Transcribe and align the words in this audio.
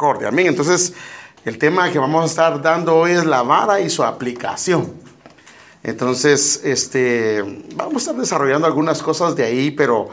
misericordia. 0.00 0.28
Amén. 0.28 0.46
Entonces, 0.46 0.94
el 1.44 1.58
tema 1.58 1.90
que 1.90 1.98
vamos 1.98 2.22
a 2.22 2.26
estar 2.26 2.62
dando 2.62 2.96
hoy 2.96 3.12
es 3.12 3.24
la 3.24 3.42
vara 3.42 3.80
y 3.80 3.90
su 3.90 4.02
aplicación. 4.02 4.92
Entonces, 5.82 6.60
este, 6.64 7.42
vamos 7.74 7.96
a 7.96 7.98
estar 7.98 8.16
desarrollando 8.16 8.66
algunas 8.66 9.02
cosas 9.02 9.34
de 9.34 9.44
ahí, 9.44 9.70
pero 9.70 10.08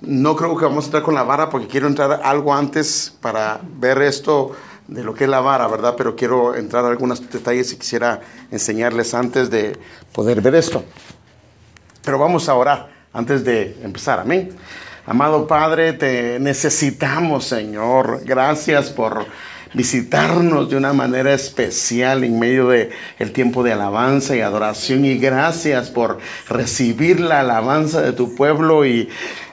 no 0.00 0.34
creo 0.34 0.56
que 0.56 0.64
vamos 0.64 0.84
a 0.84 0.86
entrar 0.88 1.02
con 1.02 1.14
la 1.14 1.22
vara 1.22 1.48
porque 1.48 1.68
quiero 1.68 1.86
entrar 1.86 2.20
algo 2.24 2.52
antes 2.52 3.12
para 3.20 3.60
ver 3.62 4.02
esto 4.02 4.52
de 4.88 5.04
lo 5.04 5.14
que 5.14 5.24
es 5.24 5.30
la 5.30 5.40
vara, 5.40 5.68
¿verdad? 5.68 5.94
Pero 5.96 6.16
quiero 6.16 6.56
entrar 6.56 6.84
a 6.84 6.88
algunos 6.88 7.20
detalles 7.30 7.72
y 7.72 7.76
quisiera 7.76 8.20
enseñarles 8.50 9.14
antes 9.14 9.48
de 9.48 9.78
poder 10.12 10.40
ver 10.40 10.56
esto. 10.56 10.84
Pero 12.04 12.18
vamos 12.18 12.48
a 12.48 12.54
orar 12.54 12.90
antes 13.12 13.44
de 13.44 13.78
empezar, 13.82 14.18
amén. 14.18 14.50
Amado 15.04 15.48
Padre, 15.48 15.94
te 15.94 16.38
necesitamos, 16.38 17.44
Señor. 17.44 18.22
Gracias 18.24 18.90
por 18.90 19.26
visitarnos 19.74 20.70
de 20.70 20.76
una 20.76 20.92
manera 20.92 21.34
especial 21.34 22.22
en 22.22 22.38
medio 22.38 22.68
de 22.68 22.90
el 23.18 23.32
tiempo 23.32 23.64
de 23.64 23.72
alabanza 23.72 24.36
y 24.36 24.42
adoración 24.42 25.04
y 25.04 25.18
gracias 25.18 25.90
por 25.90 26.18
recibir 26.48 27.18
la 27.18 27.40
alabanza 27.40 28.00
de 28.00 28.12
tu 28.12 28.36
pueblo 28.36 28.86
y 28.86 29.08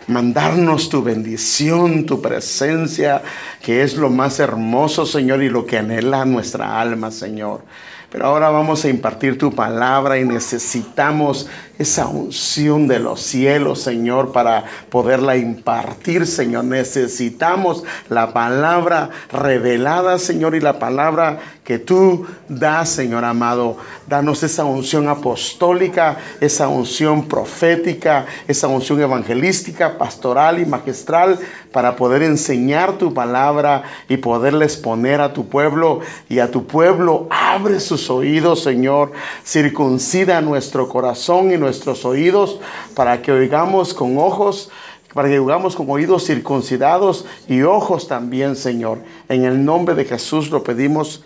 mandarnos 0.06 0.88
tu 0.88 1.02
bendición, 1.02 2.06
tu 2.06 2.22
presencia, 2.22 3.24
que 3.64 3.82
es 3.82 3.96
lo 3.96 4.12
más 4.12 4.40
hermoso, 4.40 5.08
Señor, 5.08 5.42
y 5.42 5.50
lo 5.50 5.66
que 5.66 5.80
anhela 5.80 6.26
nuestra 6.26 6.80
alma, 6.80 7.10
Señor. 7.10 7.64
Pero 8.12 8.26
ahora 8.26 8.50
vamos 8.50 8.84
a 8.86 8.90
impartir 8.90 9.38
tu 9.38 9.52
palabra 9.54 10.18
y 10.18 10.26
necesitamos 10.26 11.48
esa 11.78 12.08
unción 12.08 12.88
de 12.88 13.00
los 13.00 13.22
cielos, 13.22 13.82
Señor, 13.82 14.34
para 14.34 14.66
poderla 14.90 15.38
impartir, 15.38 16.26
Señor. 16.26 16.66
Necesitamos 16.66 17.84
la 18.10 18.34
palabra 18.34 19.12
revelada, 19.32 20.18
Señor, 20.18 20.56
y 20.56 20.60
la 20.60 20.80
palabra 20.80 21.40
que 21.64 21.78
tú 21.78 22.26
das, 22.50 22.90
Señor 22.90 23.24
amado. 23.24 23.78
Danos 24.08 24.42
esa 24.44 24.66
unción 24.66 25.08
apostólica, 25.08 26.18
esa 26.42 26.68
unción 26.68 27.28
profética, 27.28 28.26
esa 28.48 28.68
unción 28.68 29.00
evangelística, 29.00 29.98
pastoral 29.98 30.60
y 30.60 30.66
magistral 30.66 31.40
para 31.72 31.96
poder 31.96 32.24
enseñar 32.24 32.94
tu 32.94 33.14
palabra 33.14 33.84
y 34.10 34.18
poderla 34.18 34.66
exponer 34.66 35.22
a 35.22 35.32
tu 35.32 35.48
pueblo. 35.48 36.00
Y 36.28 36.40
a 36.40 36.52
tu 36.52 36.66
pueblo 36.66 37.28
abre 37.30 37.80
sus 37.80 37.99
oídos, 38.08 38.62
Señor. 38.62 39.14
Circuncida 39.44 40.42
nuestro 40.42 40.88
corazón 40.88 41.52
y 41.52 41.58
nuestros 41.58 42.06
oídos 42.06 42.60
para 42.94 43.24
que 43.24 43.32
oigamos 43.32 43.96
con 43.96 44.20
ojos 44.20 44.70
para 45.14 45.28
que 45.28 45.40
oigamos 45.40 45.76
con 45.76 45.90
oídos 45.90 46.26
circuncidados 46.26 47.26
y 47.48 47.64
ojos 47.64 48.08
también, 48.08 48.56
Señor. 48.56 49.00
En 49.28 49.44
el 49.44 49.66
nombre 49.66 49.96
de 49.96 50.06
Jesús 50.06 50.52
lo 50.52 50.64
pedimos 50.64 51.24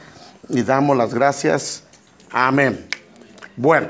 y 0.50 0.64
damos 0.64 0.96
las 0.96 1.14
gracias. 1.14 1.84
Amén. 2.32 2.88
Bueno, 3.56 3.90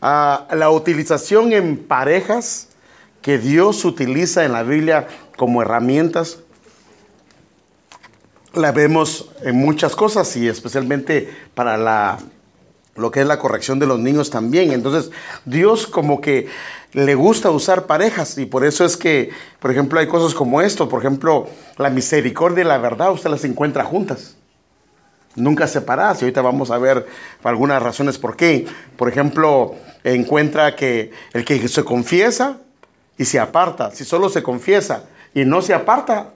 ah, 0.00 0.48
la 0.52 0.70
utilización 0.70 1.52
en 1.52 1.76
parejas 1.76 2.68
que 3.22 3.38
Dios 3.38 3.84
utiliza 3.84 4.44
en 4.44 4.52
la 4.52 4.62
Biblia 4.62 5.06
como 5.36 5.62
herramientas, 5.62 6.38
la 8.54 8.72
vemos 8.72 9.30
en 9.42 9.56
muchas 9.56 9.94
cosas 9.94 10.36
y 10.36 10.48
especialmente 10.48 11.32
para 11.54 11.76
la, 11.76 12.18
lo 12.96 13.10
que 13.10 13.20
es 13.20 13.26
la 13.26 13.38
corrección 13.38 13.78
de 13.78 13.86
los 13.86 13.98
niños 13.98 14.30
también. 14.30 14.72
Entonces, 14.72 15.10
Dios 15.44 15.86
como 15.86 16.20
que 16.20 16.48
le 16.92 17.14
gusta 17.14 17.50
usar 17.50 17.86
parejas 17.86 18.36
y 18.38 18.46
por 18.46 18.64
eso 18.64 18.84
es 18.84 18.96
que, 18.96 19.30
por 19.60 19.70
ejemplo, 19.70 20.00
hay 20.00 20.08
cosas 20.08 20.34
como 20.34 20.60
esto, 20.60 20.88
por 20.88 21.00
ejemplo, 21.00 21.48
la 21.76 21.90
misericordia 21.90 22.64
y 22.64 22.66
la 22.66 22.78
verdad, 22.78 23.12
usted 23.12 23.30
las 23.30 23.44
encuentra 23.44 23.84
juntas 23.84 24.36
nunca 25.36 25.66
separadas. 25.66 26.20
Y 26.20 26.24
ahorita 26.24 26.42
vamos 26.42 26.70
a 26.70 26.78
ver 26.78 27.06
algunas 27.42 27.82
razones 27.82 28.18
por 28.18 28.36
qué. 28.36 28.66
Por 28.96 29.08
ejemplo, 29.08 29.74
encuentra 30.04 30.76
que 30.76 31.12
el 31.32 31.44
que 31.44 31.66
se 31.68 31.84
confiesa 31.84 32.58
y 33.16 33.24
se 33.24 33.38
aparta, 33.38 33.90
si 33.90 34.04
solo 34.04 34.28
se 34.28 34.42
confiesa 34.42 35.04
y 35.34 35.44
no 35.44 35.62
se 35.62 35.74
aparta, 35.74 36.32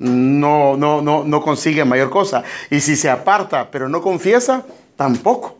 no, 0.00 0.76
no, 0.76 1.00
no, 1.02 1.24
no 1.24 1.42
consigue 1.42 1.84
mayor 1.84 2.10
cosa. 2.10 2.42
Y 2.70 2.80
si 2.80 2.96
se 2.96 3.08
aparta 3.08 3.70
pero 3.70 3.88
no 3.88 4.02
confiesa, 4.02 4.64
tampoco. 4.96 5.58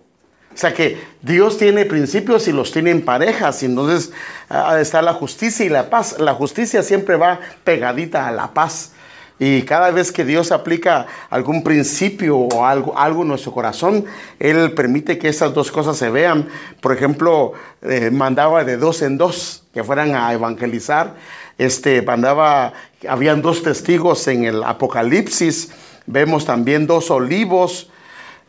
O 0.52 0.56
sea 0.56 0.74
que 0.74 1.00
Dios 1.22 1.58
tiene 1.58 1.84
principios 1.84 2.48
y 2.48 2.52
los 2.52 2.72
tiene 2.72 2.90
en 2.90 3.04
parejas, 3.04 3.62
y 3.62 3.66
entonces 3.66 4.12
ah, 4.48 4.80
está 4.80 5.00
la 5.00 5.14
justicia 5.14 5.64
y 5.64 5.68
la 5.68 5.88
paz. 5.88 6.16
La 6.18 6.34
justicia 6.34 6.82
siempre 6.82 7.16
va 7.16 7.38
pegadita 7.62 8.26
a 8.26 8.32
la 8.32 8.52
paz. 8.52 8.92
Y 9.38 9.62
cada 9.62 9.90
vez 9.90 10.12
que 10.12 10.24
Dios 10.24 10.52
aplica 10.52 11.06
algún 11.30 11.62
principio 11.62 12.36
o 12.36 12.66
algo, 12.66 12.98
algo 12.98 13.22
en 13.22 13.28
nuestro 13.28 13.52
corazón, 13.52 14.04
Él 14.38 14.74
permite 14.74 15.16
que 15.18 15.28
esas 15.28 15.54
dos 15.54 15.72
cosas 15.72 15.96
se 15.96 16.10
vean. 16.10 16.48
Por 16.82 16.92
ejemplo, 16.92 17.54
eh, 17.80 18.10
mandaba 18.10 18.64
de 18.64 18.76
dos 18.76 19.00
en 19.00 19.16
dos 19.16 19.62
que 19.72 19.82
fueran 19.82 20.14
a 20.14 20.30
evangelizar. 20.34 21.14
Este, 21.60 22.00
mandaba, 22.00 22.72
habían 23.06 23.43
dos 23.43 23.62
testigos 23.62 24.26
en 24.28 24.44
el 24.44 24.62
Apocalipsis. 24.62 25.71
Vemos 26.06 26.47
también 26.47 26.87
dos 26.87 27.10
olivos. 27.10 27.91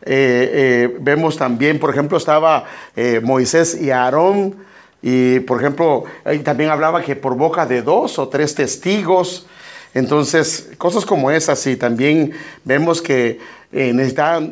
Eh, 0.03 0.49
eh, 0.53 0.97
vemos 1.01 1.35
también, 1.35 1.77
por 1.77 1.89
ejemplo, 1.89 2.17
estaba 2.17 2.63
Moisés 3.21 3.77
y 3.81 3.91
Aarón. 3.91 4.55
Y, 5.01 5.41
por 5.41 5.59
ejemplo, 5.59 6.05
también 6.45 6.69
hablaba 6.69 7.01
que 7.01 7.17
por 7.17 7.35
boca 7.35 7.65
de 7.65 7.81
dos 7.81 8.17
o 8.17 8.29
tres 8.29 8.55
testigos. 8.55 9.45
Entonces, 9.93 10.69
cosas 10.77 11.05
como 11.05 11.31
esas 11.31 11.67
y 11.67 11.75
también 11.75 12.31
vemos 12.63 13.01
que 13.01 13.39
eh, 13.73 13.93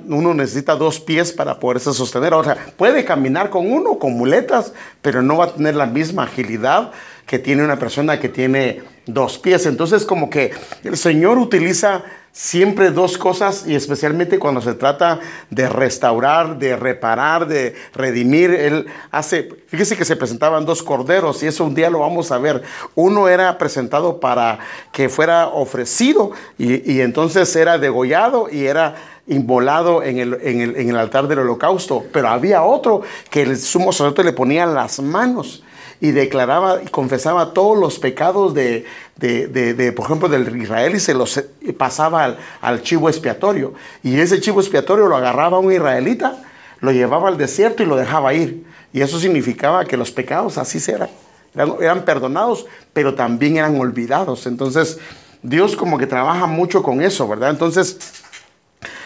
uno 0.08 0.34
necesita 0.34 0.76
dos 0.76 1.00
pies 1.00 1.32
para 1.32 1.60
poderse 1.60 1.94
sostener. 1.94 2.34
O 2.34 2.44
sea, 2.44 2.58
puede 2.78 3.06
caminar 3.06 3.50
con 3.50 3.72
uno, 3.72 4.00
con 4.00 4.14
muletas, 4.14 4.74
pero 5.02 5.22
no 5.22 5.38
va 5.38 5.46
a 5.46 5.54
tener 5.54 5.76
la 5.76 5.86
misma 5.86 6.24
agilidad 6.24 6.92
que 7.30 7.38
tiene 7.38 7.64
una 7.64 7.78
persona 7.78 8.20
que 8.20 8.28
tiene 8.28 8.82
dos 9.06 9.38
pies. 9.38 9.68
Entonces, 9.68 10.04
como 10.04 10.32
que 10.32 10.52
el 10.84 10.98
Señor 10.98 11.38
utiliza 11.38 12.02
siempre 12.32 12.90
dos 12.90 13.20
cosas 13.20 13.68
y 13.68 13.76
especialmente 13.76 14.40
cuando 14.40 14.62
se 14.62 14.74
trata 14.74 15.20
de 15.52 15.70
restaurar, 15.70 16.58
de 16.58 16.76
reparar, 16.76 17.48
de 17.48 17.76
redimir. 17.94 18.50
Él 18.50 18.88
hace, 19.12 19.48
fíjese 19.68 19.96
que 19.96 20.06
se 20.06 20.16
presentaban 20.16 20.66
dos 20.66 20.82
corderos 20.82 21.44
y 21.44 21.46
eso 21.46 21.66
un 21.66 21.76
día 21.76 21.92
lo 21.92 22.00
vamos 22.00 22.32
a 22.32 22.40
ver. 22.40 22.64
Uno 22.96 23.28
era 23.28 23.60
presentado 23.60 24.20
para 24.20 24.58
que 24.92 25.08
fuera 25.08 25.50
ofrecido 25.50 26.32
y, 26.58 27.00
entonces 27.02 27.56
era 27.56 27.78
degollado 27.78 28.50
y 28.52 28.66
era 28.66 28.96
involado 29.28 30.02
en 30.02 30.18
el, 30.18 30.34
en, 30.42 30.62
el, 30.62 30.76
en 30.78 30.90
el, 30.90 30.98
altar 30.98 31.28
del 31.28 31.38
holocausto, 31.38 32.06
pero 32.12 32.30
había 32.30 32.64
otro 32.64 33.04
que 33.30 33.44
el 33.44 33.56
sumo 33.56 33.92
sacerdote 33.92 34.24
le 34.24 34.34
ponía 34.34 34.66
las 34.66 35.00
manos 35.00 35.62
y 36.02 36.12
declaraba 36.12 36.82
y 36.84 36.88
confesaba 36.88 37.54
todos 37.54 37.78
los 37.78 38.00
pecados 38.00 38.54
de, 38.54 38.86
de, 39.18 39.94
por 39.96 40.06
ejemplo, 40.06 40.30
del 40.30 40.56
Israel 40.62 40.96
y 40.96 41.00
se 41.00 41.14
los 41.14 41.44
pasaba 41.78 42.38
al, 42.62 42.82
chivo 42.84 43.10
expiatorio. 43.10 43.74
Y 44.04 44.18
ese 44.20 44.40
chivo 44.40 44.62
expiatorio 44.62 45.08
lo 45.08 45.18
agarraba 45.18 45.60
un 45.60 45.72
israelita, 45.72 46.42
lo 46.80 46.92
llevaba 46.92 47.28
al 47.28 47.38
desierto 47.38 47.84
y 47.84 47.86
lo 47.86 47.98
dejaba 47.98 48.34
ir. 48.34 48.66
Y 48.94 49.02
eso 49.02 49.20
significaba 49.20 49.86
que 49.86 49.98
los 49.98 50.12
pecados 50.12 50.58
así 50.58 50.80
eran. 50.90 51.10
Eran, 51.54 51.76
eran 51.82 52.06
perdonados, 52.06 52.66
pero 52.94 53.16
también 53.16 53.58
eran 53.58 53.80
olvidados. 53.80 54.48
Entonces, 54.48 55.00
Dios 55.42 55.76
como 55.76 55.98
que 55.98 56.08
trabaja 56.08 56.46
mucho 56.46 56.82
con 56.82 57.02
eso, 57.02 57.28
¿verdad? 57.28 57.50
Entonces, 57.50 57.98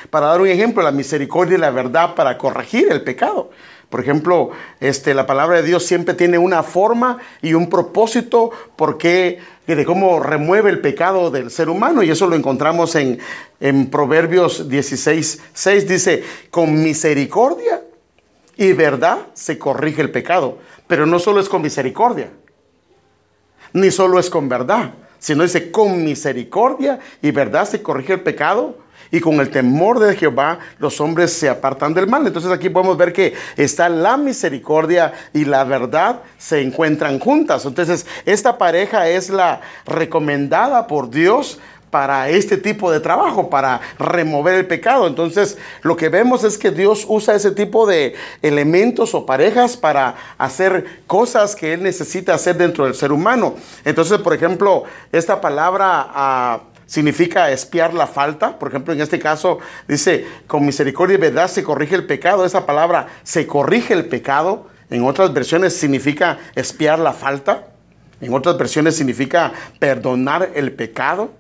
para 0.10 0.28
dar 0.28 0.42
un 0.42 0.48
ejemplo, 0.48 0.84
la 0.84 0.92
misericordia 0.92 1.58
y 1.58 1.60
la 1.60 1.72
verdad 1.72 2.14
para 2.14 2.38
corregir 2.38 2.92
el 2.92 3.02
pecado. 3.02 3.50
Por 3.94 4.02
ejemplo, 4.02 4.50
este, 4.80 5.14
la 5.14 5.28
palabra 5.28 5.58
de 5.58 5.68
Dios 5.68 5.86
siempre 5.86 6.16
tiene 6.16 6.40
una 6.40 6.64
forma 6.64 7.20
y 7.44 7.54
un 7.54 7.70
propósito 7.70 8.50
porque 8.76 9.38
de 9.68 9.86
cómo 9.86 10.20
remueve 10.20 10.72
el 10.72 10.81
pecado 10.81 11.30
del 11.30 11.52
ser 11.52 11.70
humano. 11.70 12.02
Y 12.02 12.09
eso 12.09 12.26
lo 12.26 12.36
encontramos 12.36 12.96
en, 12.96 13.20
en 13.59 13.92
Proverbios 13.92 14.68
16, 14.68 15.44
6. 15.54 15.88
Dice, 15.88 16.24
con 16.50 16.81
misericordia 16.81 17.84
y 18.57 18.74
verdad 18.74 19.28
se 19.36 19.60
corrige 19.60 20.01
el 20.01 20.10
pecado. 20.10 20.57
Pero 20.88 21.06
no 21.06 21.19
solo 21.19 21.39
es 21.39 21.48
con 21.48 21.62
misericordia, 21.62 22.31
ni 23.74 23.92
solo 23.92 24.18
es 24.18 24.28
con 24.31 24.50
verdad, 24.50 24.96
sino 25.19 25.44
dice, 25.44 25.69
con 25.69 26.04
misericordia 26.04 27.00
y 27.22 27.30
verdad 27.30 27.69
se 27.69 27.84
corrige 27.84 28.13
el 28.13 28.22
pecado 28.22 28.75
y 29.13 29.21
con 29.21 29.39
el 29.39 29.51
temor 29.51 30.00
de 30.00 30.15
Jehová 30.15 30.57
los 30.80 31.00
hombres 31.00 31.31
se 31.31 31.48
apartan 31.48 31.94
del 31.94 32.07
mal. 32.07 32.25
Entonces 32.25 32.51
aquí 32.51 32.68
podemos 32.68 32.98
ver 32.98 33.13
que 33.13 33.36
está 33.56 33.88
la 33.88 34.18
misericordia 34.18 35.13
y 35.33 35.45
la 35.45 35.63
verdad 35.65 36.21
se 36.39 36.62
encuentran 36.62 37.19
juntas. 37.19 37.63
Entonces 37.65 38.07
esta 38.25 38.57
pareja 38.57 39.07
es 39.07 39.30
la 39.30 39.62
recomendada 39.86 40.88
por 40.88 41.12
Dios 41.12 41.60
para 41.92 42.27
este 42.27 42.57
tipo 42.57 42.92
de 42.92 43.01
trabajo, 43.01 43.51
para 43.51 43.80
remover 44.00 44.56
el 44.56 44.65
pecado. 44.65 45.06
Entonces, 45.06 45.60
lo 45.83 45.95
que 45.95 46.10
vemos 46.10 46.44
es 46.44 46.57
que 46.57 46.71
Dios 46.71 47.06
usa 47.07 47.36
ese 47.36 47.51
tipo 47.51 47.86
de 47.86 48.15
elementos 48.42 49.13
o 49.13 49.27
parejas 49.27 49.77
para 49.77 50.15
hacer 50.39 51.04
cosas 51.06 51.56
que 51.56 51.74
Él 51.74 51.83
necesita 51.83 52.33
hacer 52.33 52.57
dentro 52.57 52.86
del 52.86 52.95
ser 52.95 53.12
humano. 53.12 53.54
Entonces, 53.86 54.18
por 54.18 54.33
ejemplo, 54.33 54.86
esta 55.12 55.39
palabra... 55.39 56.07
Ah, 56.10 56.62
significa 56.94 57.50
espiar 57.50 57.92
la 57.95 58.06
falta. 58.06 58.60
Por 58.60 58.69
ejemplo, 58.69 58.94
en 58.94 59.01
este 59.01 59.18
caso 59.18 59.57
dice, 59.88 60.28
con 60.45 60.63
misericordia 60.63 61.16
y 61.16 61.18
verdad 61.18 61.48
se 61.48 61.63
corrige 61.63 61.95
el 61.95 62.06
pecado. 62.06 62.45
Esa 62.45 62.68
palabra, 62.68 63.07
se 63.24 63.48
corrige 63.48 63.95
el 63.95 64.06
pecado, 64.06 64.68
en 64.92 65.04
otras 65.04 65.34
versiones 65.34 65.75
significa 65.75 66.38
espiar 66.54 67.00
la 67.00 67.13
falta. 67.13 67.63
En 68.22 68.31
otras 68.31 68.60
versiones 68.60 68.95
significa 68.95 69.54
perdonar 69.80 70.51
el 70.54 70.72
pecado. 70.72 71.31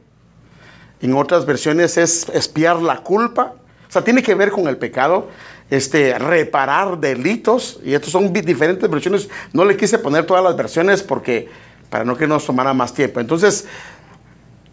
En 1.03 1.13
otras 1.13 1.45
versiones 1.45 1.97
es 1.97 2.27
espiar 2.29 2.81
la 2.81 3.01
culpa. 3.01 3.53
O 3.87 3.91
sea, 3.91 4.03
tiene 4.03 4.23
que 4.23 4.33
ver 4.33 4.49
con 4.49 4.67
el 4.67 4.77
pecado, 4.77 5.29
este, 5.69 6.17
reparar 6.17 6.97
delitos. 6.97 7.79
Y 7.85 7.93
estos 7.93 8.11
son 8.11 8.33
diferentes 8.33 8.89
versiones. 8.89 9.29
No 9.51 9.65
le 9.65 9.77
quise 9.77 9.99
poner 9.99 10.25
todas 10.25 10.43
las 10.43 10.57
versiones 10.57 11.03
porque 11.03 11.47
para 11.93 12.05
no 12.05 12.17
que 12.17 12.25
nos 12.25 12.43
tomara 12.43 12.73
más 12.73 12.91
tiempo. 12.91 13.19
Entonces, 13.19 13.67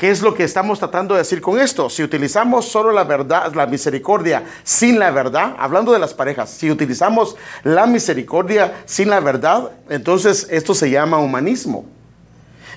¿qué 0.01 0.11
es 0.11 0.23
lo 0.23 0.35
que 0.35 0.45
estamos 0.45 0.79
tratando 0.79 1.15
de 1.15 1.19
decir 1.19 1.43
con 1.43 1.61
esto? 1.61 1.91
Si 1.91 2.03
utilizamos 2.03 2.65
solo 2.65 2.91
la 2.91 3.05
verdad, 3.05 3.53
la 3.55 3.67
misericordia 3.67 4.43
sin 4.65 4.99
la 4.99 5.11
verdad, 5.11 5.55
hablando 5.59 5.93
de 5.93 5.99
las 5.99 6.15
parejas, 6.15 6.49
si 6.49 6.71
utilizamos 6.71 7.37
la 7.65 7.87
misericordia 7.87 8.83
sin 8.87 9.11
la 9.11 9.21
verdad, 9.21 9.73
entonces 9.91 10.47
esto 10.51 10.73
se 10.75 10.89
llama 10.89 11.19
humanismo. 11.19 11.85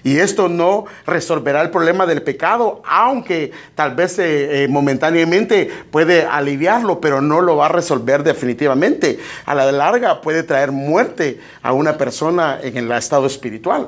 Y 0.03 0.17
esto 0.17 0.49
no 0.49 0.83
resolverá 1.07 1.61
el 1.61 1.69
problema 1.69 2.05
del 2.05 2.23
pecado, 2.23 2.81
aunque 2.85 3.53
tal 3.73 3.95
vez 3.95 4.19
eh, 4.19 4.65
eh, 4.65 4.67
momentáneamente 4.67 5.71
puede 5.91 6.25
aliviarlo, 6.25 6.99
pero 6.99 7.21
no 7.21 7.39
lo 7.39 7.55
va 7.55 7.67
a 7.67 7.69
resolver 7.69 8.21
definitivamente. 8.21 9.17
A 9.45 9.55
la 9.55 9.71
larga 9.71 10.19
puede 10.19 10.43
traer 10.43 10.73
muerte 10.73 11.39
a 11.61 11.71
una 11.71 11.97
persona 11.97 12.59
en 12.61 12.75
el 12.75 12.91
estado 12.91 13.25
espiritual. 13.27 13.87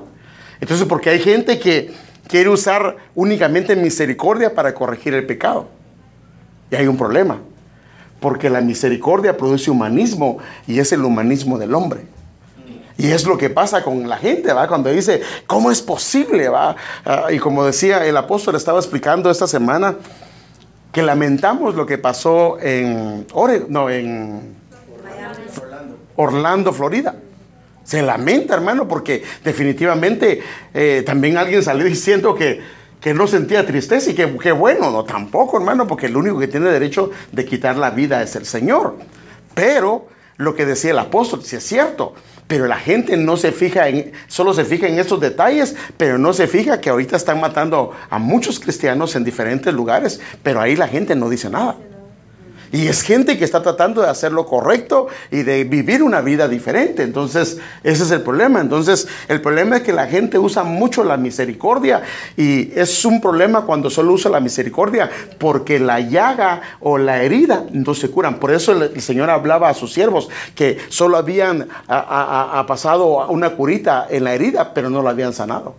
Entonces, 0.62 0.88
porque 0.88 1.10
hay 1.10 1.20
gente 1.20 1.60
que 1.60 1.92
quiere 2.28 2.50
usar 2.50 2.98
únicamente 3.14 3.76
misericordia 3.76 4.54
para 4.54 4.74
corregir 4.74 5.14
el 5.14 5.26
pecado. 5.26 5.68
Y 6.72 6.76
hay 6.76 6.88
un 6.88 6.98
problema, 6.98 7.40
porque 8.20 8.50
la 8.50 8.62
misericordia 8.62 9.38
produce 9.38 9.70
humanismo 9.70 10.40
y 10.68 10.80
es 10.80 10.92
el 10.92 11.04
humanismo 11.04 11.58
del 11.58 11.74
hombre. 11.76 12.02
Y 12.98 13.12
es 13.12 13.26
lo 13.26 13.38
que 13.38 13.50
pasa 13.50 13.84
con 13.84 14.08
la 14.08 14.18
gente, 14.18 14.54
¿va? 14.54 14.68
Cuando 14.68 14.90
dice, 14.90 15.22
¿cómo 15.48 15.70
es 15.70 15.82
posible, 15.82 16.48
va? 16.48 16.76
Ah, 17.04 17.26
y 17.30 17.40
como 17.40 17.66
decía 17.66 18.06
el 18.06 18.16
apóstol, 18.16 18.56
estaba 18.56 18.80
explicando 18.80 19.30
esta 19.30 19.48
semana 19.48 19.96
que 20.94 21.04
lamentamos 21.04 21.76
lo 21.76 21.86
que 21.86 21.98
pasó 21.98 22.58
en, 22.62 23.28
no, 23.68 23.90
en 23.90 24.56
Orlando, 26.16 26.72
Florida. 26.72 27.16
Se 27.86 28.02
lamenta, 28.02 28.56
hermano, 28.56 28.88
porque 28.88 29.24
definitivamente 29.44 30.42
eh, 30.74 31.04
también 31.06 31.38
alguien 31.38 31.64
salió 31.64 31.86
diciendo 31.86 32.36
que, 32.36 32.60
que 33.00 33.14
no 33.14 33.28
sentía 33.28 33.66
tristeza 33.66 34.10
y 34.10 34.16
que, 34.16 34.36
que, 34.38 34.52
bueno, 34.52 34.90
no 34.92 35.06
tampoco, 35.06 35.58
hermano, 35.58 35.88
porque 35.88 36.08
el 36.08 36.18
único 36.18 36.40
que 36.40 36.48
tiene 36.48 36.70
derecho 36.70 37.12
de 37.32 37.46
quitar 37.46 37.78
la 37.78 37.92
vida 37.92 38.22
es 38.24 38.36
el 38.36 38.46
Señor. 38.46 38.98
Pero 39.54 40.08
lo 40.38 40.56
que 40.56 40.66
decía 40.66 40.92
el 40.92 41.00
apóstol, 41.00 41.44
si 41.44 41.56
es 41.56 41.64
cierto, 41.64 42.16
pero 42.48 42.68
la 42.68 42.78
gente 42.78 43.18
no 43.18 43.38
se 43.38 43.52
fija 43.52 43.88
en, 43.88 44.12
solo 44.28 44.54
se 44.54 44.66
fija 44.66 44.88
en 44.88 45.00
estos 45.00 45.20
detalles, 45.20 45.76
pero 45.98 46.18
no 46.18 46.34
se 46.34 46.48
fija 46.48 46.82
que 46.82 46.90
ahorita 46.90 47.16
están 47.16 47.40
matando 47.40 47.92
a 48.10 48.20
muchos 48.20 48.60
cristianos 48.60 49.16
en 49.16 49.24
diferentes 49.24 49.74
lugares, 49.74 50.20
pero 50.44 50.60
ahí 50.60 50.76
la 50.76 50.88
gente 50.88 51.16
no 51.16 51.30
dice 51.30 51.50
nada. 51.50 51.76
Y 52.76 52.90
es 52.90 53.04
gente 53.04 53.38
que 53.38 53.46
está 53.46 53.64
tratando 53.64 54.02
de 54.02 54.10
hacer 54.10 54.34
lo 54.34 54.46
correcto 54.46 55.08
y 55.32 55.44
de 55.44 55.64
vivir 55.64 56.04
una 56.04 56.20
vida 56.20 56.50
diferente. 56.50 57.04
Entonces, 57.04 57.58
ese 57.86 58.04
es 58.04 58.12
el 58.12 58.20
problema. 58.20 58.60
Entonces, 58.60 59.08
el 59.30 59.40
problema 59.40 59.78
es 59.78 59.84
que 59.84 59.94
la 59.94 60.08
gente 60.08 60.38
usa 60.38 60.66
mucho 60.66 61.06
la 61.06 61.16
misericordia 61.16 62.04
y 62.36 62.78
es 62.78 63.06
un 63.06 63.22
problema 63.22 63.62
cuando 63.62 63.90
solo 63.90 64.12
usa 64.12 64.30
la 64.30 64.42
misericordia 64.42 65.10
porque 65.40 65.80
la 65.80 66.02
llaga 66.02 66.64
o 66.82 66.98
la 66.98 67.24
herida 67.24 67.64
no 67.72 67.94
se 67.94 68.12
curan. 68.12 68.42
Por 68.42 68.52
eso 68.52 68.74
el, 68.74 69.02
Señor 69.02 69.30
hablaba 69.30 69.70
a 69.70 69.74
sus 69.74 69.94
siervos 69.94 70.28
que 70.54 70.78
solo 70.90 71.16
habían 71.16 71.70
pasado 71.88 73.26
una 73.30 73.52
curita 73.52 74.06
en 74.10 74.26
la 74.26 74.34
herida, 74.34 74.74
pero 74.74 74.90
no 74.90 75.02
la 75.02 75.12
habían 75.12 75.32
sanado. 75.32 75.78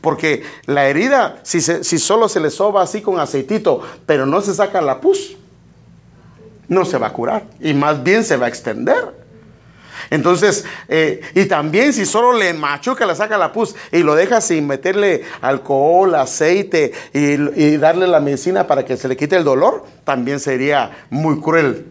Porque 0.00 0.42
la 0.66 0.88
herida, 0.88 1.38
si, 1.44 1.60
si 1.60 1.98
solo 2.00 2.28
se 2.28 2.40
le 2.40 2.50
soba 2.50 2.82
así 2.82 3.00
con 3.00 3.20
aceitito, 3.20 3.80
pero 4.06 4.26
no 4.26 4.40
se 4.40 4.54
saca 4.54 4.80
la 4.80 5.00
pus, 5.00 5.36
no 6.68 6.84
se 6.84 6.98
va 6.98 7.08
a 7.08 7.12
curar 7.12 7.44
y 7.60 7.74
más 7.74 8.02
bien 8.02 8.24
se 8.24 8.36
va 8.36 8.46
a 8.46 8.48
extender. 8.48 9.26
Entonces, 10.10 10.64
eh, 10.88 11.20
y 11.34 11.46
también 11.46 11.92
si 11.92 12.06
solo 12.06 12.32
le 12.32 12.52
machuca, 12.54 13.06
le 13.06 13.14
saca 13.14 13.36
la 13.38 13.52
pus 13.52 13.74
y 13.90 14.02
lo 14.02 14.14
deja 14.14 14.40
sin 14.40 14.66
meterle 14.66 15.24
alcohol, 15.40 16.14
aceite 16.14 16.92
y, 17.12 17.76
darle 17.76 18.06
la 18.06 18.20
medicina 18.20 18.66
para 18.66 18.84
que 18.84 18.96
se 18.96 19.08
le 19.08 19.16
quite 19.16 19.36
el 19.36 19.44
dolor, 19.44 19.84
también 20.04 20.40
sería 20.40 21.06
muy 21.10 21.40
cruel. 21.40 21.86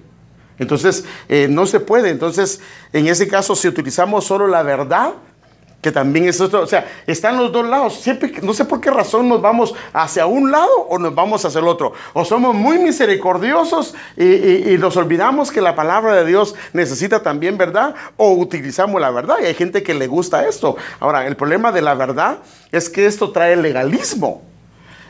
Entonces, 0.58 1.04
eh, 1.28 1.48
no 1.50 1.66
se 1.66 1.82
puede. 1.82 2.10
Entonces, 2.10 2.62
en 2.94 3.08
ese 3.08 3.28
caso, 3.28 3.56
si 3.56 3.68
utilizamos 3.68 4.26
solo 4.26 4.48
la 4.48 4.64
verdad, 4.64 5.14
que 5.86 5.92
también 5.92 6.28
es 6.28 6.42
otro, 6.42 6.64
o 6.64 6.66
sea, 6.66 6.84
están 7.06 7.38
los 7.38 7.52
dos 7.52 7.64
lados. 7.64 7.94
Siempre, 8.02 8.34
no 8.42 8.56
sé 8.56 8.66
por 8.66 8.82
qué 8.82 8.90
razón 8.90 9.30
nos 9.30 9.40
vamos 9.40 9.76
hacia 9.94 10.26
un 10.26 10.52
lado 10.52 10.76
o 10.90 10.98
nos 10.98 11.14
vamos 11.14 11.46
hacia 11.46 11.60
el 11.60 11.68
otro. 11.68 11.94
O 12.14 12.26
somos 12.26 12.56
muy 12.56 12.80
misericordiosos 12.80 13.94
y, 14.18 14.78
nos 14.80 14.98
olvidamos 14.98 15.52
que 15.52 15.62
la 15.62 15.76
palabra 15.76 16.16
de 16.16 16.26
Dios 16.26 16.56
necesita 16.74 17.22
también 17.22 17.60
verdad 17.60 17.94
o 18.18 18.32
utilizamos 18.32 19.00
la 19.00 19.12
verdad. 19.12 19.36
Y 19.44 19.46
hay 19.46 19.54
gente 19.54 19.84
que 19.84 19.94
le 19.94 20.08
gusta 20.08 20.48
esto. 20.48 20.76
Ahora, 21.00 21.28
el 21.28 21.36
problema 21.36 21.72
de 21.72 21.84
la 21.84 21.94
verdad 21.94 22.40
es 22.72 22.90
que 22.90 23.06
esto 23.06 23.30
trae 23.30 23.56
legalismo 23.56 24.42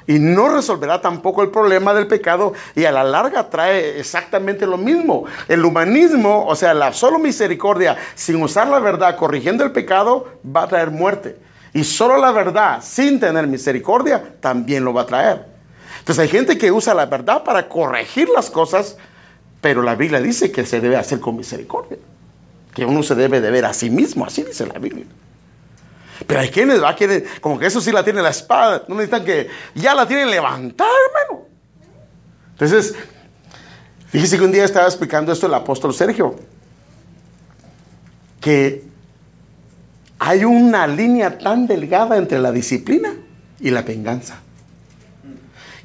y 0.07 0.19
no 0.19 0.49
resolverá 0.49 1.01
tampoco 1.01 1.41
el 1.41 1.49
problema 1.49 1.93
del 1.93 2.07
pecado 2.07 2.53
y 2.75 2.85
a 2.85 2.91
la 2.91 3.03
larga 3.03 3.49
trae 3.49 3.99
exactamente 3.99 4.67
lo 4.67 4.77
mismo. 4.77 5.25
El 5.47 5.65
humanismo, 5.65 6.45
o 6.45 6.55
sea, 6.55 6.73
la 6.73 6.93
solo 6.93 7.17
misericordia 7.17 7.97
sin 8.13 8.41
usar 8.41 8.67
la 8.67 8.79
verdad, 8.79 9.15
corrigiendo 9.17 9.63
el 9.63 9.71
pecado, 9.71 10.27
va 10.45 10.63
a 10.63 10.67
traer 10.67 10.91
muerte. 10.91 11.37
Y 11.73 11.83
solo 11.83 12.17
la 12.17 12.31
verdad 12.31 12.81
sin 12.83 13.19
tener 13.19 13.47
misericordia 13.47 14.35
también 14.39 14.85
lo 14.85 14.93
va 14.93 15.01
a 15.01 15.05
traer. 15.05 15.45
Entonces 15.99 16.21
hay 16.21 16.29
gente 16.29 16.57
que 16.57 16.71
usa 16.71 16.93
la 16.93 17.07
verdad 17.07 17.43
para 17.43 17.67
corregir 17.67 18.29
las 18.29 18.51
cosas, 18.51 18.97
pero 19.59 19.81
la 19.81 19.95
Biblia 19.95 20.21
dice 20.21 20.51
que 20.51 20.65
se 20.65 20.79
debe 20.79 20.97
hacer 20.97 21.19
con 21.19 21.35
misericordia. 21.35 21.97
Que 22.75 22.85
uno 22.85 23.01
se 23.01 23.15
debe 23.15 23.41
de 23.41 23.49
ver 23.49 23.65
a 23.65 23.73
sí 23.73 23.89
mismo, 23.89 24.25
así 24.25 24.43
dice 24.43 24.67
la 24.67 24.77
Biblia. 24.77 25.05
Pero 26.27 26.39
hay 26.39 26.49
quienes 26.49 26.81
va 26.81 26.95
querer, 26.95 27.25
como 27.41 27.59
que 27.59 27.65
eso 27.65 27.81
sí 27.81 27.91
la 27.91 28.03
tiene 28.03 28.21
la 28.21 28.29
espada, 28.29 28.83
no 28.87 28.95
necesitan 28.95 29.25
que 29.25 29.49
ya 29.73 29.93
la 29.93 30.07
tienen 30.07 30.29
levantada, 30.29 30.89
hermano. 31.07 31.45
Entonces, 32.51 32.95
fíjese 34.07 34.37
que 34.37 34.43
un 34.43 34.51
día 34.51 34.63
estaba 34.63 34.87
explicando 34.87 35.31
esto 35.31 35.47
el 35.47 35.53
apóstol 35.53 35.93
Sergio, 35.93 36.35
que 38.39 38.83
hay 40.19 40.45
una 40.45 40.87
línea 40.87 41.37
tan 41.37 41.67
delgada 41.67 42.17
entre 42.17 42.39
la 42.39 42.51
disciplina 42.51 43.13
y 43.59 43.71
la 43.71 43.81
venganza. 43.81 44.39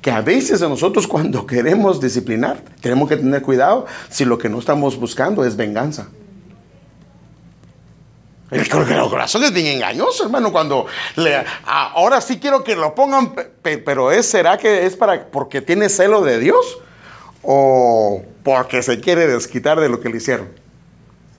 Que 0.01 0.11
a 0.11 0.21
veces 0.21 0.61
nosotros 0.61 1.07
cuando 1.07 1.47
queremos 1.47 2.01
disciplinar, 2.01 2.63
tenemos 2.81 3.09
que 3.09 3.17
tener 3.17 3.43
cuidado 3.43 3.87
si 4.09 4.25
lo 4.25 4.39
que 4.39 4.49
no 4.49 4.59
estamos 4.59 4.99
buscando 4.99 5.45
es 5.45 5.57
venganza. 5.57 6.09
El 8.51 8.69
corazón 8.69 9.45
es 9.45 9.53
bien 9.53 9.67
engañoso, 9.67 10.25
hermano. 10.25 10.51
Cuando 10.51 10.87
le, 11.17 11.45
ahora 11.65 12.21
sí 12.21 12.41
quiero 12.41 12.65
que 12.65 12.75
lo 12.75 12.95
pongan, 12.95 13.33
pero 13.63 14.11
es, 14.11 14.27
¿será 14.27 14.59
que 14.59 14.87
es 14.87 14.97
para 14.97 15.27
porque 15.27 15.61
tiene 15.61 15.89
celo 15.89 16.23
de 16.23 16.39
Dios 16.39 16.79
o 17.43 18.23
porque 18.43 18.83
se 18.83 19.01
quiere 19.01 19.27
desquitar 19.29 19.79
de 19.79 19.89
lo 19.89 20.01
que 20.01 20.09
le 20.09 20.17
hicieron? 20.17 20.49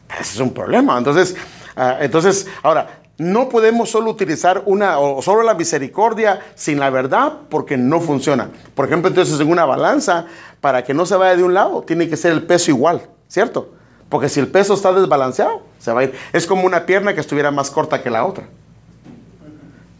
Ese 0.09 0.33
es 0.35 0.39
un 0.39 0.53
problema. 0.53 0.97
Entonces, 0.97 1.35
ah, 1.75 1.97
entonces, 1.99 2.47
ahora 2.63 3.01
no 3.17 3.49
podemos 3.49 3.89
solo 3.89 4.09
utilizar 4.09 4.63
una 4.65 4.97
o 4.99 5.21
solo 5.21 5.43
la 5.43 5.53
misericordia 5.53 6.39
sin 6.55 6.79
la 6.79 6.89
verdad 6.89 7.33
porque 7.49 7.77
no 7.77 7.99
funciona. 7.99 8.49
Por 8.73 8.85
ejemplo, 8.85 9.09
entonces 9.09 9.39
en 9.39 9.49
una 9.49 9.65
balanza 9.65 10.25
para 10.61 10.83
que 10.83 10.93
no 10.93 11.05
se 11.05 11.15
vaya 11.15 11.35
de 11.35 11.43
un 11.43 11.53
lado 11.53 11.81
tiene 11.83 12.09
que 12.09 12.17
ser 12.17 12.31
el 12.31 12.43
peso 12.43 12.71
igual, 12.71 13.01
¿cierto? 13.27 13.73
Porque 14.11 14.27
si 14.27 14.41
el 14.41 14.49
peso 14.49 14.73
está 14.73 14.91
desbalanceado, 14.91 15.61
se 15.79 15.93
va 15.93 16.01
a 16.01 16.03
ir. 16.03 16.13
Es 16.33 16.45
como 16.45 16.65
una 16.65 16.85
pierna 16.85 17.15
que 17.15 17.21
estuviera 17.21 17.49
más 17.49 17.71
corta 17.71 18.03
que 18.03 18.09
la 18.09 18.25
otra. 18.25 18.43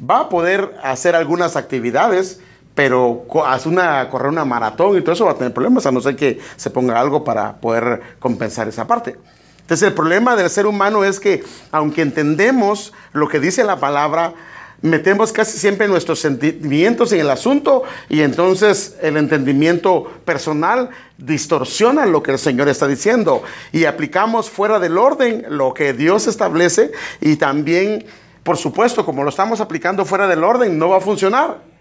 Va 0.07 0.19
a 0.19 0.29
poder 0.29 0.75
hacer 0.83 1.15
algunas 1.15 1.55
actividades, 1.55 2.41
pero 2.75 3.25
hace 3.45 3.69
una, 3.69 4.09
correr 4.09 4.27
una 4.27 4.43
maratón 4.43 4.97
y 4.97 5.01
todo 5.01 5.13
eso 5.13 5.25
va 5.25 5.31
a 5.31 5.35
tener 5.35 5.53
problemas, 5.53 5.85
a 5.85 5.91
no 5.93 6.01
ser 6.01 6.17
que 6.17 6.41
se 6.57 6.69
ponga 6.69 6.99
algo 6.99 7.23
para 7.23 7.55
poder 7.61 8.01
compensar 8.19 8.67
esa 8.67 8.85
parte. 8.85 9.17
Entonces 9.61 9.87
el 9.87 9.93
problema 9.93 10.35
del 10.35 10.49
ser 10.49 10.67
humano 10.67 11.05
es 11.05 11.21
que 11.21 11.45
aunque 11.71 12.01
entendemos 12.01 12.91
lo 13.13 13.29
que 13.29 13.39
dice 13.39 13.63
la 13.63 13.77
palabra, 13.77 14.33
metemos 14.81 15.31
casi 15.31 15.57
siempre 15.57 15.87
nuestros 15.87 16.19
sentimientos 16.19 17.11
en 17.13 17.19
el 17.19 17.29
asunto 17.29 17.83
y 18.09 18.21
entonces 18.21 18.97
el 19.01 19.17
entendimiento 19.17 20.11
personal 20.25 20.89
distorsiona 21.17 22.05
lo 22.05 22.23
que 22.23 22.31
el 22.31 22.39
Señor 22.39 22.67
está 22.67 22.87
diciendo 22.87 23.43
y 23.71 23.85
aplicamos 23.85 24.49
fuera 24.49 24.79
del 24.79 24.97
orden 24.97 25.45
lo 25.49 25.73
que 25.73 25.93
Dios 25.93 26.27
establece 26.27 26.91
y 27.19 27.35
también, 27.35 28.05
por 28.43 28.57
supuesto, 28.57 29.05
como 29.05 29.23
lo 29.23 29.29
estamos 29.29 29.61
aplicando 29.61 30.03
fuera 30.03 30.27
del 30.27 30.43
orden, 30.43 30.77
no 30.79 30.89
va 30.89 30.97
a 30.97 31.01
funcionar. 31.01 31.71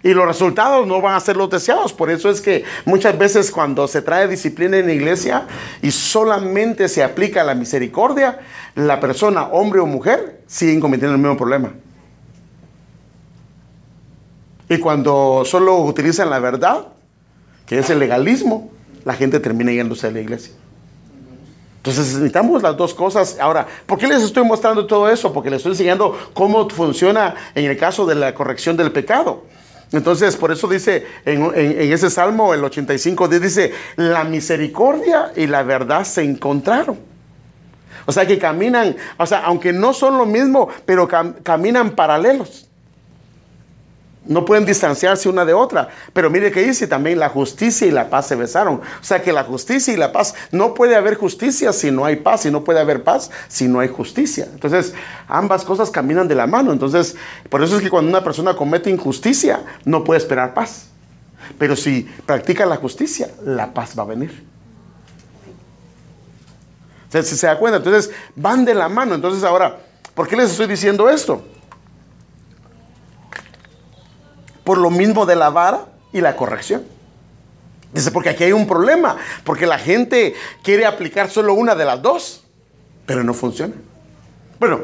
Y 0.00 0.14
los 0.14 0.26
resultados 0.26 0.86
no 0.86 1.00
van 1.00 1.14
a 1.14 1.20
ser 1.20 1.36
los 1.36 1.50
deseados. 1.50 1.92
Por 1.92 2.08
eso 2.08 2.30
es 2.30 2.40
que 2.40 2.62
muchas 2.84 3.18
veces 3.18 3.50
cuando 3.50 3.88
se 3.88 4.00
trae 4.00 4.28
disciplina 4.28 4.76
en 4.76 4.86
la 4.86 4.92
iglesia 4.92 5.48
y 5.82 5.90
solamente 5.90 6.88
se 6.88 7.02
aplica 7.02 7.42
la 7.42 7.56
misericordia, 7.56 8.38
la 8.76 9.00
persona, 9.00 9.48
hombre 9.48 9.80
o 9.80 9.86
mujer, 9.86 10.40
siguen 10.46 10.78
cometiendo 10.78 11.16
el 11.16 11.20
mismo 11.20 11.36
problema. 11.36 11.72
Y 14.68 14.78
cuando 14.78 15.42
solo 15.44 15.78
utilizan 15.78 16.30
la 16.30 16.38
verdad, 16.38 16.86
que 17.66 17.78
es 17.78 17.90
el 17.90 17.98
legalismo, 17.98 18.70
la 19.04 19.14
gente 19.14 19.40
termina 19.40 19.72
yéndose 19.72 20.06
a 20.06 20.10
la 20.10 20.20
iglesia. 20.20 20.52
Entonces 21.78 22.14
necesitamos 22.14 22.62
las 22.62 22.76
dos 22.76 22.92
cosas. 22.92 23.38
Ahora, 23.40 23.66
¿por 23.86 23.98
qué 23.98 24.06
les 24.06 24.22
estoy 24.22 24.44
mostrando 24.44 24.86
todo 24.86 25.08
eso? 25.08 25.32
Porque 25.32 25.48
les 25.48 25.58
estoy 25.58 25.72
enseñando 25.72 26.18
cómo 26.34 26.68
funciona 26.68 27.34
en 27.54 27.64
el 27.64 27.78
caso 27.78 28.04
de 28.04 28.14
la 28.14 28.34
corrección 28.34 28.76
del 28.76 28.92
pecado. 28.92 29.44
Entonces, 29.92 30.36
por 30.36 30.52
eso 30.52 30.68
dice 30.68 31.06
en, 31.24 31.50
ese 31.54 32.10
salmo, 32.10 32.52
el 32.52 32.62
85, 32.62 33.28
dice, 33.28 33.72
la 33.96 34.24
misericordia 34.24 35.32
y 35.34 35.46
la 35.46 35.62
verdad 35.62 36.04
se 36.04 36.22
encontraron. 36.22 36.98
O 38.04 38.12
sea 38.12 38.26
que 38.26 38.38
caminan, 38.38 38.96
o 39.16 39.26
sea, 39.26 39.40
aunque 39.44 39.72
no 39.72 39.94
son 39.94 40.18
lo 40.18 40.26
mismo, 40.26 40.68
pero 40.84 41.08
caminan 41.42 41.90
paralelos. 41.90 42.67
No 44.28 44.44
pueden 44.44 44.66
distanciarse 44.66 45.28
una 45.28 45.46
de 45.46 45.54
otra. 45.54 45.88
Pero 46.12 46.28
mire 46.28 46.52
que 46.52 46.62
dice 46.62 46.86
también 46.86 47.18
la 47.18 47.30
justicia 47.30 47.86
y 47.86 47.90
la 47.90 48.10
paz 48.10 48.28
se 48.28 48.36
besaron. 48.36 48.74
O 48.76 49.04
sea 49.04 49.22
que 49.22 49.32
la 49.32 49.42
justicia 49.42 49.92
y 49.92 49.96
la 49.96 50.12
paz, 50.12 50.34
no 50.52 50.74
puede 50.74 50.96
haber 50.96 51.16
justicia 51.16 51.72
si 51.72 51.90
no 51.90 52.04
hay 52.04 52.16
paz, 52.16 52.44
y 52.44 52.50
no 52.50 52.62
puede 52.62 52.78
haber 52.78 53.02
paz 53.02 53.30
si 53.48 53.66
no 53.66 53.80
hay 53.80 53.88
justicia. 53.88 54.46
Entonces, 54.52 54.92
ambas 55.28 55.64
cosas 55.64 55.90
caminan 55.90 56.28
de 56.28 56.34
la 56.34 56.46
mano. 56.46 56.72
Entonces, 56.72 57.16
por 57.48 57.62
eso 57.62 57.76
es 57.76 57.82
que 57.82 57.90
cuando 57.90 58.10
una 58.10 58.22
persona 58.22 58.54
comete 58.54 58.90
injusticia, 58.90 59.62
no 59.84 60.04
puede 60.04 60.18
esperar 60.18 60.52
paz. 60.52 60.88
Pero 61.58 61.74
si 61.74 62.02
practica 62.26 62.66
la 62.66 62.76
justicia, 62.76 63.30
la 63.42 63.72
paz 63.72 63.98
va 63.98 64.02
a 64.02 64.06
venir. 64.06 64.44
O 67.08 67.10
sea, 67.10 67.22
si 67.22 67.36
se 67.36 67.46
da 67.46 67.58
cuenta, 67.58 67.78
entonces 67.78 68.10
van 68.36 68.66
de 68.66 68.74
la 68.74 68.90
mano. 68.90 69.14
Entonces 69.14 69.42
ahora, 69.42 69.78
¿por 70.14 70.28
qué 70.28 70.36
les 70.36 70.50
estoy 70.50 70.66
diciendo 70.66 71.08
esto? 71.08 71.42
Por 74.68 74.76
lo 74.76 74.90
mismo 74.90 75.24
de 75.24 75.34
la 75.34 75.48
vara 75.48 75.86
y 76.12 76.20
la 76.20 76.36
corrección. 76.36 76.84
Dice, 77.94 78.10
porque 78.10 78.28
aquí 78.28 78.44
hay 78.44 78.52
un 78.52 78.66
problema, 78.66 79.16
porque 79.42 79.66
la 79.66 79.78
gente 79.78 80.34
quiere 80.62 80.84
aplicar 80.84 81.30
solo 81.30 81.54
una 81.54 81.74
de 81.74 81.86
las 81.86 82.02
dos, 82.02 82.44
pero 83.06 83.24
no 83.24 83.32
funciona. 83.32 83.72
Bueno, 84.60 84.80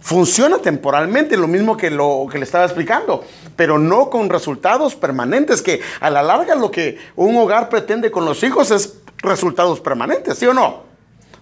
funciona 0.00 0.58
temporalmente, 0.58 1.36
lo 1.36 1.46
mismo 1.46 1.76
que 1.76 1.90
lo 1.90 2.26
que 2.28 2.38
le 2.38 2.44
estaba 2.44 2.64
explicando, 2.64 3.22
pero 3.54 3.78
no 3.78 4.10
con 4.10 4.28
resultados 4.28 4.96
permanentes, 4.96 5.62
que 5.62 5.80
a 6.00 6.10
la 6.10 6.24
larga 6.24 6.56
lo 6.56 6.72
que 6.72 6.98
un 7.14 7.36
hogar 7.36 7.68
pretende 7.68 8.10
con 8.10 8.24
los 8.24 8.42
hijos 8.42 8.72
es 8.72 8.96
resultados 9.18 9.78
permanentes, 9.78 10.38
¿sí 10.38 10.46
o 10.46 10.54
no? 10.54 10.89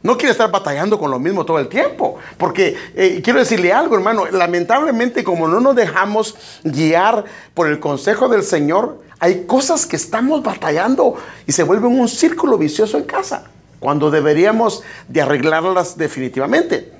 No 0.02 0.16
quiere 0.16 0.32
estar 0.32 0.50
batallando 0.50 0.98
con 0.98 1.10
lo 1.10 1.18
mismo 1.18 1.44
todo 1.44 1.58
el 1.58 1.68
tiempo. 1.68 2.18
Porque 2.36 2.76
eh, 2.94 3.20
quiero 3.22 3.40
decirle 3.40 3.72
algo, 3.72 3.96
hermano, 3.96 4.26
lamentablemente 4.26 5.24
como 5.24 5.48
no 5.48 5.60
nos 5.60 5.74
dejamos 5.74 6.36
guiar 6.62 7.24
por 7.54 7.68
el 7.68 7.80
consejo 7.80 8.28
del 8.28 8.42
Señor, 8.42 9.02
hay 9.18 9.44
cosas 9.46 9.86
que 9.86 9.96
estamos 9.96 10.42
batallando 10.42 11.16
y 11.46 11.52
se 11.52 11.64
vuelven 11.64 11.98
un 11.98 12.08
círculo 12.08 12.56
vicioso 12.56 12.96
en 12.96 13.04
casa, 13.04 13.44
cuando 13.80 14.10
deberíamos 14.10 14.82
de 15.08 15.22
arreglarlas 15.22 15.98
definitivamente. 15.98 16.92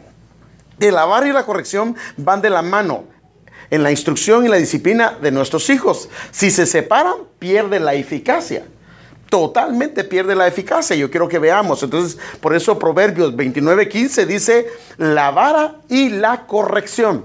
El 0.80 0.94
lavar 0.94 1.26
y 1.26 1.32
la 1.32 1.46
corrección 1.46 1.96
van 2.16 2.42
de 2.42 2.50
la 2.50 2.62
mano 2.62 3.04
en 3.70 3.82
la 3.82 3.90
instrucción 3.90 4.44
y 4.44 4.48
la 4.48 4.56
disciplina 4.56 5.16
de 5.20 5.30
nuestros 5.30 5.70
hijos. 5.70 6.08
Si 6.32 6.50
se 6.50 6.66
separan, 6.66 7.14
pierde 7.38 7.78
la 7.78 7.94
eficacia 7.94 8.64
totalmente 9.28 10.04
pierde 10.04 10.34
la 10.34 10.46
eficacia. 10.46 10.96
Yo 10.96 11.10
quiero 11.10 11.28
que 11.28 11.38
veamos. 11.38 11.82
Entonces, 11.82 12.18
por 12.40 12.54
eso 12.54 12.78
Proverbios 12.78 13.34
29:15 13.34 14.26
dice 14.26 14.68
la 14.96 15.30
vara 15.30 15.76
y 15.88 16.08
la 16.08 16.46
corrección. 16.46 17.24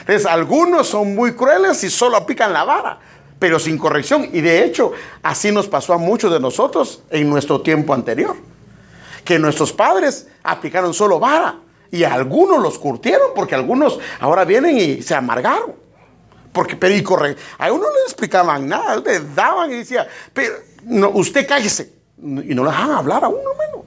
Entonces, 0.00 0.26
algunos 0.26 0.88
son 0.88 1.14
muy 1.14 1.34
crueles 1.34 1.82
y 1.84 1.90
solo 1.90 2.16
aplican 2.16 2.52
la 2.52 2.64
vara, 2.64 2.98
pero 3.38 3.58
sin 3.58 3.78
corrección. 3.78 4.28
Y 4.32 4.40
de 4.40 4.64
hecho, 4.64 4.92
así 5.22 5.52
nos 5.52 5.68
pasó 5.68 5.92
a 5.92 5.98
muchos 5.98 6.32
de 6.32 6.40
nosotros 6.40 7.02
en 7.10 7.28
nuestro 7.28 7.60
tiempo 7.60 7.94
anterior. 7.94 8.36
Que 9.24 9.38
nuestros 9.38 9.72
padres 9.72 10.26
aplicaron 10.42 10.92
solo 10.92 11.20
vara 11.20 11.56
y 11.90 12.04
algunos 12.04 12.60
los 12.60 12.78
curtieron 12.78 13.28
porque 13.34 13.54
algunos 13.54 14.00
ahora 14.18 14.44
vienen 14.44 14.78
y 14.78 15.02
se 15.02 15.14
amargaron. 15.14 15.74
Porque, 16.52 16.76
pero 16.76 17.02
corre, 17.04 17.36
a 17.58 17.72
uno 17.72 17.84
no 17.84 17.94
le 17.94 18.02
explicaban 18.04 18.68
nada, 18.68 18.96
le 18.96 19.20
daban 19.34 19.70
y 19.70 19.76
decía, 19.76 20.06
pero 20.34 20.54
no, 20.84 21.10
usted 21.10 21.46
cállese. 21.46 21.92
Y 22.18 22.54
no 22.54 22.64
le 22.64 22.70
dejan 22.70 22.90
hablar 22.90 23.24
a 23.24 23.28
uno, 23.28 23.40
hermano. 23.50 23.84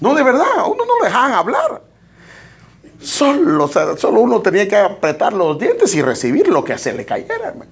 No, 0.00 0.14
de 0.14 0.22
verdad, 0.22 0.46
a 0.58 0.64
uno 0.64 0.84
no 0.84 0.98
le 1.00 1.06
dejan 1.06 1.32
hablar. 1.32 1.82
Solo, 3.00 3.68
solo 3.96 4.20
uno 4.20 4.40
tenía 4.40 4.66
que 4.68 4.76
apretar 4.76 5.32
los 5.32 5.58
dientes 5.58 5.94
y 5.94 6.02
recibir 6.02 6.48
lo 6.48 6.64
que 6.64 6.76
se 6.78 6.92
le 6.92 7.04
cayera, 7.04 7.48
hermano. 7.48 7.70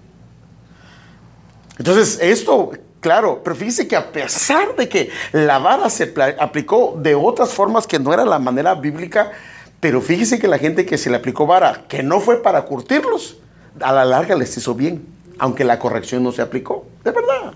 Entonces, 1.78 2.18
esto, 2.20 2.72
claro, 3.00 3.40
pero 3.42 3.54
fíjese 3.54 3.86
que 3.86 3.96
a 3.96 4.10
pesar 4.10 4.74
de 4.76 4.88
que 4.88 5.10
la 5.32 5.58
vara 5.58 5.88
se 5.88 6.12
aplicó 6.38 6.98
de 6.98 7.14
otras 7.14 7.50
formas 7.50 7.86
que 7.86 7.98
no 7.98 8.12
era 8.12 8.24
la 8.24 8.38
manera 8.38 8.74
bíblica, 8.74 9.32
pero 9.80 10.00
fíjese 10.00 10.38
que 10.38 10.48
la 10.48 10.58
gente 10.58 10.84
que 10.84 10.98
se 10.98 11.08
le 11.08 11.16
aplicó 11.16 11.46
vara, 11.46 11.84
que 11.88 12.02
no 12.02 12.20
fue 12.20 12.42
para 12.42 12.62
curtirlos, 12.62 13.36
a 13.80 13.92
la 13.92 14.04
larga 14.04 14.34
les 14.34 14.56
hizo 14.56 14.74
bien, 14.74 15.06
aunque 15.38 15.64
la 15.64 15.78
corrección 15.78 16.22
no 16.22 16.32
se 16.32 16.42
aplicó. 16.42 16.86
De 17.04 17.10
verdad. 17.10 17.54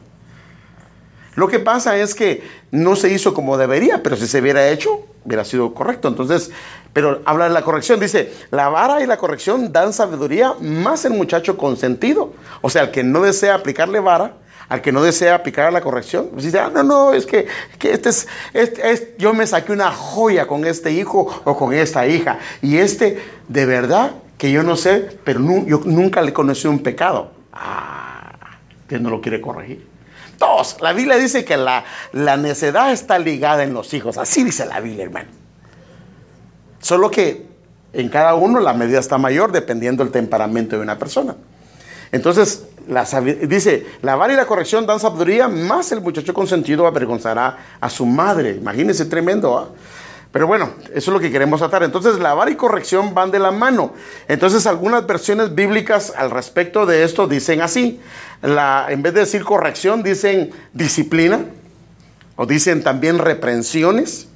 Lo 1.34 1.48
que 1.48 1.58
pasa 1.58 1.96
es 1.96 2.14
que 2.14 2.42
no 2.70 2.94
se 2.94 3.10
hizo 3.10 3.32
como 3.32 3.56
debería, 3.56 4.02
pero 4.02 4.16
si 4.16 4.26
se 4.26 4.40
hubiera 4.40 4.68
hecho, 4.68 5.06
hubiera 5.24 5.44
sido 5.44 5.72
correcto. 5.72 6.08
Entonces, 6.08 6.50
pero 6.92 7.22
habla 7.24 7.44
de 7.44 7.50
la 7.54 7.62
corrección, 7.62 8.00
dice, 8.00 8.32
la 8.50 8.68
vara 8.68 9.02
y 9.02 9.06
la 9.06 9.16
corrección 9.16 9.72
dan 9.72 9.94
sabiduría 9.94 10.54
más 10.60 11.04
el 11.06 11.14
muchacho 11.14 11.56
consentido. 11.56 12.34
O 12.60 12.68
sea, 12.68 12.82
el 12.82 12.90
que 12.90 13.02
no 13.02 13.22
desea 13.22 13.54
aplicarle 13.54 14.00
vara, 14.00 14.34
al 14.68 14.82
que 14.82 14.92
no 14.92 15.02
desea 15.02 15.34
aplicar 15.34 15.72
la 15.72 15.80
corrección, 15.80 16.28
pues 16.32 16.44
dice, 16.44 16.58
ah, 16.58 16.70
no, 16.72 16.82
no, 16.82 17.12
es 17.12 17.26
que, 17.26 17.46
este 17.82 18.08
es, 18.10 18.28
este 18.52 19.14
yo 19.18 19.32
me 19.32 19.46
saqué 19.46 19.72
una 19.72 19.90
joya 19.90 20.46
con 20.46 20.66
este 20.66 20.92
hijo 20.92 21.42
o 21.44 21.56
con 21.56 21.72
esta 21.72 22.06
hija. 22.06 22.38
Y 22.60 22.76
este, 22.76 23.22
de 23.48 23.66
verdad, 23.66 24.12
que 24.36 24.50
yo 24.50 24.62
no 24.62 24.76
sé, 24.76 25.18
pero 25.24 25.40
yo 25.66 25.80
nunca 25.84 26.20
le 26.20 26.32
conocí 26.32 26.68
un 26.68 26.80
pecado. 26.80 27.41
Ah, 27.52 28.32
no 28.90 29.10
lo 29.10 29.20
quiere 29.20 29.40
corregir. 29.40 29.86
Dos, 30.38 30.78
la 30.80 30.92
Biblia 30.92 31.16
dice 31.16 31.44
que 31.44 31.56
la, 31.56 31.84
la 32.12 32.36
necedad 32.36 32.92
está 32.92 33.18
ligada 33.18 33.62
en 33.62 33.74
los 33.74 33.94
hijos. 33.94 34.18
Así 34.18 34.42
dice 34.44 34.66
la 34.66 34.80
Biblia, 34.80 35.04
hermano. 35.04 35.30
Solo 36.80 37.10
que 37.10 37.46
en 37.92 38.08
cada 38.08 38.34
uno 38.34 38.60
la 38.60 38.72
medida 38.72 38.98
está 38.98 39.18
mayor 39.18 39.52
dependiendo 39.52 40.02
del 40.02 40.12
temperamento 40.12 40.76
de 40.76 40.82
una 40.82 40.98
persona. 40.98 41.36
Entonces, 42.10 42.66
dice, 43.48 43.86
la 44.02 44.16
vara 44.16 44.32
y 44.32 44.36
la 44.36 44.46
corrección 44.46 44.86
dan 44.86 45.00
sabiduría, 45.00 45.48
más 45.48 45.92
el 45.92 46.00
muchacho 46.00 46.34
consentido 46.34 46.86
avergonzará 46.86 47.76
a 47.80 47.88
su 47.88 48.04
madre. 48.04 48.56
Imagínense, 48.56 49.06
tremendo. 49.06 49.56
¿ah? 49.56 49.68
Pero 50.32 50.46
bueno, 50.46 50.70
eso 50.94 51.10
es 51.10 51.14
lo 51.14 51.20
que 51.20 51.30
queremos 51.30 51.60
tratar. 51.60 51.82
Entonces, 51.82 52.18
la 52.18 52.34
vara 52.34 52.50
y 52.50 52.56
corrección 52.56 53.14
van 53.14 53.30
de 53.30 53.38
la 53.38 53.50
mano. 53.50 53.92
Entonces, 54.28 54.66
algunas 54.66 55.06
versiones 55.06 55.54
bíblicas 55.54 56.12
al 56.16 56.30
respecto 56.30 56.86
de 56.86 57.04
esto 57.04 57.26
dicen 57.26 57.60
así. 57.60 58.00
En 58.42 59.02
vez 59.02 59.14
de 59.14 59.20
decir 59.20 59.44
corrección, 59.44 60.02
dicen 60.02 60.50
disciplina. 60.72 61.44
O 62.36 62.46
dicen 62.46 62.82
también 62.82 63.18
reprensiones. 63.18 64.28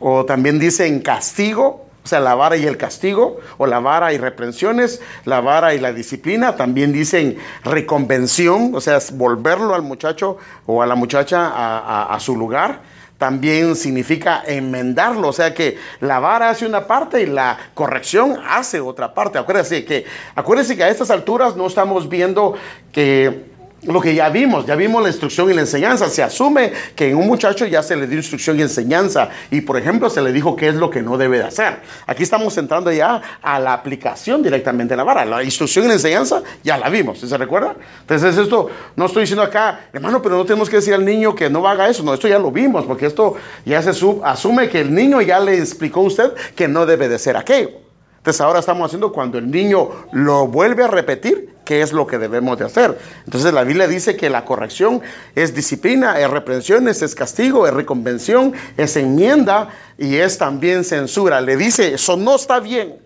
O 0.00 0.24
también 0.24 0.58
dicen 0.58 1.00
castigo 1.00 1.88
o 2.04 2.10
sea, 2.10 2.20
la 2.20 2.34
vara 2.34 2.56
y 2.56 2.64
el 2.64 2.78
castigo, 2.78 3.38
o 3.58 3.66
la 3.66 3.80
vara 3.80 4.14
y 4.14 4.16
reprensiones, 4.16 5.02
la 5.26 5.42
vara 5.42 5.74
y 5.74 5.78
la 5.78 5.92
disciplina, 5.92 6.56
también 6.56 6.90
dicen 6.90 7.36
reconvención, 7.64 8.74
o 8.74 8.80
sea, 8.80 8.98
volverlo 9.12 9.74
al 9.74 9.82
muchacho 9.82 10.38
o 10.64 10.80
a 10.80 10.86
la 10.86 10.94
muchacha 10.94 11.52
a, 11.54 12.18
su 12.18 12.34
lugar 12.34 12.80
también 13.18 13.74
significa 13.74 14.42
enmendarlo, 14.46 15.28
o 15.28 15.32
sea 15.32 15.52
que 15.52 15.76
la 16.00 16.20
vara 16.20 16.50
hace 16.50 16.64
una 16.64 16.86
parte 16.86 17.20
y 17.20 17.26
la 17.26 17.58
corrección 17.74 18.38
hace 18.48 18.80
otra 18.80 19.12
parte. 19.12 19.38
Acuérdense 19.38 19.84
que, 19.84 20.04
acuérdense 20.36 20.76
que 20.76 20.84
a 20.84 20.88
estas 20.88 21.10
alturas 21.10 21.56
no 21.56 21.66
estamos 21.66 22.08
viendo 22.08 22.54
que 22.92 23.57
lo 23.82 24.00
que 24.00 24.14
ya 24.14 24.28
vimos, 24.28 24.66
ya 24.66 24.74
vimos 24.74 25.02
la 25.02 25.08
instrucción 25.08 25.50
y 25.50 25.54
la 25.54 25.60
enseñanza. 25.60 26.08
Se 26.08 26.22
asume 26.22 26.72
que 26.96 27.10
en 27.10 27.16
un 27.16 27.26
muchacho 27.26 27.64
ya 27.66 27.82
se 27.82 27.96
le 27.96 28.06
dio 28.06 28.18
instrucción 28.18 28.58
y 28.58 28.62
enseñanza 28.62 29.28
y, 29.50 29.60
por 29.60 29.78
ejemplo, 29.78 30.10
se 30.10 30.20
le 30.20 30.32
dijo 30.32 30.56
qué 30.56 30.68
es 30.68 30.74
lo 30.74 30.90
que 30.90 31.00
no 31.00 31.16
debe 31.16 31.38
de 31.38 31.44
hacer. 31.44 31.78
Aquí 32.06 32.24
estamos 32.24 32.56
entrando 32.58 32.90
ya 32.90 33.20
a 33.40 33.60
la 33.60 33.72
aplicación 33.72 34.42
directamente 34.42 34.94
de 34.94 34.96
la 34.96 35.04
vara. 35.04 35.24
La 35.24 35.44
instrucción 35.44 35.84
y 35.84 35.88
la 35.88 35.94
enseñanza 35.94 36.42
ya 36.64 36.76
la 36.76 36.88
vimos, 36.88 37.20
¿se 37.20 37.38
recuerda? 37.38 37.76
Entonces, 38.00 38.36
esto 38.36 38.68
no 38.96 39.06
estoy 39.06 39.22
diciendo 39.22 39.42
acá, 39.42 39.80
hermano, 39.92 40.20
pero 40.20 40.36
no 40.36 40.44
tenemos 40.44 40.68
que 40.68 40.76
decir 40.76 40.94
al 40.94 41.04
niño 41.04 41.34
que 41.34 41.48
no 41.48 41.66
haga 41.66 41.88
eso. 41.88 42.02
No, 42.02 42.14
esto 42.14 42.26
ya 42.26 42.38
lo 42.38 42.50
vimos, 42.50 42.84
porque 42.84 43.06
esto 43.06 43.36
ya 43.64 43.80
se 43.82 43.90
asume 43.90 44.68
que 44.68 44.80
el 44.80 44.92
niño 44.92 45.20
ya 45.20 45.38
le 45.38 45.56
explicó 45.58 46.00
a 46.00 46.04
usted 46.04 46.32
que 46.56 46.66
no 46.66 46.84
debe 46.84 47.08
de 47.08 47.18
ser 47.18 47.36
aquello. 47.36 47.87
Entonces 48.18 48.40
ahora 48.40 48.60
estamos 48.60 48.86
haciendo 48.86 49.12
cuando 49.12 49.38
el 49.38 49.50
niño 49.50 49.88
lo 50.12 50.46
vuelve 50.46 50.84
a 50.84 50.88
repetir, 50.88 51.54
qué 51.64 51.82
es 51.82 51.92
lo 51.92 52.06
que 52.06 52.18
debemos 52.18 52.58
de 52.58 52.64
hacer. 52.64 52.98
Entonces 53.24 53.52
la 53.52 53.62
Biblia 53.62 53.86
dice 53.86 54.16
que 54.16 54.28
la 54.28 54.44
corrección 54.44 55.00
es 55.34 55.54
disciplina, 55.54 56.18
es 56.18 56.30
reprensiones, 56.30 57.02
es 57.02 57.14
castigo, 57.14 57.66
es 57.66 57.74
reconvención, 57.74 58.52
es 58.76 58.96
enmienda 58.96 59.68
y 59.96 60.16
es 60.16 60.38
también 60.38 60.84
censura. 60.84 61.40
Le 61.40 61.56
dice, 61.56 61.94
eso 61.94 62.16
no 62.16 62.36
está 62.36 62.60
bien 62.60 62.96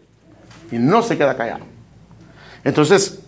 y 0.71 0.79
no 0.79 1.03
se 1.03 1.19
queda 1.19 1.37
callado. 1.37 1.65
Entonces, 2.65 3.19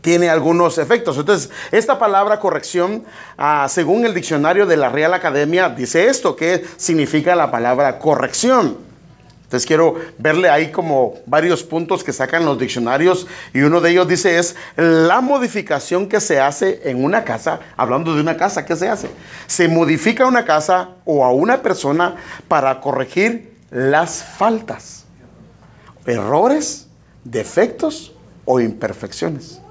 tiene 0.00 0.28
algunos 0.28 0.78
efectos. 0.78 1.16
Entonces, 1.18 1.50
esta 1.70 1.98
palabra 1.98 2.40
corrección, 2.40 3.04
ah, 3.36 3.66
según 3.68 4.06
el 4.06 4.14
diccionario 4.14 4.66
de 4.66 4.76
la 4.76 4.88
Real 4.88 5.14
Academia, 5.14 5.68
dice 5.68 6.08
esto, 6.08 6.36
que 6.36 6.64
significa 6.76 7.34
la 7.34 7.50
palabra 7.50 7.98
corrección. 7.98 8.87
Entonces 9.48 9.66
quiero 9.66 9.94
verle 10.18 10.50
ahí 10.50 10.70
como 10.70 11.14
varios 11.24 11.62
puntos 11.62 12.04
que 12.04 12.12
sacan 12.12 12.44
los 12.44 12.58
diccionarios 12.58 13.26
y 13.54 13.62
uno 13.62 13.80
de 13.80 13.92
ellos 13.92 14.06
dice 14.06 14.38
es 14.38 14.54
la 14.76 15.22
modificación 15.22 16.06
que 16.06 16.20
se 16.20 16.38
hace 16.38 16.82
en 16.84 17.02
una 17.02 17.24
casa, 17.24 17.58
hablando 17.74 18.14
de 18.14 18.20
una 18.20 18.36
casa, 18.36 18.66
¿qué 18.66 18.76
se 18.76 18.90
hace? 18.90 19.08
Se 19.46 19.66
modifica 19.66 20.26
una 20.26 20.44
casa 20.44 20.90
o 21.06 21.24
a 21.24 21.32
una 21.32 21.62
persona 21.62 22.16
para 22.46 22.78
corregir 22.82 23.54
las 23.70 24.22
faltas, 24.22 25.06
errores, 26.04 26.86
defectos 27.24 28.12
o 28.44 28.60
imperfecciones. 28.60 29.62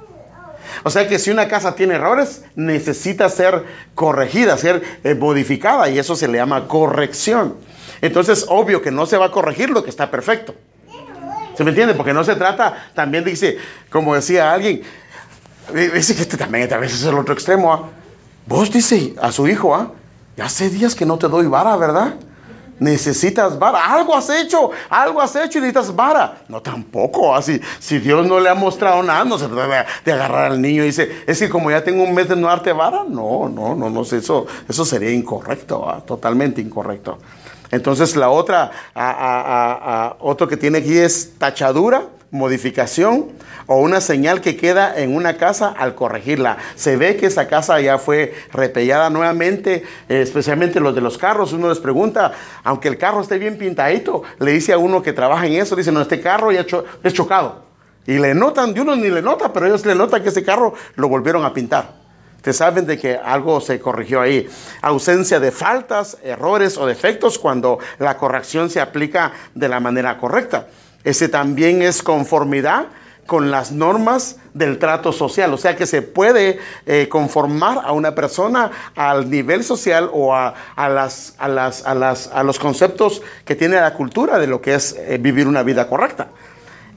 O 0.83 0.89
sea 0.89 1.07
que 1.07 1.19
si 1.19 1.29
una 1.29 1.47
casa 1.47 1.75
tiene 1.75 1.93
errores, 1.93 2.43
necesita 2.55 3.29
ser 3.29 3.63
corregida, 3.93 4.57
ser 4.57 4.81
eh, 5.03 5.13
modificada 5.13 5.87
y 5.87 5.99
eso 5.99 6.15
se 6.15 6.27
le 6.27 6.39
llama 6.39 6.67
corrección. 6.67 7.66
Entonces, 8.01 8.45
obvio 8.47 8.81
que 8.81 8.91
no 8.91 9.05
se 9.05 9.17
va 9.17 9.27
a 9.27 9.31
corregir 9.31 9.69
lo 9.69 9.83
que 9.83 9.89
está 9.89 10.09
perfecto. 10.11 10.53
¿Se 11.57 11.63
me 11.63 11.71
entiende? 11.71 11.95
Porque 11.95 12.13
no 12.13 12.23
se 12.23 12.35
trata, 12.35 12.91
también 12.93 13.23
dice, 13.23 13.57
como 13.89 14.13
decía 14.13 14.53
alguien, 14.53 14.83
dice 15.73 16.15
que 16.15 16.21
este 16.21 16.37
también 16.37 16.71
a 16.71 16.77
veces 16.77 17.01
es 17.01 17.07
el 17.07 17.17
otro 17.17 17.33
extremo. 17.33 17.73
¿ah? 17.73 17.89
Vos 18.45 18.71
dice 18.71 19.15
a 19.19 19.31
su 19.31 19.47
hijo, 19.47 19.73
¿ah? 19.73 19.91
ya 20.35 20.45
hace 20.45 20.69
días 20.69 20.93
que 20.93 21.05
no 21.05 21.17
te 21.17 21.27
doy 21.27 21.47
vara, 21.47 21.75
¿verdad? 21.75 22.13
Necesitas 22.79 23.57
vara. 23.57 23.91
Algo 23.91 24.15
has 24.15 24.29
hecho, 24.29 24.69
algo 24.87 25.19
has 25.19 25.35
hecho 25.35 25.57
y 25.57 25.61
necesitas 25.61 25.95
vara. 25.95 26.43
No, 26.47 26.61
tampoco. 26.61 27.35
Así, 27.35 27.59
si 27.79 27.97
Dios 27.97 28.27
no 28.27 28.39
le 28.39 28.49
ha 28.49 28.53
mostrado 28.53 29.01
nada, 29.01 29.25
no 29.25 29.39
se 29.39 29.47
trata 29.47 29.87
de 30.05 30.11
agarrar 30.11 30.51
al 30.51 30.61
niño 30.61 30.83
y 30.83 30.87
dice, 30.87 31.23
es 31.25 31.39
que 31.39 31.49
como 31.49 31.71
ya 31.71 31.83
tengo 31.83 32.03
un 32.03 32.13
mes 32.13 32.29
de 32.29 32.35
no 32.35 32.47
darte 32.47 32.71
vara, 32.71 33.03
no, 33.03 33.49
no, 33.49 33.73
no, 33.73 33.89
no, 33.89 34.01
eso, 34.03 34.45
eso 34.69 34.85
sería 34.85 35.11
incorrecto, 35.11 35.89
¿ah? 35.89 36.03
totalmente 36.05 36.61
incorrecto. 36.61 37.17
Entonces 37.71 38.15
la 38.15 38.29
otra, 38.29 38.71
otro 40.19 40.47
que 40.47 40.57
tiene 40.57 40.79
aquí 40.79 40.97
es 40.97 41.33
tachadura, 41.37 42.03
modificación 42.31 43.27
o 43.67 43.77
una 43.77 44.01
señal 44.01 44.41
que 44.41 44.57
queda 44.57 44.97
en 44.97 45.15
una 45.15 45.37
casa 45.37 45.73
al 45.77 45.95
corregirla. 45.95 46.57
Se 46.75 46.97
ve 46.97 47.17
que 47.17 47.25
esa 47.25 47.47
casa 47.47 47.79
ya 47.79 47.97
fue 47.97 48.33
repellada 48.51 49.09
nuevamente, 49.09 49.83
especialmente 50.07 50.79
los 50.79 50.95
de 50.95 51.01
los 51.01 51.17
carros. 51.17 51.53
Uno 51.53 51.69
les 51.69 51.79
pregunta, 51.79 52.31
aunque 52.63 52.87
el 52.87 52.97
carro 52.97 53.21
esté 53.21 53.37
bien 53.37 53.57
pintadito, 53.57 54.23
le 54.39 54.51
dice 54.51 54.73
a 54.73 54.77
uno 54.77 55.01
que 55.01 55.13
trabaja 55.13 55.45
en 55.45 55.53
eso, 55.53 55.75
dice, 55.75 55.91
no, 55.91 56.01
este 56.01 56.21
carro 56.21 56.51
ya 56.51 56.65
es 57.03 57.13
chocado. 57.13 57.67
Y 58.05 58.19
le 58.19 58.33
notan, 58.33 58.73
de 58.73 58.81
uno 58.81 58.95
ni 58.95 59.09
le 59.09 59.21
nota, 59.21 59.51
pero 59.51 59.65
ellos 59.65 59.85
le 59.85 59.93
notan 59.93 60.23
que 60.23 60.29
ese 60.29 60.43
carro 60.43 60.73
lo 60.95 61.09
volvieron 61.09 61.43
a 61.43 61.53
pintar. 61.53 62.06
Ustedes 62.47 62.59
saben 62.59 62.85
de 62.85 62.97
que 62.97 63.17
algo 63.17 63.59
se 63.59 63.77
corrigió 63.77 64.21
ahí. 64.21 64.47
Ausencia 64.81 65.41
de 65.41 65.51
faltas, 65.51 66.17
errores 66.23 66.77
o 66.77 66.85
defectos 66.85 67.37
cuando 67.37 67.77
la 67.99 68.15
corrección 68.15 68.69
se 68.69 68.79
aplica 68.79 69.33
de 69.53 69.67
la 69.67 69.81
manera 69.81 70.17
correcta. 70.17 70.67
Ese 71.03 71.27
también 71.27 71.81
es 71.81 72.01
conformidad 72.01 72.85
con 73.25 73.51
las 73.51 73.73
normas 73.73 74.37
del 74.53 74.79
trato 74.79 75.11
social. 75.11 75.53
O 75.53 75.57
sea 75.57 75.75
que 75.75 75.85
se 75.85 76.01
puede 76.01 76.57
eh, 76.85 77.09
conformar 77.09 77.81
a 77.83 77.91
una 77.91 78.15
persona 78.15 78.71
al 78.95 79.29
nivel 79.29 79.65
social 79.65 80.09
o 80.13 80.33
a, 80.33 80.53
las, 80.77 81.35
a, 81.37 81.49
las, 81.49 81.85
a, 81.85 81.93
las, 81.95 82.27
a, 82.27 82.43
los 82.43 82.59
conceptos 82.59 83.21
que 83.43 83.55
tiene 83.55 83.75
la 83.75 83.93
cultura 83.93 84.39
de 84.39 84.47
lo 84.47 84.61
que 84.61 84.73
es 84.73 84.95
eh, 84.97 85.17
vivir 85.19 85.49
una 85.49 85.63
vida 85.63 85.89
correcta. 85.89 86.29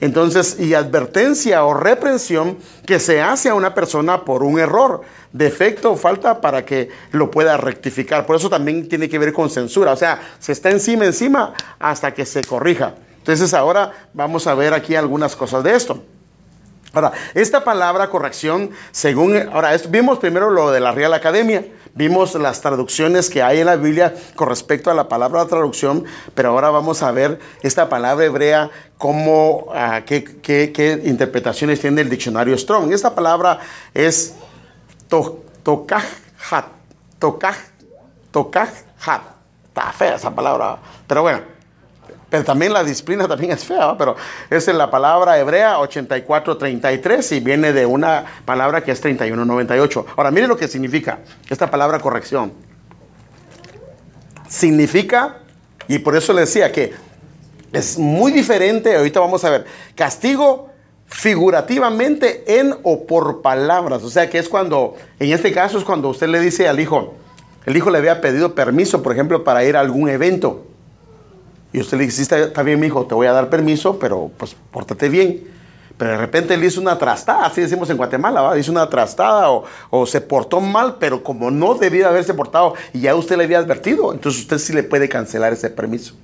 Entonces, 0.00 0.58
y 0.58 0.74
advertencia 0.74 1.64
o 1.64 1.74
reprensión 1.74 2.58
que 2.86 2.98
se 2.98 3.20
hace 3.20 3.50
a 3.50 3.54
una 3.54 3.74
persona 3.74 4.24
por 4.24 4.42
un 4.42 4.58
error, 4.58 5.02
defecto 5.32 5.92
o 5.92 5.96
falta 5.96 6.40
para 6.40 6.64
que 6.64 6.88
lo 7.12 7.30
pueda 7.30 7.56
rectificar. 7.56 8.26
Por 8.26 8.36
eso 8.36 8.48
también 8.48 8.88
tiene 8.88 9.08
que 9.08 9.18
ver 9.18 9.32
con 9.32 9.50
censura. 9.50 9.92
O 9.92 9.96
sea, 9.96 10.20
se 10.38 10.52
está 10.52 10.70
encima, 10.70 11.04
encima 11.04 11.52
hasta 11.78 12.14
que 12.14 12.24
se 12.24 12.42
corrija. 12.42 12.94
Entonces 13.18 13.52
ahora 13.52 13.92
vamos 14.14 14.46
a 14.46 14.54
ver 14.54 14.72
aquí 14.72 14.96
algunas 14.96 15.36
cosas 15.36 15.62
de 15.62 15.74
esto. 15.74 16.02
Ahora, 16.92 17.12
esta 17.34 17.62
palabra 17.62 18.10
corrección, 18.10 18.70
según, 18.90 19.36
ahora, 19.52 19.76
vimos 19.88 20.18
primero 20.18 20.50
lo 20.50 20.72
de 20.72 20.80
la 20.80 20.90
Real 20.90 21.14
Academia, 21.14 21.64
vimos 21.94 22.34
las 22.34 22.60
traducciones 22.60 23.30
que 23.30 23.42
hay 23.42 23.60
en 23.60 23.66
la 23.66 23.76
Biblia 23.76 24.14
con 24.34 24.48
respecto 24.48 24.90
a 24.90 24.94
la 24.94 25.08
palabra 25.08 25.46
traducción, 25.46 26.04
pero 26.34 26.50
ahora 26.50 26.70
vamos 26.70 27.02
a 27.02 27.12
ver 27.12 27.38
esta 27.62 27.88
palabra 27.88 28.24
hebrea, 28.24 28.70
cómo, 28.98 29.66
ah, 29.72 30.02
qué, 30.04 30.24
qué, 30.42 31.02
interpretaciones 31.04 31.80
tiene 31.80 32.00
el 32.00 32.10
diccionario 32.10 32.58
Strong. 32.58 32.92
Esta 32.92 33.14
palabra 33.14 33.60
es 33.94 34.34
tokajhat, 35.08 36.66
tokaj, 37.20 37.56
tokajhat. 38.32 39.22
Está 39.68 39.92
fea 39.92 40.16
esa 40.16 40.34
palabra, 40.34 40.78
pero 41.06 41.22
bueno. 41.22 41.59
Pero 42.30 42.44
también 42.44 42.72
la 42.72 42.84
disciplina 42.84 43.26
también 43.26 43.52
es 43.52 43.64
fea, 43.64 43.98
pero 43.98 44.16
es 44.48 44.68
en 44.68 44.78
la 44.78 44.88
palabra 44.88 45.38
hebrea 45.38 45.80
8433 45.80 47.32
y 47.32 47.40
viene 47.40 47.72
de 47.72 47.84
una 47.84 48.24
palabra 48.44 48.82
que 48.84 48.92
es 48.92 49.00
3198. 49.00 50.06
Ahora, 50.16 50.30
mire 50.30 50.46
lo 50.46 50.56
que 50.56 50.68
significa 50.68 51.18
esta 51.48 51.68
palabra 51.68 51.98
corrección. 51.98 52.52
Significa, 54.48 55.38
y 55.88 55.98
por 55.98 56.16
eso 56.16 56.32
le 56.32 56.42
decía 56.42 56.70
que 56.70 56.94
es 57.72 57.98
muy 57.98 58.30
diferente, 58.30 58.96
ahorita 58.96 59.20
vamos 59.20 59.44
a 59.44 59.50
ver, 59.50 59.66
castigo 59.96 60.70
figurativamente 61.06 62.60
en 62.60 62.76
o 62.84 63.06
por 63.06 63.42
palabras. 63.42 64.04
O 64.04 64.10
sea 64.10 64.30
que 64.30 64.38
es 64.38 64.48
cuando, 64.48 64.94
en 65.18 65.32
este 65.32 65.52
caso 65.52 65.78
es 65.78 65.84
cuando 65.84 66.08
usted 66.08 66.28
le 66.28 66.38
dice 66.38 66.68
al 66.68 66.78
hijo, 66.78 67.14
el 67.66 67.76
hijo 67.76 67.90
le 67.90 67.98
había 67.98 68.20
pedido 68.20 68.54
permiso, 68.54 69.02
por 69.02 69.12
ejemplo, 69.12 69.42
para 69.42 69.64
ir 69.64 69.76
a 69.76 69.80
algún 69.80 70.08
evento. 70.08 70.69
Y 71.72 71.80
usted 71.80 71.98
le 71.98 72.04
dice, 72.04 72.24
sí, 72.24 72.34
está, 72.34 72.62
bien, 72.62 72.80
mi 72.80 72.88
hijo, 72.88 73.06
te 73.06 73.14
voy 73.14 73.26
a 73.26 73.32
dar 73.32 73.48
permiso, 73.48 73.98
pero 73.98 74.30
pues 74.36 74.56
pórtate 74.70 75.08
bien. 75.08 75.44
Pero 75.96 76.12
de 76.12 76.16
repente 76.16 76.54
él 76.54 76.64
hizo 76.64 76.80
una 76.80 76.96
trastada, 76.96 77.46
así 77.46 77.60
decimos 77.60 77.90
en 77.90 77.98
Guatemala, 77.98 78.40
¿va? 78.40 78.58
hizo 78.58 78.72
una 78.72 78.88
trastada 78.88 79.50
o, 79.50 79.64
o, 79.90 80.06
se 80.06 80.20
portó 80.20 80.60
mal, 80.60 80.96
pero 80.98 81.22
como 81.22 81.50
no 81.50 81.74
debía 81.74 82.08
haberse 82.08 82.32
portado 82.32 82.74
y 82.94 83.00
ya 83.00 83.14
usted 83.14 83.36
le 83.36 83.44
había 83.44 83.58
advertido, 83.58 84.12
entonces 84.12 84.40
usted 84.40 84.58
sí 84.58 84.72
le 84.72 84.82
puede 84.82 85.10
cancelar 85.10 85.52
ese 85.52 85.68
permiso. 85.68 86.14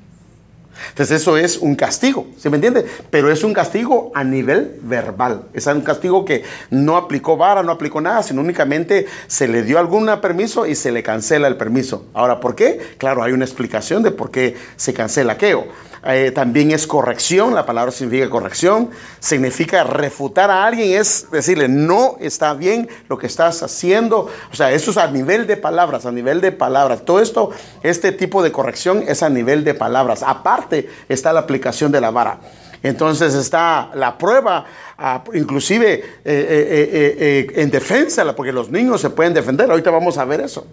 Entonces 0.88 1.22
eso 1.22 1.36
es 1.36 1.58
un 1.58 1.74
castigo, 1.74 2.26
¿se 2.38 2.50
me 2.50 2.56
entiende? 2.56 2.86
Pero 3.10 3.30
es 3.30 3.44
un 3.44 3.52
castigo 3.52 4.10
a 4.14 4.24
nivel 4.24 4.78
verbal. 4.82 5.44
Es 5.52 5.66
un 5.66 5.82
castigo 5.82 6.24
que 6.24 6.44
no 6.70 6.96
aplicó 6.96 7.36
vara, 7.36 7.62
no 7.62 7.72
aplicó 7.72 8.00
nada, 8.00 8.22
sino 8.22 8.40
únicamente 8.40 9.06
se 9.26 9.48
le 9.48 9.62
dio 9.62 9.78
algún 9.78 10.06
permiso 10.20 10.66
y 10.66 10.74
se 10.74 10.92
le 10.92 11.02
cancela 11.02 11.48
el 11.48 11.56
permiso. 11.56 12.06
Ahora, 12.14 12.40
¿por 12.40 12.54
qué? 12.54 12.80
Claro, 12.98 13.22
hay 13.22 13.32
una 13.32 13.44
explicación 13.44 14.02
de 14.02 14.10
por 14.10 14.30
qué 14.30 14.56
se 14.76 14.94
cancela 14.94 15.34
aquello. 15.34 15.64
Eh, 16.08 16.30
también 16.30 16.70
es 16.70 16.86
corrección, 16.86 17.54
la 17.54 17.66
palabra 17.66 17.90
significa 17.90 18.30
corrección, 18.30 18.90
significa 19.18 19.82
refutar 19.82 20.50
a 20.50 20.64
alguien, 20.64 21.00
es 21.00 21.28
decirle, 21.32 21.68
no 21.68 22.16
está 22.20 22.54
bien 22.54 22.88
lo 23.08 23.18
que 23.18 23.26
estás 23.26 23.62
haciendo, 23.62 24.28
o 24.52 24.54
sea, 24.54 24.70
eso 24.70 24.92
es 24.92 24.96
a 24.98 25.10
nivel 25.10 25.46
de 25.46 25.56
palabras, 25.56 26.06
a 26.06 26.12
nivel 26.12 26.40
de 26.40 26.52
palabras. 26.52 27.04
Todo 27.04 27.20
esto, 27.20 27.50
este 27.82 28.12
tipo 28.12 28.42
de 28.42 28.52
corrección 28.52 29.02
es 29.06 29.22
a 29.22 29.28
nivel 29.28 29.64
de 29.64 29.74
palabras. 29.74 30.22
Aparte 30.22 30.88
está 31.08 31.32
la 31.32 31.40
aplicación 31.40 31.90
de 31.90 32.00
la 32.00 32.10
vara. 32.10 32.38
Entonces 32.82 33.34
está 33.34 33.90
la 33.94 34.16
prueba, 34.16 34.64
ah, 34.98 35.24
inclusive 35.34 35.94
eh, 35.94 36.14
eh, 36.24 37.46
en 37.56 37.70
defensa, 37.70 38.36
porque 38.36 38.52
los 38.52 38.70
niños 38.70 39.00
se 39.00 39.10
pueden 39.10 39.34
defender. 39.34 39.68
Ahorita 39.70 39.90
vamos 39.90 40.18
a 40.18 40.24
ver 40.24 40.42
eso 40.42 40.66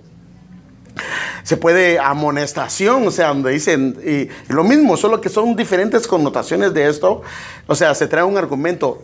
se 1.44 1.58
puede 1.58 2.00
amonestación, 2.00 3.08
o 3.08 3.12
sea, 3.12 3.30
donde 3.30 3.52
dicen, 3.52 3.98
y 4.06 4.52
lo 4.52 4.64
mismo, 4.64 4.98
solo 4.98 5.22
que 5.22 5.30
son 5.30 5.56
diferentes 5.56 6.08
connotaciones 6.08 6.74
de 6.74 6.88
esto. 6.88 7.22
O 7.68 7.76
sea, 7.76 7.94
se 7.96 8.08
trae 8.08 8.24
un 8.24 8.38
argumento 8.38 9.04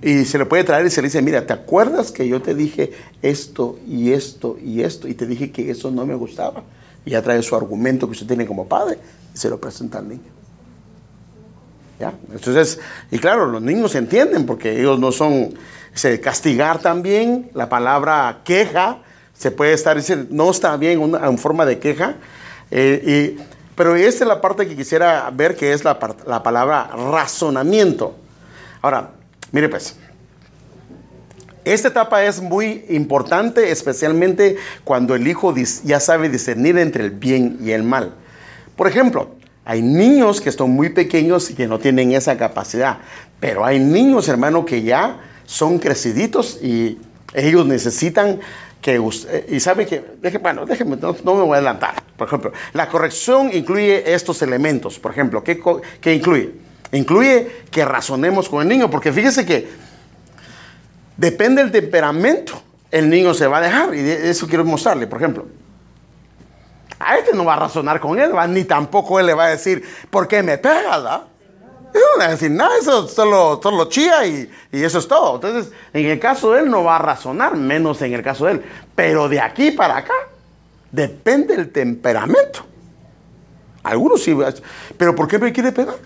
y 0.00 0.24
se 0.24 0.38
le 0.38 0.46
puede 0.46 0.64
traer 0.64 0.86
y 0.86 0.90
se 0.90 1.02
le 1.02 1.08
dice, 1.08 1.20
mira, 1.20 1.46
¿te 1.46 1.52
acuerdas 1.52 2.10
que 2.10 2.26
yo 2.26 2.40
te 2.40 2.54
dije 2.54 2.92
esto 3.22 3.78
y 3.86 4.12
esto 4.12 4.56
y 4.62 4.82
esto? 4.82 5.08
Y 5.08 5.14
te 5.14 5.26
dije 5.26 5.50
que 5.50 5.70
eso 5.70 5.90
no 5.90 6.06
me 6.06 6.14
gustaba. 6.14 6.62
Y 7.04 7.10
ya 7.10 7.22
trae 7.22 7.42
su 7.42 7.54
argumento 7.54 8.06
que 8.06 8.12
usted 8.12 8.26
tiene 8.26 8.46
como 8.46 8.66
padre 8.66 8.98
y 9.34 9.36
se 9.36 9.50
lo 9.50 9.60
presenta 9.60 9.98
al 9.98 10.08
niño. 10.08 10.32
¿Ya? 12.00 12.14
Entonces, 12.32 12.80
y 13.10 13.18
claro, 13.18 13.46
los 13.46 13.62
niños 13.62 13.94
entienden 13.94 14.46
porque 14.46 14.80
ellos 14.80 14.98
no 14.98 15.12
son, 15.12 15.54
se 15.92 16.18
castigar 16.20 16.80
también, 16.80 17.50
la 17.54 17.68
palabra 17.68 18.40
queja, 18.44 19.03
se 19.34 19.50
puede 19.50 19.72
estar 19.72 19.96
diciendo, 19.96 20.26
no 20.30 20.50
está 20.50 20.76
bien 20.76 21.00
una, 21.00 21.26
en 21.26 21.38
forma 21.38 21.66
de 21.66 21.78
queja. 21.78 22.16
Eh, 22.70 23.36
y 23.38 23.42
Pero 23.74 23.96
esta 23.96 24.24
es 24.24 24.28
la 24.28 24.40
parte 24.40 24.66
que 24.66 24.76
quisiera 24.76 25.30
ver, 25.32 25.56
que 25.56 25.72
es 25.72 25.84
la, 25.84 25.98
la 26.26 26.42
palabra 26.42 26.88
razonamiento. 26.88 28.14
Ahora, 28.80 29.10
mire 29.52 29.68
pues, 29.68 29.96
esta 31.64 31.88
etapa 31.88 32.24
es 32.24 32.42
muy 32.42 32.84
importante, 32.90 33.70
especialmente 33.70 34.56
cuando 34.84 35.14
el 35.14 35.26
hijo 35.26 35.54
ya 35.84 35.98
sabe 35.98 36.28
discernir 36.28 36.76
entre 36.78 37.04
el 37.04 37.10
bien 37.10 37.58
y 37.62 37.70
el 37.70 37.82
mal. 37.82 38.12
Por 38.76 38.86
ejemplo, 38.86 39.30
hay 39.64 39.80
niños 39.80 40.42
que 40.42 40.52
son 40.52 40.72
muy 40.72 40.90
pequeños 40.90 41.50
y 41.50 41.54
que 41.54 41.66
no 41.66 41.78
tienen 41.78 42.12
esa 42.12 42.36
capacidad, 42.36 42.98
pero 43.40 43.64
hay 43.64 43.78
niños, 43.78 44.28
hermano, 44.28 44.66
que 44.66 44.82
ya 44.82 45.20
son 45.46 45.78
creciditos 45.78 46.58
y 46.62 46.98
ellos 47.32 47.64
necesitan 47.66 48.40
usted, 48.98 49.48
y 49.48 49.60
sabe 49.60 49.86
que, 49.86 50.04
bueno, 50.42 50.66
déjeme, 50.66 50.96
no, 50.96 51.12
me 51.12 51.42
voy 51.42 51.52
a 51.52 51.54
adelantar. 51.54 52.02
Por 52.16 52.28
ejemplo, 52.28 52.52
la 52.74 52.88
corrección 52.88 53.50
incluye 53.52 54.12
estos 54.12 54.42
elementos. 54.42 54.98
Por 54.98 55.10
ejemplo, 55.10 55.42
¿qué, 55.42 55.60
¿qué, 56.00 56.14
incluye? 56.14 56.52
Incluye 56.92 57.64
que 57.70 57.84
razonemos 57.84 58.48
con 58.48 58.62
el 58.62 58.68
niño, 58.68 58.90
porque 58.90 59.12
fíjese 59.12 59.46
que 59.46 59.68
depende 61.16 61.62
del 61.62 61.72
temperamento, 61.72 62.60
el 62.90 63.08
niño 63.08 63.34
se 63.34 63.46
va 63.46 63.58
a 63.58 63.60
dejar, 63.62 63.94
y 63.94 64.08
eso 64.08 64.46
quiero 64.46 64.64
mostrarle, 64.64 65.06
por 65.06 65.18
ejemplo. 65.18 65.46
A 66.98 67.16
este 67.18 67.34
no 67.34 67.44
va 67.44 67.54
a 67.54 67.60
razonar 67.60 68.00
con 68.00 68.18
él, 68.20 68.32
ni 68.50 68.64
tampoco 68.64 69.18
él 69.18 69.26
le 69.26 69.34
va 69.34 69.46
a 69.46 69.48
decir, 69.48 69.82
¿por 70.10 70.28
qué 70.28 70.42
me 70.42 70.58
pegas? 70.58 71.04
¿va? 71.04 71.26
No 71.94 72.18
va 72.18 72.24
a 72.26 72.30
decir 72.30 72.50
nada, 72.50 72.76
eso 72.78 73.08
solo, 73.08 73.60
solo 73.62 73.88
chía 73.88 74.26
y, 74.26 74.50
y, 74.72 74.82
eso 74.82 74.98
es 74.98 75.08
todo. 75.08 75.36
Entonces, 75.36 75.72
en 75.92 76.06
el 76.06 76.18
caso 76.18 76.52
de 76.52 76.62
él 76.62 76.70
no 76.70 76.84
va 76.84 76.96
a 76.96 76.98
razonar, 76.98 77.56
menos 77.56 78.02
en 78.02 78.12
el 78.14 78.22
caso 78.22 78.46
de 78.46 78.52
él. 78.52 78.64
Pero 78.94 79.28
de 79.28 79.40
aquí 79.40 79.70
para 79.70 79.98
acá, 79.98 80.14
depende 80.90 81.56
del 81.56 81.70
temperamento. 81.70 82.64
Algunos 83.84 84.22
sí, 84.22 84.36
pero 84.96 85.14
¿por 85.14 85.28
qué 85.28 85.38
me 85.38 85.52
quiere 85.52 85.70
pegar? 85.70 85.96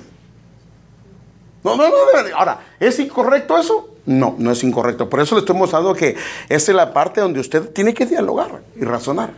No, 1.62 1.76
no, 1.76 1.88
no, 1.88 1.94
ahora, 2.36 2.60
¿es 2.80 2.98
incorrecto 2.98 3.56
eso? 3.56 3.94
No, 4.06 4.34
no 4.38 4.50
es 4.50 4.64
incorrecto. 4.64 5.08
Por 5.08 5.20
eso 5.20 5.34
le 5.34 5.40
estoy 5.40 5.56
mostrando 5.56 5.94
que 5.94 6.16
esa 6.48 6.72
es 6.72 6.76
la 6.76 6.92
parte 6.92 7.20
donde 7.20 7.40
usted 7.40 7.70
tiene 7.70 7.94
que 7.94 8.06
dialogar 8.06 8.62
y 8.74 8.84
razonar. 8.84 9.30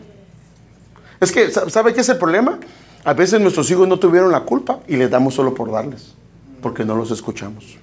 Es 1.20 1.32
que, 1.32 1.50
¿sabe 1.50 1.92
qué 1.92 2.00
es 2.00 2.08
el 2.08 2.18
problema? 2.18 2.58
A 3.04 3.14
veces 3.14 3.40
nuestros 3.40 3.70
hijos 3.70 3.88
no 3.88 3.98
tuvieron 3.98 4.30
la 4.30 4.40
culpa 4.40 4.80
y 4.86 4.96
les 4.96 5.10
damos 5.10 5.34
solo 5.34 5.54
por 5.54 5.70
darles, 5.70 6.14
porque 6.60 6.84
no 6.84 6.94
los 6.94 7.10
escuchamos. 7.10 7.78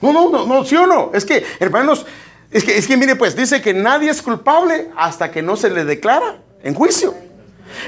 No, 0.00 0.12
no, 0.12 0.30
no, 0.30 0.46
no, 0.46 0.64
sí 0.64 0.76
o 0.76 0.86
no. 0.86 1.10
Es 1.14 1.24
que, 1.24 1.44
hermanos, 1.60 2.04
es 2.50 2.64
que, 2.64 2.76
es 2.76 2.86
que 2.86 2.96
mire, 2.96 3.16
pues 3.16 3.34
dice 3.34 3.62
que 3.62 3.72
nadie 3.72 4.10
es 4.10 4.22
culpable 4.22 4.90
hasta 4.96 5.30
que 5.30 5.42
no 5.42 5.56
se 5.56 5.70
le 5.70 5.84
declara 5.84 6.38
en 6.62 6.74
juicio. 6.74 7.14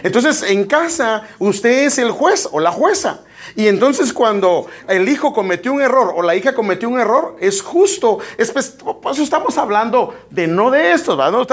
Entonces, 0.03 0.43
en 0.43 0.65
casa, 0.65 1.23
usted 1.39 1.87
es 1.87 1.99
el 1.99 2.11
juez 2.11 2.49
o 2.51 2.61
la 2.61 2.73
jueza. 2.73 3.21
Y 3.55 3.69
entonces 3.69 4.13
cuando 4.13 4.67
el 4.89 5.09
hijo 5.09 5.33
cometió 5.33 5.73
un 5.73 5.81
error 5.81 6.13
o 6.17 6.23
la 6.23 6.35
hija 6.35 6.55
cometió 6.55 6.89
un 6.89 6.99
error, 6.99 7.37
es 7.41 7.63
justo. 7.63 8.19
Es, 8.37 8.51
pues, 8.51 9.19
estamos 9.19 9.57
hablando 9.57 10.15
de 10.31 10.47
no 10.47 10.71
de 10.71 10.93
esto, 10.93 11.17
¿verdad? 11.17 11.33
No 11.33 11.47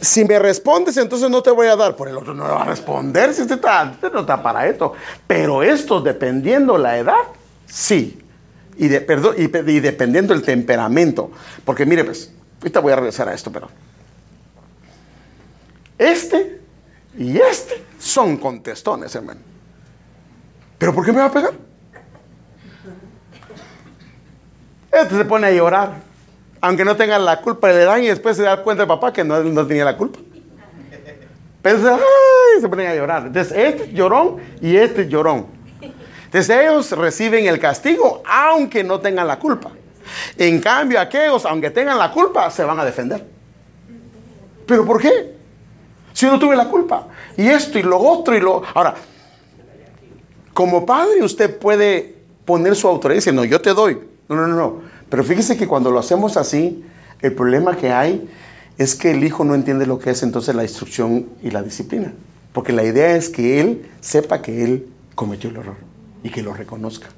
si 0.00 0.24
me 0.24 0.38
respondes, 0.38 0.96
entonces 0.96 1.28
no 1.28 1.42
te 1.42 1.50
voy 1.50 1.66
a 1.66 1.76
dar. 1.76 1.96
Por 1.96 2.08
el 2.08 2.16
otro 2.16 2.34
no 2.34 2.44
me 2.44 2.50
va 2.50 2.62
a 2.62 2.66
responder 2.66 3.34
si 3.34 3.42
usted, 3.42 3.56
está, 3.56 3.96
no 4.12 4.20
está 4.20 4.42
para 4.42 4.66
esto. 4.66 4.92
Pero 5.26 5.62
esto, 5.62 6.00
dependiendo 6.00 6.78
la 6.78 6.98
edad, 6.98 7.24
sí. 7.66 8.22
Y, 8.76 8.86
y, 8.86 9.80
dependiendo 9.80 10.34
el 10.34 10.42
temperamento. 10.42 11.32
Porque 11.64 11.84
mire, 11.84 12.04
pues, 12.04 12.32
ahorita 12.60 12.80
voy 12.80 12.92
a 12.92 12.96
regresar 12.96 13.28
a 13.28 13.34
esto, 13.34 13.50
pero. 13.50 13.68
Este 15.98 16.60
y 17.18 17.36
este 17.38 17.84
son 17.98 18.36
contestones, 18.36 19.12
hermano. 19.16 19.40
¿Pero 20.78 20.94
por 20.94 21.04
qué 21.04 21.12
me 21.12 21.18
va 21.18 21.24
a 21.24 21.32
pegar? 21.32 21.54
Este 24.92 25.16
se 25.16 25.24
pone 25.24 25.48
a 25.48 25.50
llorar 25.50 26.07
aunque 26.60 26.84
no 26.84 26.96
tengan 26.96 27.24
la 27.24 27.40
culpa, 27.40 27.68
le 27.68 27.84
dan 27.84 28.02
y 28.02 28.08
después 28.08 28.36
se 28.36 28.42
da 28.42 28.62
cuenta 28.62 28.82
el 28.82 28.88
papá 28.88 29.12
que 29.12 29.24
no, 29.24 29.42
no 29.42 29.66
tenía 29.66 29.84
la 29.84 29.96
culpa. 29.96 30.18
Pero 31.62 31.98
se 32.60 32.68
ponen 32.68 32.86
a 32.86 32.94
llorar. 32.94 33.26
Entonces, 33.26 33.56
este 33.56 33.92
llorón 33.92 34.36
y 34.60 34.76
este 34.76 35.08
llorón. 35.08 35.46
Entonces, 36.24 36.50
ellos 36.50 36.92
reciben 36.92 37.46
el 37.46 37.58
castigo 37.58 38.22
aunque 38.26 38.84
no 38.84 39.00
tengan 39.00 39.26
la 39.26 39.38
culpa. 39.38 39.70
En 40.36 40.60
cambio, 40.60 41.00
aquellos, 41.00 41.44
aunque 41.44 41.70
tengan 41.70 41.98
la 41.98 42.10
culpa, 42.10 42.50
se 42.50 42.64
van 42.64 42.78
a 42.78 42.84
defender. 42.84 43.24
¿Pero 44.66 44.84
por 44.84 45.00
qué? 45.00 45.34
Si 46.12 46.26
yo 46.26 46.32
no 46.32 46.38
tuve 46.38 46.56
la 46.56 46.68
culpa. 46.68 47.08
Y 47.36 47.46
esto 47.46 47.78
y 47.78 47.82
lo 47.82 47.98
otro 47.98 48.36
y 48.36 48.40
lo... 48.40 48.62
Ahora, 48.74 48.94
como 50.52 50.84
padre 50.84 51.22
usted 51.22 51.58
puede 51.58 52.16
poner 52.44 52.74
su 52.74 52.88
autoridad 52.88 53.22
y 53.26 53.32
no, 53.32 53.44
yo 53.44 53.60
te 53.60 53.72
doy. 53.72 53.98
No, 54.28 54.36
no, 54.36 54.48
no. 54.48 54.82
Pero 55.10 55.24
fíjese 55.24 55.56
que 55.56 55.66
cuando 55.66 55.90
lo 55.90 55.98
hacemos 55.98 56.36
así, 56.36 56.84
el 57.20 57.32
problema 57.32 57.76
que 57.76 57.92
hay 57.92 58.28
es 58.76 58.94
que 58.94 59.10
el 59.10 59.24
hijo 59.24 59.44
no 59.44 59.54
entiende 59.54 59.86
lo 59.86 59.98
que 59.98 60.10
es 60.10 60.22
entonces 60.22 60.54
la 60.54 60.62
instrucción 60.62 61.26
y 61.42 61.50
la 61.50 61.62
disciplina. 61.62 62.12
Porque 62.52 62.72
la 62.72 62.84
idea 62.84 63.16
es 63.16 63.28
que 63.28 63.60
él 63.60 63.88
sepa 64.00 64.40
que 64.40 64.64
él 64.64 64.86
cometió 65.14 65.50
el 65.50 65.56
error 65.56 65.76
y 66.22 66.30
que 66.30 66.42
lo 66.42 66.54
reconozca. 66.54 67.08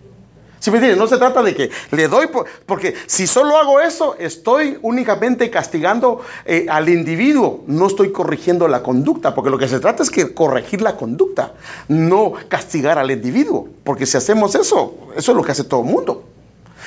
¿Sí 0.59 0.70
me 0.70 0.76
entiendes? 0.76 0.98
No 0.98 1.07
se 1.07 1.16
trata 1.16 1.42
de 1.42 1.55
que 1.55 1.70
le 1.90 2.07
doy, 2.07 2.29
porque 2.66 2.94
si 3.07 3.26
solo 3.26 3.57
hago 3.57 3.81
eso, 3.81 4.16
estoy 4.18 4.79
únicamente 4.83 5.48
castigando 5.48 6.20
eh, 6.44 6.66
al 6.68 6.90
individuo, 6.90 7.64
no 7.66 7.87
estoy 7.87 8.12
corrigiendo 8.12 8.68
la 8.68 8.83
conducta, 8.83 9.35
porque 9.35 9.48
lo 9.48 9.57
que 9.57 9.68
se 9.68 9.81
trata 9.81 10.03
es 10.03 10.11
que 10.11 10.35
corregir 10.35 10.83
la 10.83 10.98
conducta, 10.98 11.55
no 11.88 12.35
castigar 12.48 12.98
al 12.98 13.11
individuo, 13.11 13.68
porque 13.85 14.05
si 14.05 14.18
hacemos 14.18 14.55
eso, 14.55 14.98
eso 15.16 15.33
es 15.33 15.37
lo 15.37 15.42
que 15.42 15.53
hace 15.53 15.64
todo 15.64 15.81
el 15.81 15.87
mundo. 15.87 16.24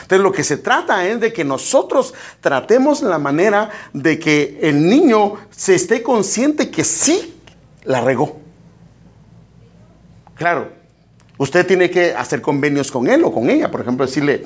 Entonces 0.03 0.23
lo 0.23 0.31
que 0.31 0.43
se 0.43 0.57
trata 0.57 1.07
es 1.07 1.19
de 1.19 1.33
que 1.33 1.43
nosotros 1.43 2.13
tratemos 2.41 3.01
la 3.01 3.17
manera 3.17 3.69
de 3.93 4.19
que 4.19 4.59
el 4.61 4.87
niño 4.87 5.35
se 5.49 5.75
esté 5.75 6.03
consciente 6.03 6.69
que 6.69 6.83
sí 6.83 7.39
la 7.83 8.01
regó. 8.01 8.37
Claro, 10.35 10.69
usted 11.37 11.65
tiene 11.65 11.89
que 11.89 12.13
hacer 12.13 12.41
convenios 12.41 12.91
con 12.91 13.07
él 13.07 13.23
o 13.23 13.31
con 13.31 13.49
ella. 13.49 13.71
Por 13.71 13.81
ejemplo, 13.81 14.05
decirle 14.05 14.45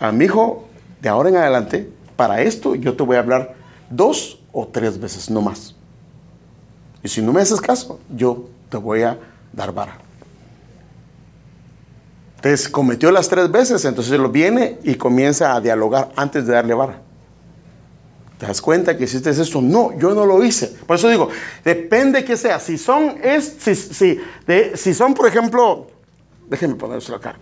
a 0.00 0.10
mi 0.10 0.24
hijo, 0.24 0.68
de 1.00 1.08
ahora 1.08 1.28
en 1.28 1.36
adelante, 1.36 1.90
para 2.16 2.40
esto 2.40 2.74
yo 2.74 2.94
te 2.94 3.02
voy 3.02 3.16
a 3.16 3.20
hablar 3.20 3.54
dos 3.90 4.40
o 4.52 4.66
tres 4.66 4.98
veces, 4.98 5.28
no 5.28 5.42
más. 5.42 5.74
Y 7.02 7.08
si 7.08 7.20
no 7.20 7.32
me 7.32 7.42
haces 7.42 7.60
caso, 7.60 8.00
yo 8.14 8.48
te 8.70 8.78
voy 8.78 9.02
a 9.02 9.18
dar 9.52 9.72
vara. 9.72 9.98
Entonces 12.42 12.68
cometió 12.68 13.12
las 13.12 13.28
tres 13.28 13.52
veces, 13.52 13.84
entonces 13.84 14.12
él 14.12 14.26
viene 14.26 14.76
y 14.82 14.96
comienza 14.96 15.54
a 15.54 15.60
dialogar 15.60 16.10
antes 16.16 16.44
de 16.44 16.52
darle 16.52 16.74
vara. 16.74 17.00
¿Te 18.36 18.48
das 18.48 18.60
cuenta 18.60 18.96
que 18.96 19.04
hiciste 19.04 19.30
esto? 19.30 19.62
No, 19.62 19.96
yo 19.96 20.12
no 20.12 20.26
lo 20.26 20.42
hice. 20.42 20.66
Por 20.84 20.96
eso 20.96 21.08
digo, 21.08 21.28
depende 21.64 22.24
que 22.24 22.36
sea. 22.36 22.58
Si 22.58 22.78
son, 22.78 23.14
es, 23.22 23.58
si, 23.60 23.76
si, 23.76 24.20
si 24.74 24.92
son, 24.92 25.14
por 25.14 25.28
ejemplo, 25.28 25.86
déjenme 26.48 26.74
ponérselo 26.74 27.18
acá. 27.18 27.36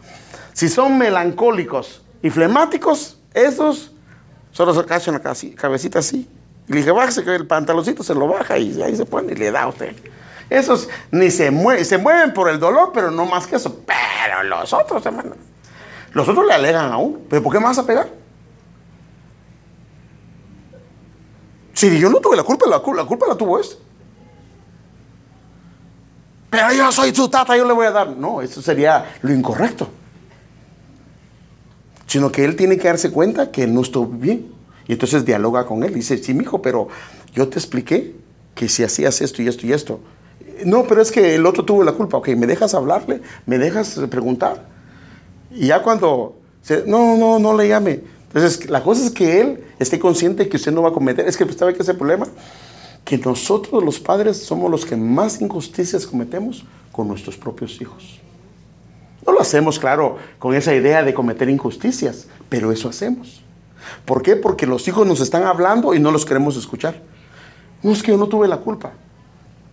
Si 0.52 0.68
son 0.68 0.98
melancólicos 0.98 2.02
y 2.20 2.28
flemáticos, 2.28 3.18
esos 3.32 3.92
solo 4.52 4.74
se 4.74 4.84
cachan 4.84 5.14
la 5.14 5.34
cabecita 5.56 6.00
así. 6.00 6.28
Y 6.68 6.72
le 6.72 6.80
dije, 6.80 6.90
bájese 6.90 7.24
que 7.24 7.34
el 7.36 7.46
pantaloncito 7.46 8.02
se 8.02 8.14
lo 8.14 8.28
baja 8.28 8.58
y 8.58 8.82
ahí 8.82 8.94
se 8.94 9.06
pone 9.06 9.32
y 9.32 9.36
le 9.36 9.50
da 9.50 9.62
a 9.62 9.68
usted. 9.68 9.96
Esos 10.50 10.88
ni 11.12 11.30
se 11.30 11.52
mueven, 11.52 11.84
se 11.84 11.96
mueven 11.96 12.34
por 12.34 12.50
el 12.50 12.58
dolor, 12.58 12.90
pero 12.92 13.12
no 13.12 13.24
más 13.24 13.46
que 13.46 13.56
eso. 13.56 13.82
Pero 13.86 14.42
los 14.42 14.72
otros, 14.72 15.06
hermano, 15.06 15.36
los 16.12 16.28
otros 16.28 16.44
le 16.44 16.52
alegan 16.52 16.92
aún. 16.92 17.24
¿Pero 17.30 17.42
por 17.42 17.52
qué 17.52 17.60
me 17.60 17.66
vas 17.66 17.78
a 17.78 17.86
pegar? 17.86 18.08
Si 21.72 21.98
yo 21.98 22.10
no 22.10 22.18
tuve 22.18 22.36
la 22.36 22.42
culpa, 22.42 22.66
la, 22.68 22.80
culpa, 22.80 23.26
la 23.28 23.36
tuvo 23.36 23.60
este. 23.60 23.76
Pero 26.50 26.72
yo 26.72 26.90
soy 26.90 27.14
su 27.14 27.28
tata, 27.28 27.56
yo 27.56 27.64
le 27.64 27.72
voy 27.72 27.86
a 27.86 27.92
dar. 27.92 28.08
No, 28.08 28.42
eso 28.42 28.60
sería 28.60 29.14
lo 29.22 29.32
incorrecto. 29.32 29.88
Sino 32.06 32.32
que 32.32 32.44
él 32.44 32.56
tiene 32.56 32.76
que 32.76 32.88
darse 32.88 33.12
cuenta 33.12 33.52
que 33.52 33.68
no 33.68 33.82
estuvo 33.82 34.06
bien. 34.06 34.52
Y 34.88 34.94
entonces 34.94 35.24
dialoga 35.24 35.64
con 35.64 35.84
él. 35.84 35.94
Dice, 35.94 36.18
sí, 36.18 36.34
mi 36.34 36.42
hijo, 36.42 36.60
pero 36.60 36.88
yo 37.32 37.48
te 37.48 37.60
expliqué 37.60 38.16
que 38.56 38.68
si 38.68 38.82
hacías 38.82 39.20
esto 39.20 39.40
y 39.40 39.46
esto 39.48 39.64
y 39.64 39.72
esto, 39.72 40.00
no, 40.64 40.84
pero 40.84 41.02
es 41.02 41.10
que 41.10 41.34
el 41.34 41.46
otro 41.46 41.64
tuvo 41.64 41.82
la 41.82 41.92
culpa. 41.92 42.18
Ok, 42.18 42.28
me 42.30 42.46
dejas 42.46 42.74
hablarle, 42.74 43.20
me 43.46 43.58
dejas 43.58 44.00
preguntar. 44.10 44.66
Y 45.50 45.68
ya 45.68 45.82
cuando, 45.82 46.36
no, 46.86 47.16
no, 47.16 47.38
no 47.38 47.56
le 47.56 47.68
llame. 47.68 48.02
Entonces, 48.32 48.70
la 48.70 48.82
cosa 48.82 49.04
es 49.04 49.10
que 49.10 49.40
él 49.40 49.64
esté 49.78 49.98
consciente 49.98 50.48
que 50.48 50.56
usted 50.56 50.72
no 50.72 50.82
va 50.82 50.90
a 50.90 50.92
cometer. 50.92 51.26
Es 51.26 51.36
que, 51.36 51.50
¿sabe 51.52 51.74
qué 51.74 51.82
es 51.82 51.88
el 51.88 51.96
problema? 51.96 52.28
Que 53.04 53.18
nosotros 53.18 53.82
los 53.82 53.98
padres 53.98 54.36
somos 54.36 54.70
los 54.70 54.86
que 54.86 54.94
más 54.96 55.40
injusticias 55.40 56.06
cometemos 56.06 56.64
con 56.92 57.08
nuestros 57.08 57.36
propios 57.36 57.80
hijos. 57.80 58.20
No 59.26 59.32
lo 59.32 59.40
hacemos, 59.40 59.78
claro, 59.78 60.16
con 60.38 60.54
esa 60.54 60.74
idea 60.74 61.02
de 61.02 61.12
cometer 61.12 61.48
injusticias, 61.48 62.28
pero 62.48 62.72
eso 62.72 62.88
hacemos. 62.88 63.42
¿Por 64.04 64.22
qué? 64.22 64.36
Porque 64.36 64.66
los 64.66 64.86
hijos 64.88 65.06
nos 65.06 65.20
están 65.20 65.42
hablando 65.42 65.94
y 65.94 65.98
no 65.98 66.10
los 66.10 66.24
queremos 66.24 66.56
escuchar. 66.56 67.02
No 67.82 67.92
es 67.92 68.02
que 68.02 68.12
yo 68.12 68.16
no 68.16 68.28
tuve 68.28 68.46
la 68.46 68.58
culpa. 68.58 68.92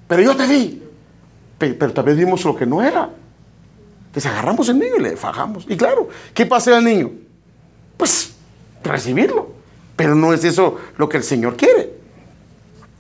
Pero 0.07 0.21
yo 0.21 0.35
te 0.35 0.47
vi. 0.47 0.83
Pero, 1.57 2.03
vez 2.03 2.17
vimos 2.17 2.43
lo 2.45 2.55
que 2.55 2.65
no 2.65 2.81
era. 2.81 3.09
Entonces 4.07 4.31
agarramos 4.31 4.69
el 4.69 4.79
niño 4.79 4.95
y 4.97 5.01
le 5.01 5.17
fajamos. 5.17 5.65
Y 5.67 5.75
claro, 5.75 6.09
¿qué 6.33 6.45
pasa 6.45 6.77
al 6.77 6.83
niño? 6.83 7.11
Pues 7.97 8.33
recibirlo. 8.83 9.51
Pero 9.95 10.15
no 10.15 10.33
es 10.33 10.43
eso 10.43 10.77
lo 10.97 11.09
que 11.09 11.17
el 11.17 11.23
Señor 11.23 11.55
quiere. 11.57 11.97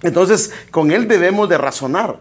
Entonces, 0.01 0.51
con 0.71 0.91
Él 0.91 1.07
debemos 1.07 1.49
de 1.49 1.57
razonar, 1.57 2.17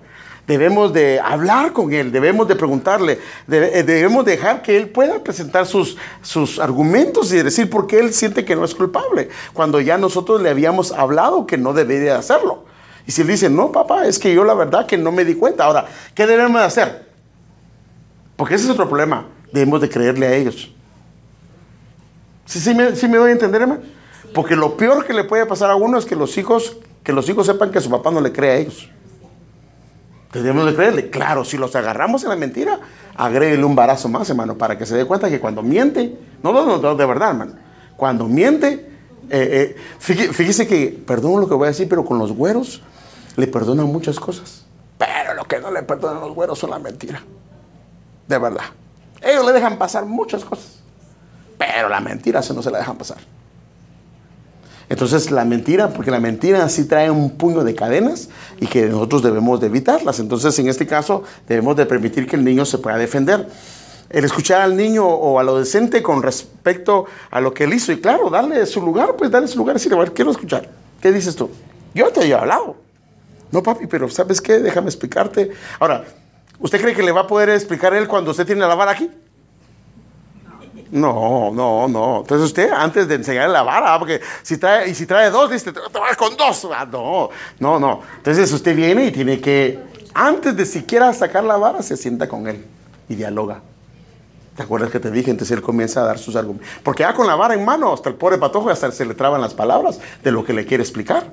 debemos 0.46 0.92
de 0.92 1.20
hablar 1.20 1.72
con 1.72 1.92
Él, 1.92 2.11
debemos 2.11 2.49
de 2.49 2.57
preguntarle, 2.57 3.18
eh, 3.51 3.83
debemos 3.87 4.25
dejar 4.25 4.62
que 4.62 4.77
Él 4.77 4.88
pueda 4.88 5.22
presentar 5.22 5.66
sus, 5.66 5.96
sus 6.22 6.59
argumentos 6.59 7.33
y 7.33 7.42
decir 7.42 7.68
por 7.68 7.87
qué 7.87 7.99
Él 7.99 8.14
siente 8.14 8.44
que 8.44 8.57
no 8.57 8.64
es 8.64 8.75
culpable, 8.75 9.29
cuando 9.53 9.81
ya 9.81 9.99
nosotros 9.99 10.40
le 10.40 10.49
habíamos 10.49 10.92
hablado 10.92 11.46
que 11.46 11.59
no 11.59 11.75
debería 11.75 12.16
hacerlo. 12.16 12.64
Y 13.07 13.12
si 13.12 13.23
Él 13.23 13.29
dice, 13.29 13.49
no, 13.49 13.71
papá, 13.71 14.07
es 14.07 14.19
que 14.19 14.35
yo 14.35 14.45
la 14.45 14.55
verdad 14.55 14.87
que 14.87 14.99
no 14.99 15.12
me 15.12 15.25
di 15.25 15.35
cuenta. 15.35 15.64
Ahora, 15.64 15.87
¿qué 16.14 16.27
debemos 16.27 16.61
de 16.61 16.66
hacer? 16.66 17.07
Porque 18.37 18.55
ese 18.55 18.64
es 18.64 18.71
otro 18.71 18.88
problema. 18.88 19.27
Debemos 19.53 19.81
de 19.81 19.88
creerle 19.88 20.27
a 20.27 20.35
ellos. 20.35 20.73
¿Sí, 22.45 22.75
me, 22.75 22.90
me 22.90 23.16
doy 23.16 23.31
a 23.31 23.33
entender, 23.33 23.62
hermano? 23.62 23.83
Porque 24.35 24.57
lo 24.57 24.77
peor 24.77 25.05
que 25.07 25.12
le 25.12 25.25
puede 25.25 25.47
pasar 25.47 25.71
a 25.71 25.77
uno 25.77 25.99
es 25.99 26.05
que 26.05 26.16
los 26.16 26.37
hijos 26.37 26.77
que 27.07 27.12
los 27.12 27.29
hijos 27.29 27.47
sepan 27.47 27.71
que 27.71 27.81
su 27.81 27.88
papá 27.88 28.11
no 28.11 28.21
le 28.21 28.33
cree 28.33 28.51
a 28.51 28.57
ellos. 28.57 28.90
Debemos 30.33 30.66
de 30.66 30.75
creerle. 30.75 31.09
Claro, 31.09 31.45
si 31.45 31.57
los 31.57 31.77
agarramos 31.77 32.25
en 32.25 32.31
la 32.31 32.35
mentira, 32.35 32.81
agréguele 33.14 33.64
un 33.64 33.77
barazo 33.77 34.09
más, 34.09 34.29
hermano, 34.29 34.59
para 34.59 34.77
que 34.77 34.85
se 34.85 34.97
dé 34.97 35.05
cuenta 35.05 35.31
que 35.31 35.38
cuando 35.38 35.62
miente, 35.62 36.19
no, 36.42 36.53
no, 36.53 36.79
no, 36.79 36.95
de 36.97 37.07
verdad, 37.07 37.31
hermano, 37.31 37.53
cuando 37.97 38.27
miente, 38.27 38.90
eh, 39.31 39.77
eh, 39.77 39.77
fíjese, 40.01 40.66
que, 40.66 41.01
perdón 41.07 41.42
lo 41.42 41.49
que 41.49 41.55
voy 41.55 41.66
a 41.66 41.69
decir, 41.69 41.88
pero 41.88 42.05
con 42.05 42.19
los 42.19 42.33
güeros 42.33 42.83
le 43.37 43.46
perdonan 43.46 43.87
muchas 43.87 44.18
cosas. 44.18 44.64
Pero 44.99 45.35
lo 45.35 45.44
que 45.44 45.61
no 45.61 45.70
le 45.70 45.83
perdonan 45.83 46.20
los 46.20 46.35
güeros 46.35 46.59
son 46.59 46.70
la 46.70 46.79
mentira. 46.79 47.22
De 48.27 48.38
verdad. 48.38 48.64
Ellos 49.22 49.44
le 49.46 49.53
dejan 49.53 49.79
pasar 49.79 50.07
muchas 50.07 50.44
cosas. 50.44 50.81
Pero 51.59 51.88
la 51.88 52.01
mentira 52.01 52.42
se 52.42 52.55
no 52.55 52.62
se 52.62 52.70
la 52.70 52.79
dejan 52.79 52.96
pasar. 52.96 53.18
Entonces 54.88 55.31
la 55.31 55.44
mentira, 55.44 55.88
porque 55.88 56.11
la 56.11 56.20
mentira 56.20 56.68
sí 56.68 56.85
trae 56.85 57.11
un 57.11 57.31
puño 57.31 57.64
de 57.64 57.75
cadenas 57.75 58.29
y 58.61 58.66
que 58.66 58.87
nosotros 58.87 59.22
debemos 59.22 59.61
de 59.61 59.66
evitarlas. 59.66 60.20
Entonces 60.20 60.59
en 60.59 60.68
este 60.68 60.87
caso 60.87 61.25
debemos 61.49 61.77
de 61.77 61.87
permitir 61.87 62.27
que 62.27 62.37
el 62.37 62.44
niño 62.44 62.64
se 62.64 62.79
pueda 62.79 62.96
defender. 62.96 63.49
El 64.09 64.25
escuchar 64.25 64.61
al 64.61 64.77
niño 64.77 65.05
o 65.05 65.40
al 65.40 65.49
adolescente 65.49 66.03
con 66.03 66.22
respecto 66.22 67.07
a 67.31 67.40
lo 67.40 67.53
que 67.53 67.64
él 67.64 67.75
hizo 67.75 67.90
y 67.90 68.01
claro, 68.01 68.31
darle 68.31 68.64
su 68.66 68.81
lugar, 68.81 69.16
pues 69.16 69.31
darle 69.33 69.49
su 69.49 69.59
lugar 69.59 69.75
y 69.75 69.79
decirle, 69.79 69.99
ver, 69.99 70.12
quiero 70.12 70.31
escuchar. 70.31 70.68
¿Qué 71.01 71.11
dices 71.11 71.35
tú? 71.35 71.51
Yo 71.92 72.11
te 72.11 72.25
he 72.25 72.33
hablado. 72.33 72.86
No, 73.50 73.62
papi, 73.62 73.87
pero 73.87 74.09
¿sabes 74.09 74.40
qué? 74.40 74.59
Déjame 74.59 74.88
explicarte. 74.88 75.50
Ahora, 75.78 76.04
¿usted 76.59 76.80
cree 76.80 76.94
que 76.94 77.02
le 77.02 77.12
va 77.12 77.22
a 77.22 77.26
poder 77.26 77.50
explicar 77.50 77.94
él 77.94 78.09
cuando 78.09 78.30
usted 78.32 78.46
tiene 78.46 78.66
la 78.66 78.74
vara 78.74 78.92
aquí? 78.92 79.11
No, 80.90 81.50
no, 81.52 81.88
no. 81.88 82.20
Entonces 82.20 82.46
usted 82.46 82.70
antes 82.70 83.09
de 83.09 83.16
enseñarle 83.16 83.52
la 83.52 83.62
vara, 83.62 83.98
porque 83.98 84.20
si 84.42 84.56
trae, 84.56 84.88
y 84.88 84.94
si 84.94 85.06
trae 85.06 85.30
dos, 85.30 85.50
dice, 85.50 85.72
te 85.72 85.98
vas 85.98 86.16
con 86.16 86.37
dos. 86.37 86.68
Ah, 86.72 86.87
no, 86.90 87.30
no, 87.59 87.78
no. 87.78 88.02
Entonces 88.16 88.52
usted 88.52 88.74
viene 88.74 89.06
y 89.06 89.12
tiene 89.12 89.40
que, 89.40 89.78
antes 90.14 90.56
de 90.56 90.64
siquiera 90.64 91.12
sacar 91.12 91.44
la 91.44 91.56
vara, 91.56 91.82
se 91.82 91.96
sienta 91.96 92.28
con 92.28 92.46
él 92.46 92.64
y 93.09 93.14
dialoga. 93.14 93.61
¿Te 94.56 94.62
acuerdas 94.62 94.90
que 94.90 95.00
te 95.00 95.11
dije? 95.11 95.30
Entonces 95.30 95.56
él 95.56 95.62
comienza 95.62 96.00
a 96.00 96.04
dar 96.04 96.18
sus 96.18 96.35
argumentos. 96.35 96.66
Porque 96.82 97.02
ya 97.02 97.12
con 97.12 97.26
la 97.26 97.35
vara 97.35 97.54
en 97.54 97.64
mano, 97.64 97.92
hasta 97.92 98.09
el 98.09 98.14
pobre 98.14 98.38
patojo, 98.38 98.70
hasta 98.70 98.90
se 98.90 99.04
le 99.04 99.14
traban 99.14 99.40
las 99.40 99.54
palabras 99.54 100.00
de 100.22 100.32
lo 100.32 100.44
que 100.44 100.54
le 100.54 100.64
quiere 100.64 100.82
explicar. 100.82 101.30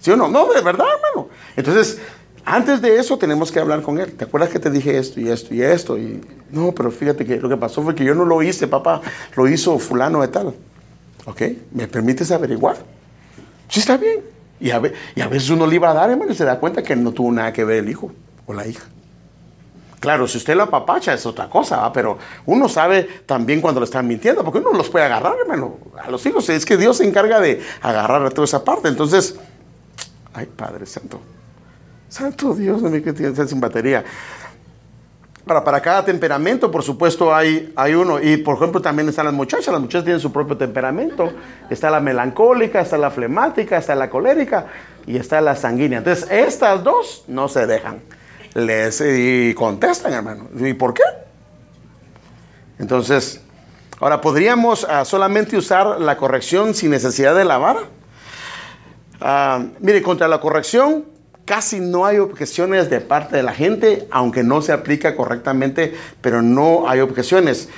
¿Sí 0.00 0.10
o 0.10 0.16
no? 0.16 0.28
No, 0.28 0.52
de 0.52 0.60
verdad, 0.62 0.86
hermano. 0.96 1.28
Entonces, 1.56 2.00
antes 2.44 2.80
de 2.80 2.98
eso 2.98 3.18
tenemos 3.18 3.52
que 3.52 3.60
hablar 3.60 3.82
con 3.82 3.98
él. 3.98 4.12
¿Te 4.12 4.24
acuerdas 4.24 4.50
que 4.50 4.58
te 4.58 4.70
dije 4.70 4.96
esto 4.96 5.20
y 5.20 5.28
esto 5.28 5.54
y 5.54 5.62
esto? 5.62 5.98
Y 5.98 6.20
no, 6.50 6.72
pero 6.72 6.90
fíjate 6.90 7.24
que 7.24 7.36
lo 7.36 7.48
que 7.48 7.56
pasó 7.56 7.82
fue 7.82 7.94
que 7.94 8.04
yo 8.04 8.14
no 8.14 8.24
lo 8.24 8.42
hice, 8.42 8.66
papá. 8.66 9.02
Lo 9.36 9.46
hizo 9.46 9.78
fulano 9.78 10.22
de 10.22 10.28
tal. 10.28 10.54
¿Ok? 11.26 11.42
¿Me 11.72 11.86
permites 11.86 12.30
averiguar? 12.30 12.76
Sí, 13.68 13.80
está 13.80 13.96
bien. 13.98 14.20
Y 14.58 14.70
a, 14.70 14.76
a 14.76 15.28
veces 15.28 15.50
uno 15.50 15.66
le 15.66 15.76
iba 15.76 15.90
a 15.90 15.94
dar, 15.94 16.10
hermano, 16.10 16.32
y 16.32 16.34
se 16.34 16.44
da 16.44 16.58
cuenta 16.58 16.82
que 16.82 16.96
no 16.96 17.12
tuvo 17.12 17.30
nada 17.30 17.52
que 17.52 17.64
ver 17.64 17.84
el 17.84 17.90
hijo 17.90 18.10
o 18.46 18.54
la 18.54 18.66
hija. 18.66 18.84
Claro, 20.00 20.26
si 20.26 20.38
usted 20.38 20.56
la 20.56 20.64
papacha 20.64 21.12
es 21.12 21.26
otra 21.26 21.48
cosa, 21.50 21.92
pero 21.92 22.16
uno 22.46 22.70
sabe 22.70 23.06
también 23.26 23.60
cuando 23.60 23.80
le 23.80 23.84
están 23.84 24.08
mintiendo, 24.08 24.42
porque 24.42 24.58
uno 24.58 24.72
los 24.72 24.88
puede 24.88 25.04
agarrar, 25.04 25.34
hermano. 25.42 25.76
A 26.02 26.10
los 26.10 26.24
hijos 26.24 26.48
es 26.48 26.64
que 26.64 26.78
Dios 26.78 26.96
se 26.96 27.04
encarga 27.04 27.38
de 27.38 27.60
agarrar 27.82 28.32
toda 28.32 28.46
esa 28.46 28.64
parte. 28.64 28.88
Entonces, 28.88 29.36
ay, 30.34 30.46
Padre 30.46 30.86
Santo. 30.86 31.20
Santo 32.08 32.54
Dios, 32.54 32.82
no 32.82 32.90
que 32.90 33.12
tiene 33.12 33.46
sin 33.46 33.60
batería. 33.60 34.04
Ahora, 35.46 35.64
para 35.64 35.80
cada 35.80 36.04
temperamento, 36.04 36.70
por 36.70 36.82
supuesto, 36.82 37.34
hay, 37.34 37.72
hay 37.74 37.94
uno. 37.94 38.20
Y, 38.20 38.36
por 38.36 38.56
ejemplo, 38.56 38.80
también 38.82 39.08
están 39.08 39.24
las 39.24 39.34
muchachas. 39.34 39.68
Las 39.68 39.80
muchachas 39.80 40.04
tienen 40.04 40.20
su 40.20 40.32
propio 40.32 40.56
temperamento. 40.56 41.32
Está 41.70 41.90
la 41.90 42.00
melancólica, 42.00 42.80
está 42.80 42.98
la 42.98 43.10
flemática, 43.10 43.78
está 43.78 43.94
la 43.94 44.10
colérica 44.10 44.66
y 45.06 45.16
está 45.16 45.40
la 45.40 45.56
sanguínea. 45.56 45.98
Entonces, 45.98 46.28
estas 46.30 46.84
dos 46.84 47.24
no 47.26 47.48
se 47.48 47.66
dejan. 47.66 48.00
Les 48.54 49.02
contestan, 49.54 50.12
hermano. 50.12 50.48
¿Y 50.56 50.74
por 50.74 50.94
qué? 50.94 51.02
Entonces, 52.78 53.40
ahora, 53.98 54.20
¿podríamos 54.20 54.86
ah, 54.88 55.04
solamente 55.04 55.56
usar 55.56 56.00
la 56.00 56.16
corrección 56.16 56.74
sin 56.74 56.90
necesidad 56.90 57.34
de 57.34 57.44
la 57.44 57.58
vara? 57.58 57.80
Ah, 59.20 59.62
mire, 59.80 60.02
contra 60.02 60.28
la 60.28 60.40
corrección 60.40 61.04
Casi 61.50 61.80
no 61.80 62.06
hay 62.06 62.18
objeciones 62.18 62.90
de 62.90 63.00
parte 63.00 63.34
de 63.34 63.42
la 63.42 63.52
gente, 63.52 64.06
aunque 64.12 64.44
no 64.44 64.62
se 64.62 64.72
aplica 64.72 65.16
correctamente, 65.16 65.96
pero 66.20 66.42
no 66.42 66.88
hay 66.88 67.00
objeciones. 67.00 67.68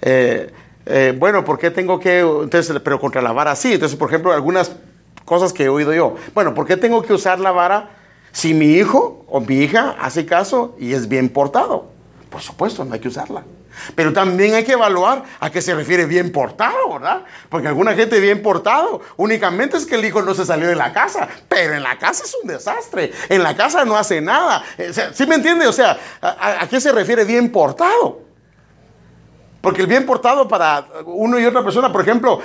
Eh, 0.00 0.52
eh, 0.86 1.12
bueno, 1.18 1.44
¿por 1.44 1.58
qué 1.58 1.72
tengo 1.72 1.98
que, 1.98 2.20
entonces, 2.20 2.80
pero 2.84 3.00
contra 3.00 3.20
la 3.20 3.32
vara 3.32 3.56
sí? 3.56 3.72
Entonces, 3.72 3.98
por 3.98 4.10
ejemplo, 4.10 4.32
algunas 4.32 4.76
cosas 5.24 5.52
que 5.52 5.64
he 5.64 5.68
oído 5.68 5.92
yo. 5.92 6.14
Bueno, 6.34 6.54
¿por 6.54 6.68
qué 6.68 6.76
tengo 6.76 7.02
que 7.02 7.14
usar 7.14 7.40
la 7.40 7.50
vara 7.50 7.90
si 8.30 8.54
mi 8.54 8.74
hijo 8.74 9.24
o 9.28 9.40
mi 9.40 9.56
hija 9.56 9.96
hace 10.00 10.24
caso 10.24 10.76
y 10.78 10.92
es 10.92 11.08
bien 11.08 11.28
portado? 11.28 11.88
Por 12.30 12.42
supuesto, 12.42 12.84
no 12.84 12.94
hay 12.94 13.00
que 13.00 13.08
usarla. 13.08 13.42
Pero 13.94 14.12
también 14.12 14.54
hay 14.54 14.64
que 14.64 14.72
evaluar 14.72 15.24
a 15.40 15.50
qué 15.50 15.62
se 15.62 15.74
refiere 15.74 16.06
bien 16.06 16.32
portado, 16.32 16.92
¿verdad? 16.94 17.24
Porque 17.48 17.68
alguna 17.68 17.94
gente 17.94 18.20
bien 18.20 18.42
portado 18.42 19.00
únicamente 19.16 19.76
es 19.76 19.86
que 19.86 19.96
el 19.96 20.04
hijo 20.04 20.22
no 20.22 20.34
se 20.34 20.44
salió 20.44 20.68
de 20.68 20.76
la 20.76 20.92
casa, 20.92 21.28
pero 21.48 21.74
en 21.74 21.82
la 21.82 21.98
casa 21.98 22.24
es 22.24 22.36
un 22.42 22.48
desastre, 22.48 23.12
en 23.28 23.42
la 23.42 23.56
casa 23.56 23.84
no 23.84 23.96
hace 23.96 24.20
nada. 24.20 24.62
¿Sí 25.12 25.26
me 25.26 25.36
entiende? 25.36 25.66
O 25.66 25.72
sea, 25.72 25.98
¿a, 26.20 26.66
qué 26.68 26.80
se 26.80 26.92
refiere 26.92 27.24
bien 27.24 27.50
portado? 27.50 28.26
Porque 29.60 29.80
el 29.80 29.88
bien 29.88 30.06
portado 30.06 30.46
para 30.46 30.86
uno 31.06 31.40
y 31.40 31.44
otra 31.44 31.64
persona, 31.64 31.90
por 31.90 32.02
ejemplo, 32.02 32.40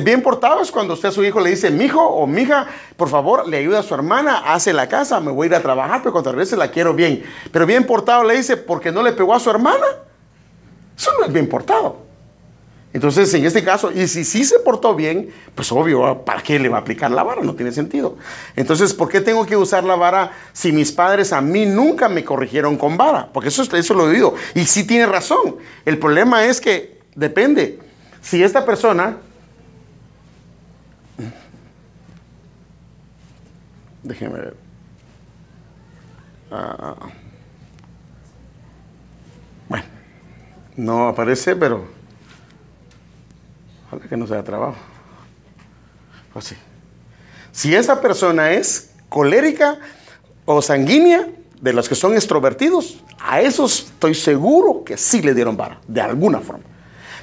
bien 0.00 0.22
portado 0.22 0.62
es 0.62 0.70
cuando 0.70 0.94
usted 0.94 1.10
a 1.10 1.12
su 1.12 1.22
hijo 1.22 1.38
le 1.38 1.50
dice, 1.50 1.70
mi 1.70 1.84
hijo 1.84 2.00
o 2.00 2.26
mi 2.26 2.42
hija, 2.42 2.66
por 2.96 3.10
favor, 3.10 3.46
le 3.46 3.58
ayuda 3.58 3.80
a 3.80 3.82
su 3.82 3.92
hermana, 3.94 4.42
hace 4.46 4.72
la 4.72 4.88
casa, 4.88 5.20
me 5.20 5.30
voy 5.30 5.44
a 5.44 5.50
ir 5.50 5.54
a 5.56 5.60
trabajar, 5.60 6.00
pero 6.00 6.12
cuando 6.12 6.32
regrese 6.32 6.56
la 6.56 6.70
quiero 6.70 6.94
bien. 6.94 7.22
Pero 7.52 7.66
bien 7.66 7.84
portado 7.84 8.24
le 8.24 8.36
dice, 8.36 8.56
porque 8.56 8.90
no 8.90 9.02
le 9.02 9.12
pegó 9.12 9.34
a 9.34 9.40
su 9.40 9.50
hermana. 9.50 9.84
Eso 10.96 11.10
no 11.18 11.26
es 11.26 11.32
bien 11.32 11.48
portado. 11.48 12.04
Entonces, 12.94 13.34
en 13.34 13.44
este 13.44 13.64
caso, 13.64 13.90
y 13.90 14.06
si 14.06 14.24
sí 14.24 14.44
se 14.44 14.60
portó 14.60 14.94
bien, 14.94 15.28
pues 15.56 15.72
obvio, 15.72 16.24
¿para 16.24 16.40
qué 16.42 16.60
le 16.60 16.68
va 16.68 16.78
a 16.78 16.80
aplicar 16.82 17.10
la 17.10 17.24
vara? 17.24 17.42
No 17.42 17.56
tiene 17.56 17.72
sentido. 17.72 18.16
Entonces, 18.54 18.94
¿por 18.94 19.08
qué 19.08 19.20
tengo 19.20 19.44
que 19.44 19.56
usar 19.56 19.82
la 19.82 19.96
vara 19.96 20.30
si 20.52 20.70
mis 20.70 20.92
padres 20.92 21.32
a 21.32 21.40
mí 21.40 21.66
nunca 21.66 22.08
me 22.08 22.24
corrigieron 22.24 22.76
con 22.76 22.96
vara? 22.96 23.30
Porque 23.32 23.48
eso, 23.48 23.64
eso 23.64 23.94
lo 23.94 24.12
he. 24.12 24.22
Y 24.54 24.64
sí 24.66 24.86
tiene 24.86 25.06
razón. 25.06 25.56
El 25.84 25.98
problema 25.98 26.44
es 26.44 26.60
que 26.60 27.00
depende. 27.16 27.80
Si 28.22 28.40
esta 28.44 28.64
persona... 28.64 29.16
Déjeme 34.04 34.38
ver. 34.38 34.56
Ah, 36.52 36.94
No 40.76 41.08
aparece, 41.08 41.54
pero 41.56 41.84
ojalá 43.86 44.08
que 44.08 44.16
no 44.16 44.26
sea 44.26 44.42
trabajo. 44.42 44.76
Pues 46.32 46.46
sí. 46.46 46.56
Si 47.52 47.74
esa 47.74 48.00
persona 48.00 48.52
es 48.52 48.90
colérica 49.08 49.78
o 50.44 50.60
sanguínea, 50.60 51.28
de 51.64 51.72
los 51.72 51.88
que 51.88 51.94
son 51.94 52.12
extrovertidos, 52.12 53.02
a 53.18 53.40
esos 53.40 53.84
estoy 53.84 54.14
seguro 54.14 54.84
que 54.84 54.98
sí 54.98 55.22
le 55.22 55.32
dieron 55.32 55.56
vara, 55.56 55.80
de 55.88 56.02
alguna 56.02 56.40
forma. 56.40 56.62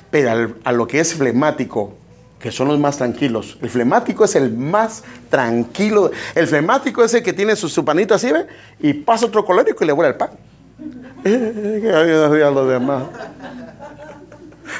Pero 0.09 0.55
a 0.63 0.71
lo 0.71 0.87
que 0.87 0.99
es 0.99 1.13
flemático, 1.13 1.93
que 2.39 2.51
son 2.51 2.69
los 2.69 2.79
más 2.79 2.97
tranquilos, 2.97 3.59
el 3.61 3.69
flemático 3.69 4.25
es 4.25 4.35
el 4.35 4.51
más 4.51 5.03
tranquilo. 5.29 6.09
El 6.33 6.47
flemático 6.47 7.03
es 7.03 7.13
el 7.13 7.21
que 7.21 7.33
tiene 7.33 7.55
su, 7.55 7.69
su 7.69 7.85
panito 7.85 8.15
así, 8.15 8.31
¿ve? 8.31 8.47
Y 8.79 8.93
pasa 8.93 9.27
otro 9.27 9.45
colérico 9.45 9.83
y 9.83 9.87
le 9.87 9.93
vuela 9.93 10.09
el 10.09 10.15
pan. 10.15 10.31
Que 11.23 12.43
a 12.43 12.51
los 12.51 12.67
demás. 12.67 13.03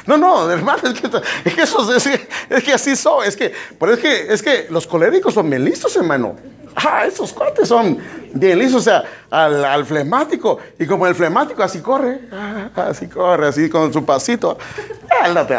No, 0.06 0.16
no, 0.16 0.50
hermano, 0.50 0.88
es 0.88 1.00
que, 1.00 1.06
es 1.44 1.54
que, 1.54 1.62
eso, 1.62 1.94
es, 1.94 2.64
que, 2.64 2.72
así 2.72 2.96
son. 2.96 3.24
Es 3.24 3.36
que, 3.36 3.52
pero 3.78 3.94
es 3.94 4.00
que, 4.00 4.32
es 4.32 4.42
que 4.42 4.66
los 4.70 4.86
coléricos 4.86 5.34
son 5.34 5.48
bien 5.48 5.64
listos, 5.64 5.94
hermano. 5.96 6.36
Ah, 6.74 7.04
esos 7.06 7.32
cuates 7.32 7.68
son 7.68 7.98
bien 8.32 8.58
lisos, 8.58 8.80
o 8.80 8.84
sea, 8.84 9.04
al, 9.30 9.84
flemático. 9.84 10.58
Y 10.78 10.86
como 10.86 11.06
el 11.06 11.14
flemático 11.14 11.62
así 11.62 11.80
corre, 11.80 12.20
ah, 12.32 12.70
así 12.88 13.06
corre, 13.06 13.48
así 13.48 13.68
con 13.68 13.92
su 13.92 14.04
pasito. 14.04 14.58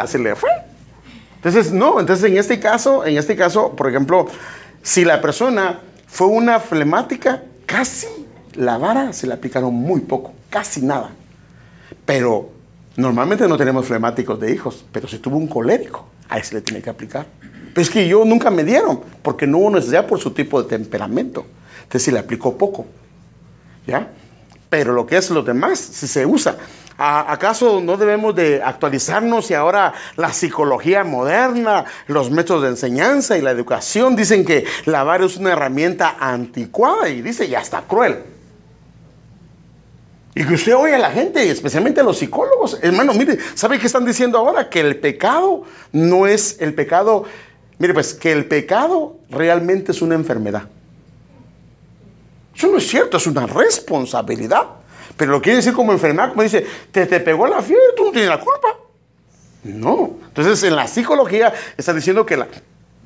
Así 0.00 0.18
le 0.18 0.34
fue. 0.34 0.50
Entonces, 1.36 1.72
no, 1.72 2.00
entonces 2.00 2.30
en 2.30 2.36
este 2.36 2.58
caso, 2.58 3.04
en 3.04 3.16
este 3.16 3.36
caso, 3.36 3.70
por 3.76 3.88
ejemplo, 3.88 4.26
si 4.82 5.04
la 5.04 5.20
persona 5.20 5.78
fue 6.06 6.26
una 6.26 6.58
flemática, 6.58 7.42
casi 7.66 8.23
la 8.56 8.78
vara 8.78 9.12
se 9.12 9.26
le 9.26 9.34
aplicaron 9.34 9.74
muy 9.74 10.00
poco, 10.00 10.32
casi 10.50 10.82
nada. 10.82 11.10
Pero 12.04 12.50
normalmente 12.96 13.46
no 13.48 13.56
tenemos 13.56 13.86
flemáticos 13.86 14.38
de 14.40 14.52
hijos, 14.52 14.84
pero 14.92 15.08
si 15.08 15.18
tuvo 15.18 15.36
un 15.36 15.46
colérico, 15.46 16.06
a 16.28 16.38
ese 16.38 16.54
le 16.56 16.60
tiene 16.60 16.82
que 16.82 16.90
aplicar. 16.90 17.26
Pero 17.40 17.82
es 17.82 17.90
que 17.90 18.06
yo 18.06 18.24
nunca 18.24 18.50
me 18.50 18.64
dieron, 18.64 19.00
porque 19.22 19.46
no 19.46 19.58
hubo 19.58 19.70
necesidad 19.70 20.06
por 20.06 20.20
su 20.20 20.30
tipo 20.30 20.62
de 20.62 20.68
temperamento. 20.68 21.44
Entonces 21.82 22.02
se 22.02 22.12
le 22.12 22.18
aplicó 22.18 22.56
poco. 22.56 22.86
¿Ya? 23.86 24.08
Pero 24.70 24.92
lo 24.92 25.06
que 25.06 25.16
es 25.16 25.30
lo 25.30 25.42
demás, 25.42 25.78
si 25.78 26.06
se 26.06 26.24
usa. 26.24 26.56
¿Acaso 26.96 27.80
no 27.80 27.96
debemos 27.96 28.36
de 28.36 28.62
actualizarnos 28.62 29.50
y 29.50 29.54
ahora 29.54 29.92
la 30.16 30.32
psicología 30.32 31.02
moderna, 31.02 31.84
los 32.06 32.30
métodos 32.30 32.62
de 32.62 32.68
enseñanza 32.68 33.36
y 33.36 33.42
la 33.42 33.50
educación 33.50 34.14
dicen 34.14 34.44
que 34.44 34.64
la 34.84 35.02
vara 35.02 35.26
es 35.26 35.36
una 35.36 35.52
herramienta 35.52 36.16
anticuada 36.20 37.08
y 37.08 37.20
dice 37.20 37.48
ya 37.48 37.60
está 37.60 37.82
cruel? 37.82 38.33
Y 40.34 40.44
que 40.44 40.54
usted 40.54 40.74
oye 40.74 40.94
a 40.94 40.98
la 40.98 41.10
gente, 41.10 41.48
especialmente 41.48 42.00
a 42.00 42.04
los 42.04 42.18
psicólogos, 42.18 42.78
hermano, 42.82 43.14
mire, 43.14 43.38
¿sabe 43.54 43.78
qué 43.78 43.86
están 43.86 44.04
diciendo 44.04 44.38
ahora? 44.38 44.68
Que 44.68 44.80
el 44.80 44.96
pecado 44.96 45.62
no 45.92 46.26
es 46.26 46.60
el 46.60 46.74
pecado, 46.74 47.24
mire 47.78 47.94
pues, 47.94 48.14
que 48.14 48.32
el 48.32 48.46
pecado 48.46 49.16
realmente 49.30 49.92
es 49.92 50.02
una 50.02 50.16
enfermedad. 50.16 50.64
Eso 52.54 52.68
no 52.68 52.78
es 52.78 52.88
cierto, 52.88 53.16
es 53.16 53.26
una 53.26 53.46
responsabilidad. 53.46 54.66
Pero 55.16 55.32
lo 55.32 55.40
quiere 55.40 55.56
decir 55.56 55.72
como 55.72 55.92
enfermedad, 55.92 56.30
como 56.30 56.42
dice, 56.42 56.66
te, 56.90 57.06
te 57.06 57.20
pegó 57.20 57.46
la 57.46 57.62
fiebre, 57.62 57.84
tú 57.96 58.06
no 58.06 58.10
tienes 58.10 58.28
la 58.28 58.40
culpa. 58.40 58.68
No. 59.62 60.16
Entonces 60.26 60.62
en 60.64 60.74
la 60.74 60.88
psicología 60.88 61.52
está 61.76 61.94
diciendo 61.94 62.26
que 62.26 62.36
la 62.36 62.48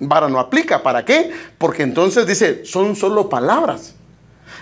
vara 0.00 0.28
no 0.28 0.40
aplica. 0.40 0.82
¿Para 0.82 1.04
qué? 1.04 1.30
Porque 1.58 1.82
entonces 1.82 2.26
dice, 2.26 2.64
son 2.64 2.96
solo 2.96 3.28
palabras. 3.28 3.94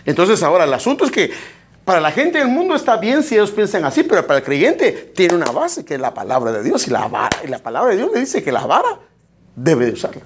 Entonces 0.04 0.42
ahora 0.42 0.64
el 0.64 0.74
asunto 0.74 1.04
es 1.04 1.10
que 1.10 1.30
para 1.86 2.00
la 2.00 2.10
gente 2.10 2.38
del 2.38 2.48
mundo 2.48 2.74
está 2.74 2.96
bien 2.96 3.22
si 3.22 3.36
ellos 3.36 3.52
piensan 3.52 3.84
así, 3.84 4.02
pero 4.02 4.26
para 4.26 4.40
el 4.40 4.44
creyente 4.44 5.12
tiene 5.14 5.36
una 5.36 5.52
base 5.52 5.84
que 5.84 5.94
es 5.94 6.00
la 6.00 6.12
palabra 6.12 6.50
de 6.50 6.64
Dios 6.64 6.84
y 6.88 6.90
la 6.90 7.06
vara. 7.06 7.38
Y 7.44 7.46
la 7.46 7.60
palabra 7.60 7.92
de 7.92 7.98
Dios 7.98 8.10
le 8.12 8.18
dice 8.18 8.42
que 8.42 8.50
la 8.50 8.66
vara 8.66 8.98
debe 9.54 9.86
de 9.86 9.92
usarla. 9.92 10.22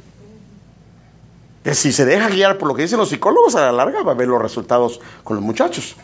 Que 1.63 1.75
si 1.75 1.93
se 1.93 2.07
deja 2.07 2.31
guiar 2.31 2.57
por 2.57 2.67
lo 2.67 2.75
que 2.75 2.81
dicen 2.81 2.99
los 2.99 3.11
psicólogos, 3.11 3.57
a 3.57 3.61
la 3.61 3.73
larga 3.73 4.03
va 4.03 4.13
a 4.13 4.15
ver 4.15 4.27
los 4.27 4.41
resultados 4.41 5.03
con 5.23 5.37
los 5.37 5.45
muchachos. 5.45 5.97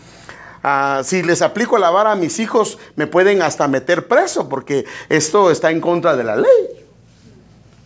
Ah, 0.62 1.00
si 1.02 1.22
les 1.22 1.40
aplico 1.40 1.78
la 1.78 1.88
vara 1.88 2.12
a 2.12 2.16
mis 2.16 2.38
hijos, 2.38 2.78
me 2.94 3.06
pueden 3.06 3.40
hasta 3.40 3.66
meter 3.66 4.08
preso 4.08 4.50
porque 4.50 4.84
esto 5.08 5.50
está 5.50 5.70
en 5.70 5.80
contra 5.80 6.16
de 6.16 6.24
la 6.24 6.36
ley. 6.36 6.86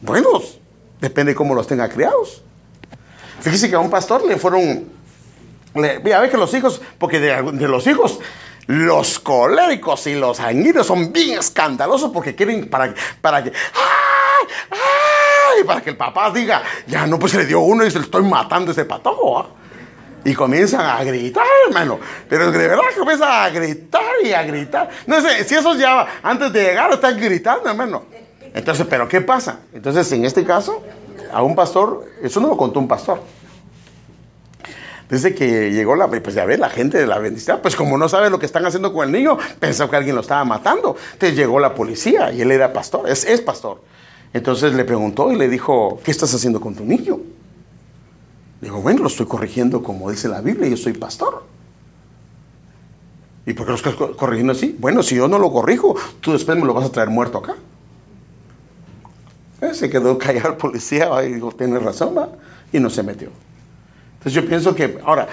Bueno, 0.00 0.42
depende 1.00 1.36
cómo 1.36 1.54
los 1.54 1.68
tenga 1.68 1.88
criados. 1.88 2.42
Fíjese 3.40 3.70
que 3.70 3.76
a 3.76 3.78
un 3.78 3.90
pastor 3.90 4.26
le 4.26 4.36
fueron, 4.38 4.86
le, 5.74 6.14
a 6.14 6.28
que 6.28 6.36
los 6.36 6.52
hijos, 6.54 6.80
porque 6.98 7.20
de, 7.20 7.68
los 7.68 7.86
hijos, 7.86 8.18
los 8.66 9.18
coléricos 9.18 10.06
y 10.06 10.14
los 10.14 10.38
sanguíneos 10.38 10.86
son 10.86 11.12
bien 11.12 11.38
escandalosos 11.38 12.10
porque 12.12 12.34
quieren 12.34 12.68
para, 12.68 12.94
para 13.20 13.42
que, 13.42 13.50
¡ay! 13.50 14.46
¡ay! 14.70 15.64
Para 15.64 15.80
que 15.80 15.90
el 15.90 15.96
papá 15.96 16.30
diga, 16.30 16.62
ya 16.86 17.06
no, 17.06 17.18
pues 17.18 17.34
le 17.34 17.46
dio 17.46 17.60
uno 17.60 17.84
y 17.84 17.90
se 17.90 17.98
le 17.98 18.04
estoy 18.04 18.22
matando 18.22 18.72
ese 18.72 18.84
patojo. 18.84 19.38
¿ah? 19.38 19.48
Y 20.24 20.34
comienzan 20.34 20.82
a 20.82 21.02
gritar, 21.02 21.46
hermano. 21.66 21.98
Pero 22.28 22.50
de 22.50 22.68
verdad 22.68 22.84
comienzan 22.98 23.30
a 23.30 23.48
gritar 23.48 24.02
y 24.22 24.32
a 24.32 24.42
gritar. 24.42 24.90
No 25.06 25.20
sé, 25.20 25.44
si 25.44 25.54
esos 25.54 25.78
ya 25.78 26.06
antes 26.22 26.52
de 26.52 26.62
llegar 26.62 26.92
están 26.92 27.18
gritando, 27.18 27.70
hermano. 27.70 28.04
Entonces, 28.52 28.86
¿pero 28.88 29.08
qué 29.08 29.20
pasa? 29.20 29.60
Entonces, 29.72 30.10
en 30.12 30.24
este 30.24 30.44
caso, 30.44 30.82
a 31.32 31.42
un 31.42 31.54
pastor, 31.54 32.04
eso 32.22 32.40
no 32.40 32.48
lo 32.48 32.56
contó 32.56 32.80
un 32.80 32.88
pastor. 32.88 33.22
Dice 35.10 35.34
que 35.34 35.72
llegó 35.72 35.96
la, 35.96 36.08
pues 36.08 36.34
ya 36.34 36.44
ve, 36.44 36.56
la 36.56 36.70
gente 36.70 36.98
de 36.98 37.06
la 37.06 37.18
bendición, 37.18 37.58
pues 37.62 37.74
como 37.74 37.98
no 37.98 38.08
sabe 38.08 38.30
lo 38.30 38.38
que 38.38 38.46
están 38.46 38.64
haciendo 38.64 38.92
con 38.92 39.06
el 39.06 39.12
niño, 39.12 39.36
pensó 39.58 39.90
que 39.90 39.96
alguien 39.96 40.14
lo 40.14 40.20
estaba 40.20 40.44
matando. 40.44 40.96
Entonces 41.12 41.36
llegó 41.36 41.58
la 41.58 41.74
policía 41.74 42.32
y 42.32 42.42
él 42.42 42.52
era 42.52 42.72
pastor, 42.72 43.08
es, 43.08 43.24
es 43.24 43.40
pastor. 43.40 43.82
Entonces 44.32 44.72
le 44.74 44.84
preguntó 44.84 45.32
y 45.32 45.36
le 45.36 45.48
dijo, 45.48 46.00
¿qué 46.04 46.12
estás 46.12 46.32
haciendo 46.32 46.60
con 46.60 46.76
tu 46.76 46.84
niño? 46.84 47.18
Digo, 48.60 48.80
bueno, 48.80 49.00
lo 49.02 49.08
estoy 49.08 49.26
corrigiendo 49.26 49.82
como 49.82 50.10
dice 50.10 50.28
la 50.28 50.40
Biblia, 50.40 50.68
yo 50.68 50.76
soy 50.76 50.92
pastor. 50.92 51.42
¿Y 53.46 53.54
por 53.54 53.66
qué 53.66 53.72
lo 53.72 53.76
estás 53.76 53.94
corrigiendo 53.94 54.52
así? 54.52 54.76
Bueno, 54.78 55.02
si 55.02 55.16
yo 55.16 55.26
no 55.26 55.38
lo 55.38 55.50
corrijo, 55.50 55.96
tú 56.20 56.32
después 56.32 56.56
me 56.56 56.66
lo 56.66 56.74
vas 56.74 56.84
a 56.84 56.92
traer 56.92 57.10
muerto 57.10 57.38
acá. 57.38 57.56
Eh, 59.60 59.74
se 59.74 59.90
quedó 59.90 60.16
callado 60.18 60.50
el 60.50 60.56
policía 60.56 61.08
y 61.24 61.34
dijo, 61.34 61.50
tiene 61.52 61.78
razón, 61.80 62.16
¿va? 62.16 62.28
y 62.72 62.78
no 62.78 62.90
se 62.90 63.02
metió. 63.02 63.30
Entonces 64.20 64.34
yo 64.34 64.46
pienso 64.46 64.74
que, 64.74 64.98
ahora, 65.02 65.28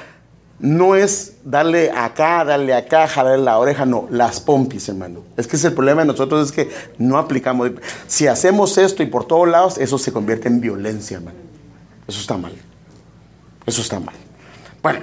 no 0.60 0.96
es 0.96 1.34
darle 1.44 1.92
acá, 1.92 2.46
darle 2.46 2.74
acá, 2.74 3.06
jalarle 3.06 3.44
la 3.44 3.60
oreja, 3.60 3.86
no, 3.86 4.08
las 4.10 4.40
pompis, 4.40 4.88
hermano. 4.88 5.24
Es 5.36 5.46
que 5.46 5.58
es 5.58 5.66
el 5.66 5.74
problema 5.74 6.04
de 6.04 6.08
nosotros, 6.08 6.48
es 6.48 6.52
que 6.54 6.70
no 6.98 7.18
aplicamos. 7.18 7.72
Si 8.08 8.28
hacemos 8.28 8.78
esto 8.78 9.04
y 9.04 9.08
por 9.08 9.26
todos 9.26 9.46
lados, 9.46 9.78
eso 9.78 9.98
se 9.98 10.14
convierte 10.14 10.48
en 10.48 10.62
violencia, 10.62 11.18
hermano. 11.18 11.38
Eso 12.08 12.22
está 12.22 12.38
mal. 12.38 12.54
Eso 13.66 13.82
está 13.82 14.00
mal. 14.00 14.16
Bueno, 14.82 15.02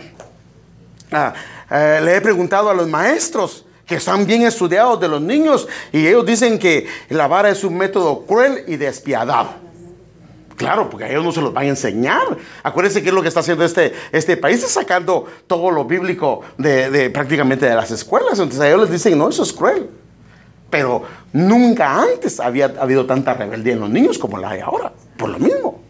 ah, 1.13 1.35
eh, 1.71 2.01
le 2.03 2.17
he 2.17 2.21
preguntado 2.23 2.71
a 2.71 2.75
los 2.75 2.89
maestros 2.89 3.67
que 3.87 3.97
están 3.97 4.25
bien 4.25 4.43
estudiados 4.43 4.99
de 4.99 5.09
los 5.09 5.21
niños 5.21 5.69
y 5.93 6.07
ellos 6.07 6.25
dicen 6.25 6.59
que 6.59 6.87
la 7.11 7.27
vara 7.27 7.51
es 7.51 7.63
un 7.65 7.77
método 7.77 8.23
cruel 8.23 8.65
y 8.67 8.77
despiadado. 8.77 9.64
Claro, 10.57 10.89
porque 10.89 11.07
a 11.07 11.11
ellos 11.11 11.25
no 11.25 11.33
se 11.33 11.41
los 11.41 11.53
van 11.53 11.65
a 11.65 11.69
enseñar. 11.69 12.37
Acuérdense 12.63 13.03
que 13.03 13.09
es 13.09 13.15
lo 13.15 13.23
que 13.23 13.29
está 13.29 13.41
haciendo 13.41 13.65
este, 13.65 13.93
este 14.13 14.37
país, 14.37 14.63
es 14.63 14.71
sacando 14.71 15.27
todo 15.47 15.71
lo 15.71 15.85
bíblico 15.85 16.43
de, 16.59 17.11
prácticamente 17.11 17.67
de 17.67 17.75
las 17.75 17.91
escuelas. 17.91 18.33
Entonces 18.33 18.61
a 18.61 18.69
ellos 18.69 18.83
les 18.83 18.91
dicen, 18.91 19.19
no, 19.19 19.29
eso 19.29 19.43
es 19.43 19.53
cruel. 19.53 19.91
Pero 20.71 21.03
nunca 21.33 22.01
antes 22.01 22.41
había 22.41 22.67
habido 22.79 23.07
tanta 23.07 23.35
rebeldía 23.35 23.75
en 23.75 23.81
los 23.81 23.91
niños 23.91 24.19
como 24.19 24.39
la 24.39 24.51
hay 24.51 24.61
ahora, 24.61 24.93
por 25.17 25.31
lo 25.31 25.39
mismo. 25.39 25.81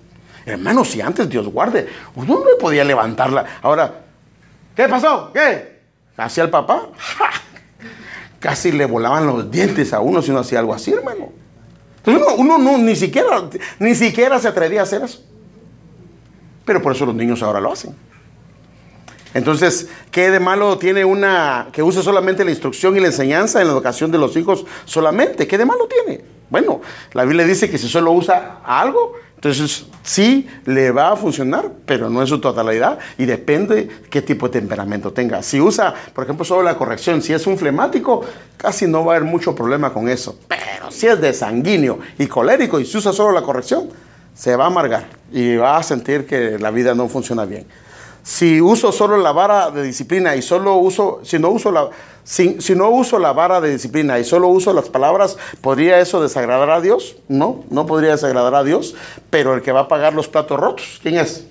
Hermano, 0.46 0.85
si 0.85 1.00
antes 1.00 1.29
Dios 1.29 1.48
guarde, 1.48 1.88
uno 2.16 2.40
no 2.40 2.59
podía 2.59 2.85
levantarla. 2.85 3.44
Ahora, 3.62 4.03
¿qué 4.74 4.88
pasó? 4.88 5.31
¿Qué? 5.33 5.81
¿Hacía 6.16 6.44
el 6.44 6.50
papá? 6.50 6.88
Casi 8.40 8.72
le 8.72 8.85
volaban 8.85 9.27
los 9.27 9.50
dientes 9.50 9.92
a 9.94 10.00
uno 10.00 10.20
si 10.20 10.31
uno 10.31 10.40
hacía 10.40 10.59
algo 10.59 10.74
así, 10.74 10.92
hermano. 10.92 11.43
Entonces 12.06 12.34
uno, 12.36 12.58
no, 12.58 12.78
ni 12.78 12.96
siquiera, 12.96 13.48
ni 13.78 13.94
siquiera 13.94 14.38
se 14.38 14.48
atrevía 14.48 14.80
a 14.80 14.82
hacer 14.84 15.02
eso. 15.02 15.22
Pero 16.64 16.82
por 16.82 16.92
eso 16.92 17.06
los 17.06 17.14
niños 17.14 17.42
ahora 17.42 17.60
lo 17.60 17.72
hacen. 17.72 17.94
Entonces, 19.32 19.88
¿qué 20.10 20.30
de 20.30 20.38
malo 20.38 20.78
tiene 20.78 21.04
una 21.04 21.68
que 21.72 21.82
use 21.82 22.02
solamente 22.02 22.44
la 22.44 22.50
instrucción 22.50 22.96
y 22.96 23.00
la 23.00 23.08
enseñanza 23.08 23.60
en 23.60 23.66
la 23.66 23.72
educación 23.72 24.12
de 24.12 24.18
los 24.18 24.36
hijos 24.36 24.64
solamente? 24.84 25.46
¿Qué 25.46 25.58
de 25.58 25.64
malo 25.64 25.88
tiene? 25.88 26.24
Bueno, 26.50 26.80
la 27.12 27.24
Biblia 27.24 27.44
dice 27.44 27.68
que 27.68 27.78
si 27.78 27.88
solo 27.88 28.12
usa 28.12 28.60
algo, 28.64 29.14
entonces, 29.44 29.85
sí 30.02 30.48
le 30.64 30.90
va 30.90 31.12
a 31.12 31.16
funcionar, 31.16 31.70
pero 31.85 32.09
no 32.09 32.22
en 32.22 32.26
su 32.26 32.40
totalidad 32.40 32.98
y 33.18 33.26
depende 33.26 33.90
qué 34.09 34.22
tipo 34.22 34.48
de 34.48 34.59
temperamento 34.59 35.12
tenga. 35.12 35.42
Si 35.42 35.61
usa, 35.61 35.92
por 36.14 36.24
ejemplo, 36.24 36.46
solo 36.46 36.62
la 36.62 36.78
corrección, 36.78 37.20
si 37.20 37.35
es 37.35 37.46
un 37.46 37.59
flemático, 37.59 38.24
casi 38.57 38.87
no 38.87 39.04
va 39.04 39.12
a 39.12 39.16
haber 39.16 39.28
mucho 39.28 39.54
problema 39.54 39.92
con 39.92 40.09
eso. 40.09 40.38
Pero 40.48 40.90
si 40.90 41.09
es 41.09 41.20
de 41.20 41.35
sanguíneo 41.35 41.98
y 42.18 42.26
colérico 42.26 42.80
y 42.80 42.87
si 42.87 42.96
usa 42.96 43.12
solo 43.12 43.33
la 43.33 43.42
corrección, 43.42 43.90
se 44.33 44.57
va 44.57 44.64
a 44.64 44.68
amargar 44.68 45.04
y 45.30 45.57
va 45.57 45.76
a 45.76 45.83
sentir 45.83 46.24
que 46.24 46.59
la 46.59 46.70
vida 46.70 46.94
no 46.94 47.07
funciona 47.09 47.44
bien. 47.44 47.66
Si 48.24 48.58
uso 48.58 48.90
solo 48.90 49.18
la 49.18 49.32
vara 49.32 49.70
de 49.70 49.82
disciplina 49.82 50.34
y 50.34 50.40
solo 50.40 50.76
uso, 50.76 51.20
si 51.24 51.38
no 51.38 51.50
uso 51.50 51.70
la, 51.70 51.90
si, 52.24 52.56
no 52.74 52.88
uso 52.88 53.18
la 53.18 53.34
vara 53.34 53.60
de 53.60 53.70
disciplina 53.70 54.18
y 54.18 54.25
solo 54.25 54.48
uso 54.48 54.72
las 54.72 54.88
palabras, 54.88 55.37
¿podría 55.60 56.00
eso 56.00 56.22
desagradar 56.22 56.70
a 56.70 56.81
Dios? 56.81 57.16
No, 57.29 57.64
no 57.68 57.85
podría 57.85 58.12
desagradar 58.12 58.54
a 58.54 58.64
Dios, 58.64 58.94
pero 59.29 59.52
el 59.52 59.60
que 59.60 59.72
va 59.72 59.81
a 59.81 59.88
pagar 59.88 60.14
los 60.14 60.27
platos 60.27 60.58
rotos, 60.58 61.00
¿quién 61.02 61.18
es? 61.18 61.46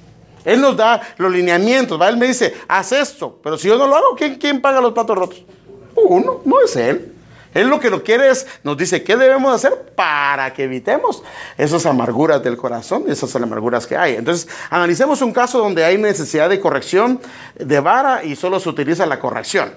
Él 0.46 0.62
nos 0.62 0.76
da 0.76 1.00
los 1.18 1.32
lineamientos, 1.32 2.02
¿va? 2.02 2.10
Él 2.10 2.18
me 2.18 2.26
dice, 2.26 2.56
haz 2.68 2.92
esto, 2.92 3.38
pero 3.44 3.56
si 3.56 3.68
yo 3.68 3.78
no 3.78 3.86
lo 3.86 3.96
hago, 3.96 4.16
¿quién, 4.18 4.36
quién 4.36 4.60
paga 4.60 4.82
los 4.82 4.94
platos 4.94 5.16
rotos? 5.16 5.44
Uno, 5.96 6.42
no 6.44 6.60
es 6.60 6.76
Él. 6.76 7.13
Él 7.54 7.68
lo 7.68 7.80
que 7.80 7.90
lo 7.90 8.04
quiere 8.04 8.30
es, 8.30 8.48
nos 8.64 8.78
dice, 8.78 9.04
¿qué 9.04 9.16
debemos 9.16 9.54
hacer 9.54 9.94
para 9.96 10.54
que 10.54 10.64
evitemos 10.64 11.24
esas 11.58 11.86
amarguras 11.86 12.44
del 12.44 12.58
corazón, 12.58 13.06
esas 13.08 13.36
amarguras 13.36 13.86
que 13.86 13.98
hay? 13.98 14.16
Entonces, 14.16 14.48
analicemos 14.70 15.22
un 15.22 15.32
caso 15.32 15.60
donde 15.60 15.86
hay 15.86 15.98
necesidad 15.98 16.50
de 16.50 16.60
corrección 16.60 17.20
de 17.56 17.80
vara 17.80 18.24
y 18.24 18.36
solo 18.36 18.60
se 18.60 18.70
utiliza 18.70 19.06
la 19.06 19.20
corrección. 19.20 19.74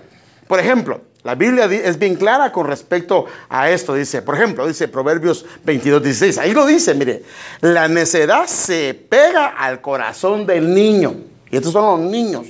Por 0.49 0.61
ejemplo, 0.61 1.01
la 1.25 1.35
Biblia 1.35 1.65
es 1.65 1.99
bien 1.99 2.15
clara 2.15 2.53
con 2.53 2.69
respecto 2.69 3.27
a 3.49 3.69
esto. 3.69 3.95
Dice, 3.95 4.23
por 4.23 4.37
ejemplo, 4.37 4.67
dice 4.67 4.87
Proverbios 4.87 5.45
22, 5.65 6.03
16. 6.03 6.39
Ahí 6.39 6.53
lo 6.53 6.65
dice, 6.65 6.95
mire, 6.95 7.25
la 7.63 7.89
necedad 7.89 8.47
se 8.47 8.95
pega 8.95 9.49
al 9.49 9.81
corazón 9.81 10.47
del 10.47 10.73
niño. 10.73 11.17
Y 11.51 11.57
estos 11.57 11.73
son 11.73 12.01
los 12.01 12.11
niños. 12.11 12.47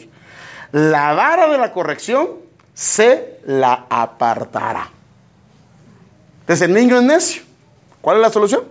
La 0.72 1.14
vara 1.14 1.48
de 1.48 1.56
la 1.56 1.72
corrección 1.72 2.28
se 2.74 3.38
la 3.46 3.86
apartará. 3.88 4.90
Entonces 6.46 6.68
el 6.68 6.74
niño 6.74 6.96
es 6.96 7.02
necio. 7.02 7.42
¿Cuál 8.00 8.18
es 8.18 8.22
la 8.22 8.30
solución? 8.30 8.62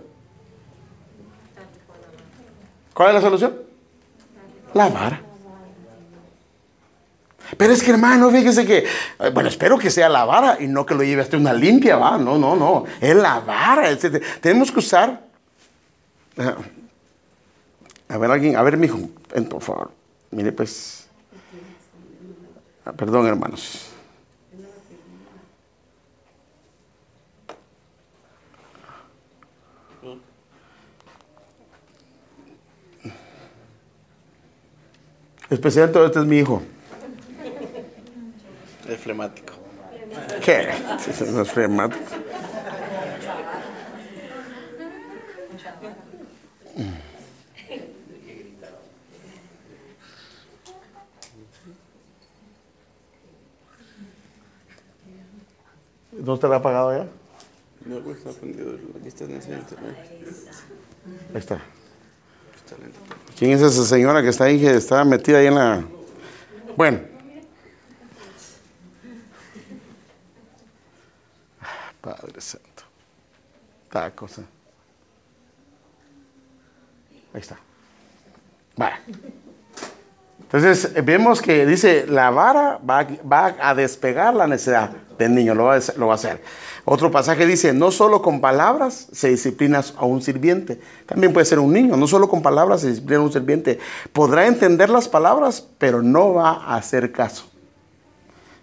¿Cuál 2.94 3.08
es 3.08 3.14
la 3.16 3.20
solución? 3.20 3.54
La 4.72 4.88
vara. 4.88 5.20
Pero 7.58 7.74
es 7.74 7.82
que 7.82 7.90
hermano, 7.90 8.30
fíjese 8.30 8.64
que, 8.64 8.78
eh, 8.78 9.30
bueno, 9.34 9.50
espero 9.50 9.76
que 9.76 9.90
sea 9.90 10.08
la 10.08 10.24
vara 10.24 10.56
y 10.58 10.68
no 10.68 10.86
que 10.86 10.94
lo 10.94 11.02
lleve 11.02 11.20
hasta 11.20 11.36
una 11.36 11.52
limpia, 11.52 11.98
va. 11.98 12.16
No, 12.16 12.38
no, 12.38 12.56
no. 12.56 12.84
Es 12.98 13.14
la 13.14 13.40
vara. 13.40 13.94
Tenemos 14.40 14.72
que 14.72 14.78
usar. 14.78 15.26
Eh, 16.38 16.54
a 18.08 18.16
ver, 18.16 18.30
alguien, 18.30 18.56
a 18.56 18.62
ver, 18.62 18.78
mijo, 18.78 18.98
por 19.50 19.60
favor. 19.60 19.90
Mire, 20.30 20.50
pues. 20.52 21.08
Ah, 22.86 22.92
perdón, 22.94 23.26
hermanos. 23.26 23.95
Especial, 35.48 35.92
todo 35.92 36.06
este 36.06 36.18
es 36.18 36.26
mi 36.26 36.38
hijo. 36.38 36.62
Es 38.88 39.00
flemático. 39.00 39.54
¿Qué? 40.44 40.68
No 41.32 41.42
es 41.42 41.50
flemático. 41.50 42.04
¿No 56.12 56.38
te 56.38 56.48
la 56.48 56.56
ha 56.56 56.62
pagado 56.62 56.96
ya? 56.96 57.06
No, 57.84 58.00
pues 58.00 58.18
está 58.18 58.32
prendido. 58.32 58.72
Aquí 58.98 59.08
está 59.08 59.24
en 59.24 59.36
ese 59.36 59.52
internet. 59.52 59.96
Ahí 61.32 61.38
está. 61.38 61.60
¿Quién 63.38 63.52
es 63.52 63.62
esa 63.62 63.84
señora 63.84 64.22
que 64.22 64.28
está 64.28 64.44
ahí, 64.44 64.60
que 64.60 64.76
está 64.76 65.04
metida 65.04 65.38
ahí 65.38 65.46
en 65.46 65.54
la... 65.54 65.84
Bueno. 66.76 67.00
Padre 72.00 72.40
Santo. 72.40 72.84
Esta 73.84 74.10
cosa. 74.12 74.42
Ahí 77.34 77.40
está. 77.40 77.58
Vale. 78.76 78.96
Entonces 80.46 80.92
vemos 81.04 81.42
que 81.42 81.66
dice, 81.66 82.06
la 82.08 82.30
vara 82.30 82.78
va, 82.88 83.06
va 83.30 83.56
a 83.60 83.74
despegar 83.74 84.32
la 84.32 84.46
necesidad 84.46 84.90
del 85.18 85.34
niño, 85.34 85.54
lo 85.54 85.64
va, 85.64 85.74
a, 85.74 85.80
lo 85.96 86.06
va 86.06 86.12
a 86.12 86.14
hacer. 86.14 86.40
Otro 86.84 87.10
pasaje 87.10 87.46
dice, 87.46 87.72
no 87.72 87.90
solo 87.90 88.22
con 88.22 88.40
palabras 88.40 89.08
se 89.10 89.30
disciplina 89.30 89.82
a 89.96 90.04
un 90.04 90.22
sirviente, 90.22 90.80
también 91.04 91.32
puede 91.32 91.46
ser 91.46 91.58
un 91.58 91.72
niño, 91.72 91.96
no 91.96 92.06
solo 92.06 92.28
con 92.28 92.42
palabras 92.42 92.82
se 92.82 92.90
disciplina 92.90 93.20
a 93.20 93.24
un 93.24 93.32
sirviente. 93.32 93.80
Podrá 94.12 94.46
entender 94.46 94.88
las 94.88 95.08
palabras, 95.08 95.66
pero 95.78 96.00
no 96.00 96.34
va 96.34 96.50
a 96.50 96.76
hacer 96.76 97.10
caso. 97.10 97.50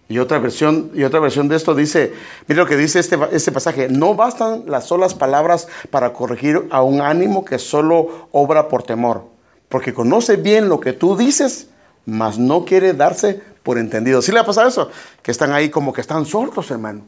Y 0.08 0.20
otra 0.20 0.40
versión, 0.40 0.92
y 0.94 1.04
otra 1.04 1.20
versión 1.20 1.50
de 1.50 1.58
esto 1.58 1.76
dice, 1.76 2.14
mira 2.48 2.64
lo 2.64 2.70
que 2.70 2.78
dice 2.78 3.00
este, 3.00 3.18
este 3.34 3.52
pasaje, 3.52 3.90
no 3.90 4.16
bastan 4.16 4.64
las 4.68 4.86
solas 4.86 5.14
palabras 5.14 5.68
para 5.90 6.14
corregir 6.14 6.66
a 6.72 6.82
un 6.82 7.02
ánimo 7.02 7.44
que 7.44 7.60
solo 7.60 8.30
obra 8.32 8.70
por 8.70 8.84
temor, 8.84 9.26
porque 9.68 9.94
conoce 9.94 10.38
bien 10.38 10.70
lo 10.70 10.80
que 10.80 10.94
tú 10.94 11.18
dices, 11.18 11.68
mas 12.06 12.38
no 12.38 12.66
quiere 12.66 12.94
darse 12.94 13.42
por 13.64 13.78
entendido. 13.78 14.22
¿Sí 14.22 14.32
le 14.32 14.40
ha 14.40 14.46
pasado 14.46 14.68
eso? 14.68 14.90
Que 15.22 15.32
están 15.32 15.52
ahí 15.54 15.70
como 15.70 15.94
que 15.94 16.02
están 16.02 16.26
sordos, 16.26 16.70
hermano. 16.72 17.02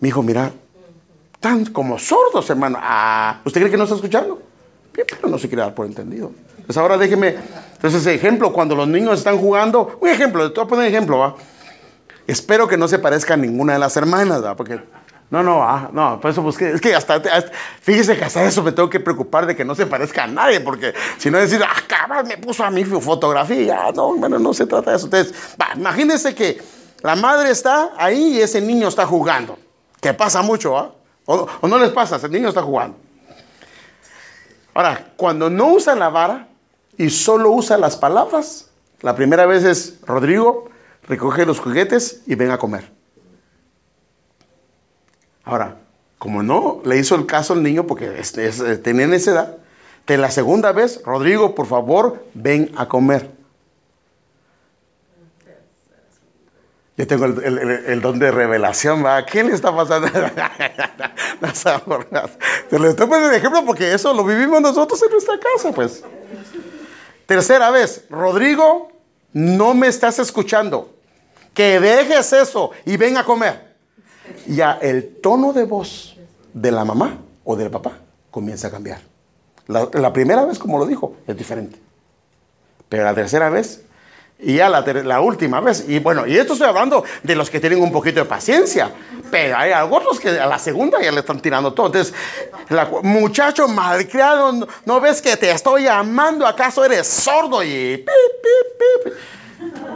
Mi 0.00 0.08
hijo, 0.08 0.22
mira, 0.22 0.52
están 1.34 1.66
como 1.66 1.98
sordos, 1.98 2.48
hermano. 2.50 2.78
Ah, 2.80 3.40
¿usted 3.44 3.60
cree 3.60 3.70
que 3.70 3.76
no 3.76 3.84
está 3.84 3.94
escuchando? 3.94 4.42
Bien, 4.92 5.06
pero 5.08 5.28
no 5.28 5.38
se 5.38 5.48
quiere 5.48 5.62
dar 5.62 5.74
por 5.74 5.86
entendido. 5.86 6.32
Pues 6.66 6.76
ahora 6.76 6.98
déjeme, 6.98 7.36
entonces 7.74 8.06
ejemplo, 8.06 8.52
cuando 8.52 8.74
los 8.74 8.88
niños 8.88 9.18
están 9.18 9.38
jugando, 9.38 9.98
un 10.00 10.08
ejemplo, 10.08 10.50
te 10.50 10.58
voy 10.58 10.64
a 10.64 10.68
poner 10.68 10.88
un 10.88 10.94
ejemplo, 10.94 11.18
¿va? 11.18 11.36
Espero 12.26 12.66
que 12.66 12.76
no 12.76 12.88
se 12.88 12.98
parezca 12.98 13.34
a 13.34 13.36
ninguna 13.36 13.74
de 13.74 13.78
las 13.78 13.96
hermanas, 13.96 14.44
¿va? 14.44 14.56
Porque, 14.56 14.80
no, 15.30 15.42
no, 15.42 15.62
ah, 15.62 15.90
no, 15.92 16.20
por 16.20 16.30
eso 16.30 16.40
busqué, 16.40 16.70
es 16.70 16.80
que 16.80 16.94
hasta, 16.94 17.20
fíjese 17.80 18.16
que 18.16 18.24
hasta 18.24 18.44
eso 18.44 18.62
me 18.62 18.70
tengo 18.70 18.88
que 18.88 19.00
preocupar 19.00 19.44
de 19.46 19.56
que 19.56 19.64
no 19.64 19.74
se 19.74 19.86
parezca 19.86 20.24
a 20.24 20.26
nadie, 20.28 20.60
porque 20.60 20.94
si 21.18 21.30
no 21.30 21.38
decir, 21.38 21.60
ah, 21.64 21.82
cabrón, 21.88 22.28
me 22.28 22.38
puso 22.38 22.62
a 22.64 22.70
mi 22.70 22.84
fotografía, 22.84 23.90
no, 23.92 24.14
bueno, 24.14 24.38
no 24.38 24.54
se 24.54 24.66
trata 24.66 24.92
de 24.92 24.96
eso. 24.98 25.06
Entonces, 25.06 25.34
va, 25.60 25.68
imagínense 25.74 26.34
que 26.34 26.62
la 27.02 27.16
madre 27.16 27.50
está 27.50 27.90
ahí 27.96 28.36
y 28.36 28.40
ese 28.40 28.60
niño 28.60 28.86
está 28.86 29.04
jugando, 29.04 29.58
que 30.00 30.14
pasa 30.14 30.42
mucho, 30.42 30.78
¿ah? 30.78 30.92
O, 31.26 31.48
no 31.66 31.78
les 31.78 31.90
pasa, 31.90 32.24
el 32.24 32.30
niño 32.30 32.48
está 32.48 32.62
jugando. 32.62 32.96
Ahora, 34.74 35.12
cuando 35.16 35.50
no 35.50 35.72
usa 35.72 35.96
la 35.96 36.08
vara 36.08 36.46
y 36.96 37.10
solo 37.10 37.50
usa 37.50 37.76
las 37.78 37.96
palabras, 37.96 38.70
la 39.00 39.16
primera 39.16 39.44
vez 39.44 39.64
es 39.64 39.98
Rodrigo, 40.06 40.70
recoge 41.08 41.44
los 41.44 41.58
juguetes 41.58 42.22
y 42.26 42.36
ven 42.36 42.52
a 42.52 42.58
comer. 42.58 42.95
Ahora, 45.46 45.76
como 46.18 46.42
no 46.42 46.82
le 46.84 46.98
hizo 46.98 47.14
el 47.14 47.24
caso 47.24 47.54
al 47.54 47.62
niño 47.62 47.86
porque 47.86 48.18
es, 48.18 48.36
es, 48.36 48.60
eh, 48.60 48.76
tenía 48.76 49.06
esa 49.14 49.30
edad, 49.30 49.56
de 50.06 50.18
la 50.18 50.30
segunda 50.30 50.72
vez, 50.72 51.00
Rodrigo, 51.04 51.54
por 51.54 51.66
favor, 51.66 52.24
ven 52.34 52.72
a 52.76 52.86
comer. 52.88 53.30
Yo 56.96 57.06
tengo 57.06 57.26
el, 57.26 58.00
don 58.00 58.18
de 58.18 58.30
revelación, 58.30 59.04
¿va? 59.04 59.24
¿Qué 59.26 59.44
le 59.44 59.52
está 59.52 59.74
pasando? 59.74 60.08
Te 62.70 62.78
lo 62.78 62.88
estoy 62.88 63.06
poniendo 63.06 63.28
de 63.28 63.36
ejemplo 63.36 63.64
porque 63.66 63.92
eso 63.92 64.14
lo 64.14 64.24
vivimos 64.24 64.60
nosotros 64.62 65.00
en 65.02 65.10
nuestra 65.10 65.38
casa, 65.38 65.72
pues. 65.72 66.02
Tercera 67.26 67.70
vez, 67.70 68.06
Rodrigo, 68.08 68.90
no 69.32 69.74
me 69.74 69.88
estás 69.88 70.18
escuchando. 70.18 70.94
Que 71.52 71.78
dejes 71.78 72.32
eso 72.32 72.70
y 72.84 72.96
ven 72.96 73.16
a 73.18 73.24
comer. 73.24 73.65
Ya 74.46 74.78
el 74.80 75.16
tono 75.20 75.52
de 75.52 75.64
voz 75.64 76.16
de 76.52 76.70
la 76.70 76.84
mamá 76.84 77.18
o 77.44 77.56
del 77.56 77.70
papá 77.70 77.98
comienza 78.30 78.68
a 78.68 78.70
cambiar. 78.70 79.00
La, 79.68 80.12
primera 80.12 80.44
vez, 80.44 80.58
como 80.58 80.78
lo 80.78 80.86
dijo, 80.86 81.16
es 81.26 81.36
diferente. 81.36 81.78
Pero 82.88 83.02
la 83.02 83.14
tercera 83.14 83.50
vez 83.50 83.82
y 84.38 84.56
ya 84.56 84.68
la, 84.68 84.82
la 84.82 85.20
última 85.20 85.60
vez. 85.60 85.84
Y 85.88 85.98
bueno, 85.98 86.26
y 86.26 86.36
esto 86.36 86.52
estoy 86.52 86.68
hablando 86.68 87.04
de 87.22 87.34
los 87.34 87.50
que 87.50 87.58
tienen 87.58 87.80
un 87.80 87.90
poquito 87.90 88.20
de 88.20 88.26
paciencia. 88.26 88.92
Pero 89.30 89.56
hay 89.56 89.72
algunos 89.72 90.20
que 90.20 90.28
a 90.28 90.46
la 90.46 90.58
segunda 90.58 91.00
ya 91.00 91.10
le 91.10 91.20
están 91.20 91.40
tirando 91.40 91.72
todo. 91.72 91.86
Entonces, 91.86 92.14
la 92.68 92.88
muchacho 93.02 93.66
malcriado, 93.66 94.68
¿no, 94.84 95.00
ves 95.00 95.20
que 95.20 95.36
te 95.36 95.50
estoy 95.50 95.84
llamando? 95.84 96.46
¿Acaso 96.46 96.84
eres 96.84 97.06
sordo? 97.06 97.64
Y. 97.64 98.04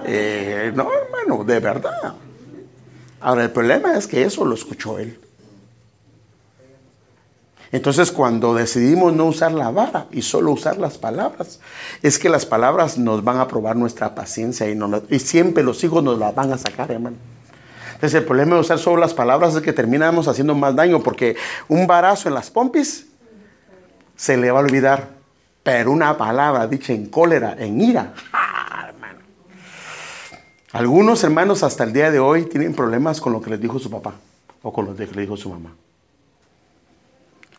Eh, 0.07 0.73
no, 0.75 0.91
hermano, 0.93 1.45
de 1.45 1.61
verdad. 1.61 2.15
Ahora, 3.21 3.45
el 3.45 3.51
problema 3.51 3.97
es 3.97 4.07
que 4.07 4.25
eso 4.25 4.45
lo 4.45 4.55
escuchó 4.55 4.99
él. 4.99 5.19
Entonces, 7.73 8.11
cuando 8.11 8.55
decidimos 8.55 9.13
no 9.13 9.27
usar 9.27 9.53
la 9.53 9.71
vara 9.71 10.07
y 10.11 10.23
solo 10.23 10.51
usar 10.51 10.79
las 10.79 10.99
palabras, 10.99 11.61
es 12.03 12.19
que 12.19 12.29
las 12.29 12.45
palabras 12.45 12.99
nos 12.99 13.23
van 13.23 13.39
a 13.39 13.47
probar 13.47 13.77
nuestra 13.77 14.15
paciencia 14.15 14.69
y, 14.69 15.19
siempre 15.21 15.63
los 15.63 15.85
hijos 15.85 16.03
nos 16.03 16.19
la 16.19 16.33
van 16.33 16.53
a 16.53 16.59
sacar, 16.59 16.91
hermano. 16.91 17.17
Entonces, 17.95 18.19
el 18.19 18.25
problema 18.25 18.55
de 18.55 18.63
usar 18.63 18.79
solo 18.79 18.97
las 18.97 19.15
palabras 19.15 19.55
es 19.55 19.63
que 19.63 19.73
terminamos 19.73 20.27
haciendo 20.27 20.55
más 20.55 20.75
daño 20.75 21.01
porque 21.03 21.37
un 21.69 21.87
varazo 21.87 22.29
en 22.29 22.35
las 22.35 22.51
pompis 22.51 23.07
se 24.17 24.37
le 24.37 24.51
va 24.51 24.59
a 24.59 24.63
olvidar, 24.63 25.11
pero 25.63 25.93
una 25.93 26.17
palabra 26.17 26.67
dicha 26.67 26.93
en 26.93 27.07
cólera, 27.07 27.55
en 27.57 27.81
ira. 27.81 28.15
Algunos 30.73 31.25
hermanos 31.25 31.65
hasta 31.65 31.83
el 31.83 31.93
día 31.93 32.13
de 32.13 32.21
hoy 32.21 32.45
tienen 32.45 32.75
problemas 32.75 33.21
con 33.21 33.33
lo 33.33 33.41
que 33.41 33.51
les 33.51 33.61
dijo 33.61 33.79
su 33.79 33.91
papá 33.91 34.15
o 34.63 34.73
con 34.73 34.87
lo 34.87 34.95
que 34.95 35.07
le 35.07 35.23
dijo 35.23 35.37
su 35.37 35.51
mamá. 35.51 35.75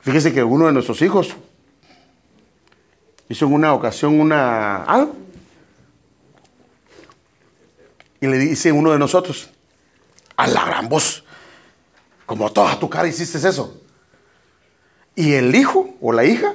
Fíjese 0.02 0.34
que 0.34 0.44
uno 0.44 0.68
de 0.68 0.72
nuestros 0.72 1.02
hijos 1.02 1.36
hizo 3.28 3.46
en 3.46 3.54
una 3.54 3.74
ocasión 3.74 4.20
una 4.20 5.10
y 8.22 8.28
le 8.28 8.38
dice 8.38 8.72
uno 8.72 8.92
de 8.92 9.00
nosotros 9.00 9.50
a 10.38 10.48
la 10.48 10.66
gran 10.66 10.88
voz, 10.88 11.26
como 12.26 12.52
toda 12.52 12.80
tu 12.80 12.90
cara 12.90 13.08
hiciste 13.08 13.38
eso. 13.38 13.82
Y 15.16 15.34
el 15.34 15.54
hijo 15.54 15.96
o 16.00 16.14
la 16.14 16.24
hija 16.24 16.54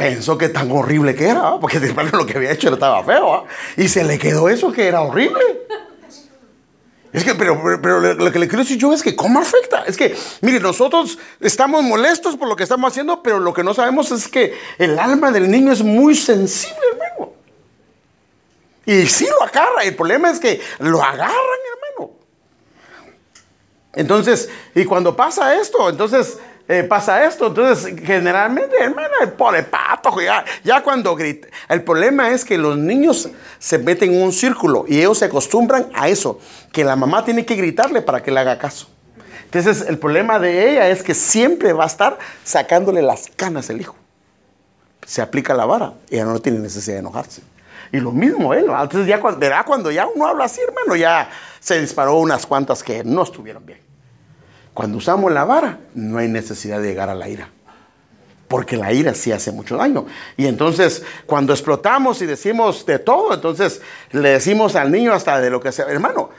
pensó 0.00 0.38
que 0.38 0.48
tan 0.48 0.70
horrible 0.70 1.14
que 1.14 1.28
era, 1.28 1.42
¿va? 1.42 1.60
porque 1.60 1.78
lo 1.78 2.24
que 2.24 2.36
había 2.38 2.52
hecho 2.52 2.72
estaba 2.72 3.04
feo, 3.04 3.44
y 3.76 3.86
se 3.86 4.02
le 4.02 4.18
quedó 4.18 4.48
eso 4.48 4.72
que 4.72 4.88
era 4.88 5.02
horrible. 5.02 5.40
Es 7.12 7.24
que, 7.24 7.34
pero, 7.34 7.60
pero, 7.62 7.82
pero 7.82 8.00
lo 8.14 8.32
que 8.32 8.38
le 8.38 8.48
quiero 8.48 8.62
decir 8.62 8.78
yo 8.78 8.92
es 8.94 9.02
que, 9.02 9.14
¿cómo 9.16 9.40
afecta? 9.40 9.82
Es 9.84 9.96
que, 9.96 10.16
mire, 10.40 10.60
nosotros 10.60 11.18
estamos 11.40 11.82
molestos 11.82 12.36
por 12.36 12.48
lo 12.48 12.56
que 12.56 12.62
estamos 12.62 12.90
haciendo, 12.92 13.22
pero 13.22 13.40
lo 13.40 13.52
que 13.52 13.64
no 13.64 13.74
sabemos 13.74 14.10
es 14.12 14.28
que 14.28 14.56
el 14.78 14.98
alma 14.98 15.32
del 15.32 15.50
niño 15.50 15.72
es 15.72 15.82
muy 15.82 16.14
sensible, 16.14 16.78
hermano. 16.92 17.32
Y 18.86 19.06
sí 19.06 19.26
lo 19.26 19.44
agarra. 19.44 19.82
El 19.82 19.96
problema 19.96 20.30
es 20.30 20.38
que 20.38 20.60
lo 20.78 21.02
agarran, 21.02 21.30
hermano. 21.98 22.12
Entonces, 23.94 24.48
y 24.74 24.84
cuando 24.84 25.16
pasa 25.16 25.56
esto, 25.60 25.90
entonces 25.90 26.38
eh, 26.70 26.84
pasa 26.84 27.24
esto. 27.24 27.48
Entonces, 27.48 27.92
generalmente, 28.00 28.76
hermano, 28.80 29.14
el 29.22 29.32
pobre 29.32 29.64
pato, 29.64 30.14
ya, 30.62 30.82
cuando 30.84 31.16
grita. 31.16 31.48
El 31.68 31.82
problema 31.82 32.30
es 32.30 32.44
que 32.44 32.56
los 32.56 32.78
niños 32.78 33.28
se 33.58 33.78
meten 33.78 34.14
en 34.14 34.22
un 34.22 34.32
círculo 34.32 34.84
y 34.86 35.00
ellos 35.00 35.18
se 35.18 35.24
acostumbran 35.24 35.88
a 35.94 36.08
eso, 36.08 36.38
que 36.70 36.84
la 36.84 36.94
mamá 36.94 37.24
tiene 37.24 37.44
que 37.44 37.56
gritarle 37.56 38.02
para 38.02 38.22
que 38.22 38.30
le 38.30 38.38
haga 38.38 38.56
caso. 38.56 38.86
Entonces, 39.46 39.84
el 39.88 39.98
problema 39.98 40.38
de 40.38 40.70
ella 40.70 40.88
es 40.88 41.02
que 41.02 41.12
siempre 41.12 41.72
va 41.72 41.82
a 41.82 41.88
estar 41.88 42.20
sacándole 42.44 43.02
las 43.02 43.26
canas 43.34 43.68
el 43.68 43.80
hijo. 43.80 43.96
Se 45.04 45.22
aplica 45.22 45.54
la 45.54 45.66
vara, 45.66 45.94
ella 46.08 46.24
no 46.24 46.38
tiene 46.38 46.60
necesidad 46.60 46.94
de 46.94 47.00
enojarse. 47.00 47.42
Y 47.90 47.98
lo 47.98 48.12
mismo 48.12 48.54
él, 48.54 48.66
entonces 48.70 49.08
ya 49.08 49.20
cuando, 49.20 49.40
verá 49.40 49.64
cuando 49.64 49.90
ya 49.90 50.06
uno 50.06 50.24
habla 50.24 50.44
así, 50.44 50.60
hermano, 50.60 50.94
ya 50.94 51.28
se 51.58 51.80
disparó 51.80 52.18
unas 52.18 52.46
cuantas 52.46 52.84
que 52.84 53.02
no 53.02 53.24
estuvieron 53.24 53.66
bien. 53.66 53.89
Cuando 54.74 54.98
usamos 54.98 55.32
la 55.32 55.44
vara, 55.44 55.80
no 55.94 56.18
hay 56.18 56.28
necesidad 56.28 56.80
de 56.80 56.88
llegar 56.88 57.08
a 57.08 57.14
la 57.14 57.28
ira. 57.28 57.48
Porque 58.48 58.76
la 58.76 58.92
ira 58.92 59.14
sí 59.14 59.30
hace 59.30 59.52
mucho 59.52 59.76
daño. 59.76 60.06
Y 60.36 60.46
entonces, 60.46 61.04
cuando 61.26 61.52
explotamos 61.52 62.20
y 62.22 62.26
decimos 62.26 62.84
de 62.84 62.98
todo, 62.98 63.32
entonces 63.32 63.80
le 64.10 64.30
decimos 64.30 64.74
al 64.74 64.90
niño 64.90 65.12
hasta 65.12 65.40
de 65.40 65.50
lo 65.50 65.60
que 65.60 65.70
sea. 65.70 65.86
Hermano, 65.86 66.30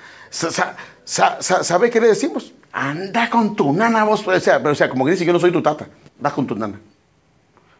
¿sabe 1.05 1.89
qué 1.89 2.01
le 2.01 2.07
decimos? 2.07 2.53
Anda 2.73 3.29
con 3.29 3.55
tu 3.55 3.71
nana 3.71 4.03
vos. 4.03 4.27
O 4.27 4.39
sea, 4.39 4.59
pero, 4.59 4.71
o 4.71 4.75
sea, 4.75 4.89
como 4.89 5.05
que 5.05 5.11
dice, 5.11 5.25
yo 5.25 5.33
no 5.33 5.39
soy 5.39 5.51
tu 5.51 5.61
tata. 5.61 5.87
Va 6.23 6.31
con 6.31 6.45
tu 6.45 6.55
nana. 6.55 6.79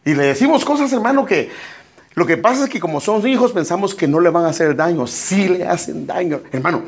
Y 0.04 0.14
le 0.14 0.24
decimos 0.24 0.64
cosas, 0.64 0.92
hermano, 0.92 1.26
que 1.26 1.50
lo 2.14 2.26
que 2.26 2.36
pasa 2.36 2.64
es 2.64 2.70
que 2.70 2.80
como 2.80 3.00
son 3.00 3.26
hijos 3.26 3.52
pensamos 3.52 3.94
que 3.94 4.06
no 4.06 4.20
le 4.20 4.30
van 4.30 4.44
a 4.44 4.48
hacer 4.48 4.76
daño. 4.76 5.06
Sí 5.06 5.48
le 5.48 5.66
hacen 5.66 6.06
daño. 6.06 6.40
Hermano, 6.52 6.82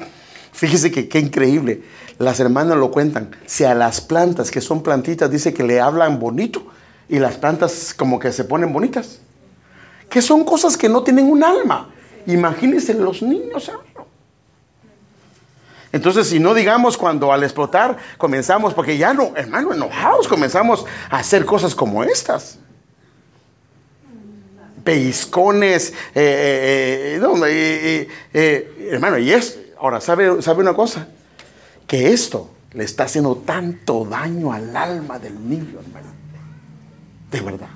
fíjese 0.53 0.91
que 0.91 1.09
qué 1.09 1.19
increíble. 1.19 1.83
Las 2.19 2.39
hermanas 2.41 2.77
lo 2.77 2.91
cuentan. 2.91 3.31
Si 3.47 3.65
a 3.65 3.75
las 3.75 4.01
plantas, 4.01 4.51
que 4.51 4.61
son 4.61 4.83
plantitas, 4.83 5.31
dice 5.31 5.53
que 5.53 5.65
le 5.65 5.81
hablan 5.81 6.19
bonito 6.19 6.67
y 7.09 7.19
las 7.19 7.37
plantas 7.37 7.95
como 7.95 8.19
que 8.19 8.33
se 8.33 8.45
ponen 8.45 8.73
bonitas. 8.73 9.19
Que 10.09 10.23
son 10.23 10.45
cosas 10.45 10.77
que 10.77 10.89
no 10.89 11.03
tienen 11.03 11.31
un 11.31 11.43
alma. 11.43 11.91
Imagínense 12.27 12.95
los 12.95 13.21
niños, 13.23 13.69
hermano. 13.69 14.07
Entonces, 15.95 16.27
si 16.29 16.41
no 16.41 16.55
digamos 16.55 16.97
cuando 16.97 17.33
al 17.33 17.45
explotar 17.45 17.97
comenzamos, 18.19 18.75
porque 18.75 18.97
ya 18.97 19.15
no, 19.15 19.33
hermano, 19.37 19.73
enojados 19.73 20.27
comenzamos 20.27 20.85
a 21.09 21.19
hacer 21.19 21.45
cosas 21.45 21.73
como 21.75 22.03
estas. 22.03 22.59
Pellizcones, 24.83 25.93
eh, 26.15 27.19
eh, 27.21 28.09
eh, 28.35 28.89
hermano, 28.91 29.19
y 29.19 29.33
es, 29.33 29.59
ahora, 29.79 30.01
¿sabe, 30.01 30.43
¿sabe 30.43 30.63
una 30.63 30.75
cosa? 30.75 31.07
Que 31.87 32.13
esto 32.13 32.51
le 32.73 32.85
está 32.85 33.05
haciendo 33.05 33.37
tanto 33.37 34.05
daño 34.05 34.53
al 34.53 34.77
alma 34.77 35.19
del 35.19 35.49
niño, 35.49 35.81
hermano. 35.81 36.09
De 37.31 37.41
verdad. 37.41 37.69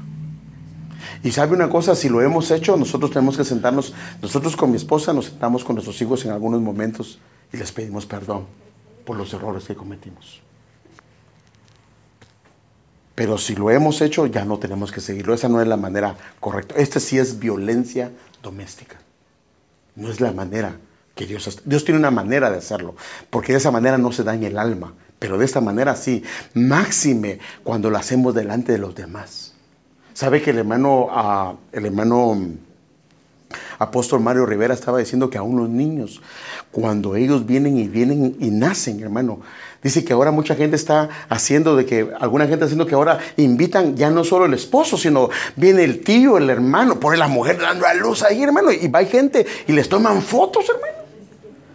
Y 1.22 1.32
sabe 1.32 1.54
una 1.54 1.68
cosa, 1.68 1.94
si 1.94 2.08
lo 2.08 2.20
hemos 2.22 2.50
hecho, 2.50 2.76
nosotros 2.76 3.10
tenemos 3.10 3.36
que 3.36 3.44
sentarnos, 3.44 3.92
nosotros 4.22 4.56
con 4.56 4.70
mi 4.70 4.76
esposa 4.76 5.12
nos 5.12 5.26
sentamos 5.26 5.64
con 5.64 5.74
nuestros 5.74 6.00
hijos 6.00 6.24
en 6.24 6.30
algunos 6.30 6.60
momentos 6.60 7.18
y 7.52 7.56
les 7.56 7.72
pedimos 7.72 8.06
perdón 8.06 8.46
por 9.04 9.16
los 9.16 9.32
errores 9.32 9.64
que 9.64 9.74
cometimos. 9.74 10.42
Pero 13.14 13.36
si 13.36 13.56
lo 13.56 13.70
hemos 13.70 14.00
hecho, 14.00 14.26
ya 14.26 14.44
no 14.44 14.58
tenemos 14.58 14.92
que 14.92 15.00
seguirlo. 15.00 15.34
Esa 15.34 15.48
no 15.48 15.60
es 15.60 15.66
la 15.66 15.76
manera 15.76 16.16
correcta. 16.38 16.76
Este 16.76 17.00
sí 17.00 17.18
es 17.18 17.40
violencia 17.40 18.12
doméstica. 18.44 18.96
No 19.96 20.08
es 20.08 20.20
la 20.20 20.30
manera 20.30 20.78
Dios 21.26 21.84
tiene 21.84 21.98
una 21.98 22.10
manera 22.10 22.50
de 22.50 22.58
hacerlo, 22.58 22.94
porque 23.30 23.52
de 23.52 23.58
esa 23.58 23.70
manera 23.70 23.98
no 23.98 24.12
se 24.12 24.24
daña 24.24 24.48
el 24.48 24.58
alma. 24.58 24.94
Pero 25.18 25.36
de 25.36 25.44
esta 25.44 25.60
manera 25.60 25.96
sí, 25.96 26.22
máxime 26.54 27.40
cuando 27.64 27.90
lo 27.90 27.98
hacemos 27.98 28.34
delante 28.34 28.72
de 28.72 28.78
los 28.78 28.94
demás. 28.94 29.52
¿Sabe 30.14 30.42
que 30.42 30.50
el 30.50 30.58
hermano, 30.58 31.08
ah, 31.10 31.54
el 31.72 31.86
hermano 31.86 32.34
mm, 32.34 32.54
apóstol 33.78 34.20
Mario 34.20 34.46
Rivera 34.46 34.74
estaba 34.74 34.98
diciendo 34.98 35.30
que 35.30 35.38
a 35.38 35.42
unos 35.42 35.68
niños, 35.68 36.20
cuando 36.70 37.16
ellos 37.16 37.46
vienen 37.46 37.78
y 37.78 37.88
vienen 37.88 38.36
y 38.38 38.50
nacen, 38.50 39.00
hermano, 39.00 39.40
dice 39.82 40.04
que 40.04 40.12
ahora 40.12 40.30
mucha 40.30 40.54
gente 40.54 40.76
está 40.76 41.08
haciendo 41.28 41.76
de 41.76 41.86
que, 41.86 42.10
alguna 42.20 42.46
gente 42.46 42.64
haciendo 42.64 42.86
que 42.86 42.94
ahora 42.94 43.18
invitan 43.36 43.96
ya 43.96 44.10
no 44.10 44.24
solo 44.24 44.46
el 44.46 44.54
esposo, 44.54 44.96
sino 44.96 45.30
viene 45.56 45.84
el 45.84 46.02
tío, 46.02 46.36
el 46.36 46.50
hermano, 46.50 47.00
pone 47.00 47.16
la 47.16 47.28
mujer 47.28 47.58
dando 47.60 47.86
a 47.86 47.94
luz 47.94 48.22
ahí, 48.22 48.42
hermano, 48.42 48.70
y 48.72 48.88
va 48.88 49.04
gente 49.04 49.46
y 49.66 49.72
les 49.72 49.88
toman 49.88 50.22
fotos, 50.22 50.68
hermano. 50.68 50.97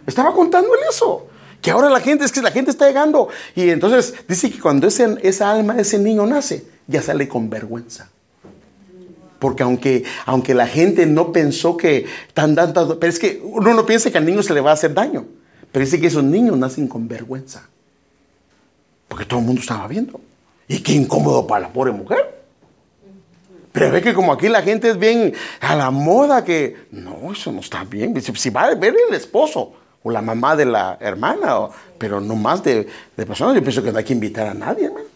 Estaba 0.06 0.32
contándole 0.32 0.82
eso. 0.90 1.26
Que 1.60 1.70
ahora 1.70 1.88
la 1.88 2.00
gente, 2.00 2.24
es 2.24 2.32
que 2.32 2.42
la 2.42 2.50
gente 2.50 2.70
está 2.70 2.86
llegando. 2.86 3.28
Y 3.56 3.70
entonces 3.70 4.14
dice 4.28 4.50
que 4.50 4.60
cuando 4.60 4.86
ese, 4.86 5.16
esa 5.22 5.50
alma, 5.50 5.76
ese 5.78 5.98
niño 5.98 6.26
nace, 6.26 6.66
ya 6.86 7.00
sale 7.00 7.26
con 7.26 7.48
vergüenza. 7.48 8.10
Porque 9.38 9.62
aunque, 9.62 10.04
aunque 10.26 10.54
la 10.54 10.66
gente 10.66 11.06
no 11.06 11.32
pensó 11.32 11.76
que 11.76 12.06
tan 12.34 12.54
dando, 12.54 12.98
pero 12.98 13.10
es 13.10 13.18
que 13.18 13.40
uno 13.42 13.72
no 13.72 13.86
piensa 13.86 14.10
que 14.10 14.18
al 14.18 14.26
niño 14.26 14.42
se 14.42 14.52
le 14.52 14.60
va 14.60 14.70
a 14.70 14.74
hacer 14.74 14.92
daño. 14.92 15.26
Pero 15.72 15.84
dice 15.84 15.98
que 15.98 16.08
esos 16.08 16.22
niños 16.22 16.56
nacen 16.58 16.86
con 16.86 17.08
vergüenza. 17.08 17.68
Porque 19.08 19.24
todo 19.24 19.40
el 19.40 19.46
mundo 19.46 19.60
estaba 19.60 19.88
viendo. 19.88 20.20
Y 20.68 20.80
qué 20.80 20.92
incómodo 20.92 21.46
para 21.46 21.62
la 21.62 21.72
pobre 21.72 21.92
mujer. 21.92 22.42
Pero 23.72 23.90
ve 23.90 24.02
que 24.02 24.14
como 24.14 24.32
aquí 24.32 24.48
la 24.48 24.62
gente 24.62 24.90
es 24.90 24.98
bien 24.98 25.34
a 25.60 25.74
la 25.74 25.90
moda 25.90 26.44
que, 26.44 26.76
no, 26.90 27.32
eso 27.32 27.50
no 27.50 27.60
está 27.60 27.84
bien. 27.84 28.14
Si 28.20 28.50
va 28.50 28.64
a 28.64 28.74
ver 28.74 28.94
el 29.08 29.14
esposo 29.14 29.72
o 30.04 30.10
la 30.10 30.22
mamá 30.22 30.54
de 30.54 30.66
la 30.66 30.96
hermana, 31.00 31.68
pero 31.98 32.20
no 32.20 32.36
más 32.36 32.62
de, 32.62 32.86
de 33.16 33.26
personas, 33.26 33.56
yo 33.56 33.62
pienso 33.62 33.82
que 33.82 33.90
no 33.90 33.98
hay 33.98 34.04
que 34.04 34.12
invitar 34.12 34.46
a 34.46 34.54
nadie, 34.54 34.86
hermano. 34.86 35.14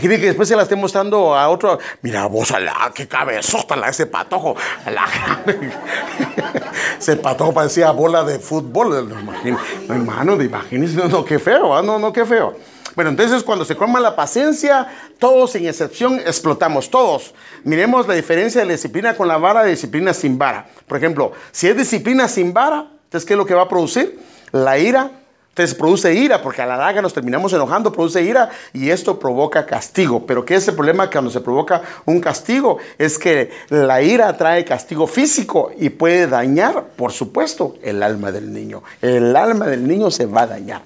Que 0.00 0.08
después 0.08 0.48
se 0.48 0.54
la 0.54 0.62
esté 0.62 0.76
mostrando 0.76 1.34
a 1.34 1.48
otro. 1.48 1.76
Mira, 2.02 2.26
vos, 2.26 2.52
ala, 2.52 2.92
qué 2.94 3.08
cabezota 3.08 3.74
la, 3.74 3.88
ese 3.88 4.06
patojo. 4.06 4.54
ese 6.98 7.16
patojo 7.16 7.52
parecía 7.52 7.90
bola 7.90 8.22
de 8.22 8.38
fútbol. 8.38 9.08
No, 9.08 9.16
hermano, 9.92 10.40
imagínense, 10.40 10.96
no, 10.96 11.08
no, 11.08 11.24
qué 11.24 11.40
feo, 11.40 11.76
¿ah? 11.76 11.82
no, 11.82 11.98
no, 11.98 12.12
qué 12.12 12.24
feo. 12.24 12.54
Bueno, 12.94 13.10
entonces 13.10 13.42
cuando 13.42 13.64
se 13.64 13.74
colma 13.74 13.98
la 13.98 14.14
paciencia, 14.14 14.86
todos 15.18 15.52
sin 15.52 15.66
excepción 15.66 16.20
explotamos, 16.20 16.88
todos. 16.88 17.34
Miremos 17.64 18.06
la 18.06 18.14
diferencia 18.14 18.60
de 18.60 18.66
la 18.66 18.72
disciplina 18.74 19.16
con 19.16 19.26
la 19.26 19.38
vara 19.38 19.64
de 19.64 19.70
disciplina 19.70 20.14
sin 20.14 20.38
vara. 20.38 20.68
Por 20.86 20.98
ejemplo, 20.98 21.32
si 21.50 21.66
es 21.66 21.76
disciplina 21.76 22.28
sin 22.28 22.52
vara, 22.52 22.86
entonces 23.12 23.26
¿qué 23.26 23.34
es 23.34 23.38
lo 23.38 23.44
que 23.44 23.52
va 23.52 23.64
a 23.64 23.68
producir? 23.68 24.18
La 24.52 24.78
ira, 24.78 25.10
entonces 25.50 25.74
produce 25.74 26.14
ira, 26.14 26.40
porque 26.40 26.62
a 26.62 26.66
la 26.66 26.78
larga 26.78 27.02
nos 27.02 27.12
terminamos 27.12 27.52
enojando, 27.52 27.92
produce 27.92 28.22
ira 28.22 28.48
y 28.72 28.88
esto 28.88 29.18
provoca 29.18 29.66
castigo. 29.66 30.24
Pero 30.24 30.46
¿qué 30.46 30.54
es 30.54 30.66
el 30.66 30.74
problema 30.74 31.10
cuando 31.10 31.30
se 31.30 31.42
provoca 31.42 31.82
un 32.06 32.22
castigo? 32.22 32.78
Es 32.96 33.18
que 33.18 33.50
la 33.68 34.00
ira 34.00 34.34
trae 34.38 34.64
castigo 34.64 35.06
físico 35.06 35.70
y 35.78 35.90
puede 35.90 36.26
dañar, 36.26 36.84
por 36.96 37.12
supuesto, 37.12 37.74
el 37.82 38.02
alma 38.02 38.32
del 38.32 38.50
niño. 38.50 38.82
El 39.02 39.36
alma 39.36 39.66
del 39.66 39.86
niño 39.86 40.10
se 40.10 40.24
va 40.24 40.44
a 40.44 40.46
dañar. 40.46 40.80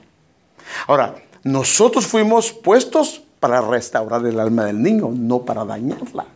Ahora, 0.89 1.15
nosotros 1.45 2.09
fuimos 2.09 2.53
puestos 2.53 3.23
para 3.39 3.61
restaurar 3.61 4.27
el 4.27 4.41
alma 4.41 4.65
del 4.65 4.83
niño, 4.83 5.11
no 5.15 5.43
para 5.43 5.65
dañarla. 5.65 6.27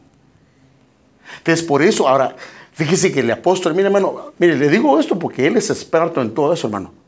Entonces, 1.39 1.67
por 1.67 1.83
eso, 1.83 2.07
ahora, 2.07 2.37
fíjese 2.85 3.13
que 3.13 3.21
el 3.21 3.31
apóstol, 3.31 3.75
mire 3.75 3.87
hermano, 3.87 4.33
mire, 4.39 4.57
le 4.57 4.69
digo 4.69 4.99
esto 4.99 5.19
porque 5.19 5.47
él 5.47 5.57
es 5.57 5.71
experto 5.71 6.21
en 6.21 6.35
todo 6.35 6.53
eso, 6.53 6.67
hermano 6.67 7.01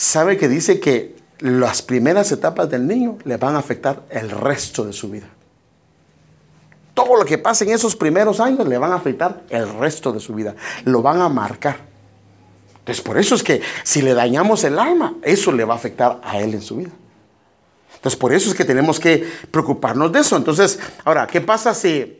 sabe 0.00 0.38
que 0.38 0.48
dice 0.48 0.80
que 0.80 1.16
las 1.40 1.82
primeras 1.82 2.32
etapas 2.32 2.70
del 2.70 2.86
niño 2.86 3.18
le 3.24 3.36
van 3.36 3.54
a 3.54 3.58
afectar 3.58 4.02
el 4.10 4.30
resto 4.30 4.84
de 4.84 4.92
su 4.92 5.10
vida. 5.10 5.26
Todo 6.94 7.16
lo 7.16 7.24
que 7.24 7.38
pasa 7.38 7.64
en 7.64 7.70
esos 7.70 7.96
primeros 7.96 8.40
años 8.40 8.66
le 8.66 8.78
van 8.78 8.92
a 8.92 8.96
afectar 8.96 9.42
el 9.50 9.68
resto 9.78 10.12
de 10.12 10.20
su 10.20 10.34
vida. 10.34 10.54
Lo 10.84 11.02
van 11.02 11.20
a 11.20 11.28
marcar. 11.28 11.76
Entonces, 12.78 13.02
por 13.02 13.18
eso 13.18 13.34
es 13.34 13.42
que 13.42 13.60
si 13.84 14.02
le 14.02 14.14
dañamos 14.14 14.64
el 14.64 14.78
alma, 14.78 15.14
eso 15.22 15.52
le 15.52 15.64
va 15.64 15.74
a 15.74 15.76
afectar 15.76 16.20
a 16.24 16.38
él 16.40 16.54
en 16.54 16.62
su 16.62 16.76
vida. 16.76 16.90
Entonces, 17.94 18.18
por 18.18 18.32
eso 18.32 18.50
es 18.50 18.56
que 18.56 18.64
tenemos 18.64 18.98
que 18.98 19.26
preocuparnos 19.50 20.12
de 20.12 20.20
eso. 20.20 20.36
Entonces, 20.36 20.78
ahora, 21.04 21.26
¿qué 21.26 21.40
pasa 21.40 21.74
si 21.74 22.19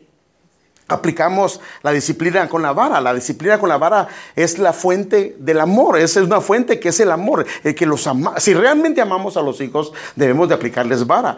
aplicamos 0.91 1.59
la 1.83 1.91
disciplina 1.91 2.47
con 2.47 2.61
la 2.61 2.73
vara. 2.73 3.01
La 3.01 3.13
disciplina 3.13 3.57
con 3.57 3.69
la 3.69 3.77
vara 3.77 4.07
es 4.35 4.59
la 4.59 4.73
fuente 4.73 5.35
del 5.39 5.59
amor. 5.59 5.97
Es 5.97 6.15
una 6.17 6.41
fuente 6.41 6.79
que 6.79 6.89
es 6.89 6.99
el 6.99 7.11
amor. 7.11 7.45
Que 7.63 7.85
los 7.85 8.05
ama. 8.07 8.39
Si 8.39 8.53
realmente 8.53 9.01
amamos 9.01 9.37
a 9.37 9.41
los 9.41 9.61
hijos, 9.61 9.93
debemos 10.15 10.49
de 10.49 10.55
aplicarles 10.55 11.07
vara. 11.07 11.37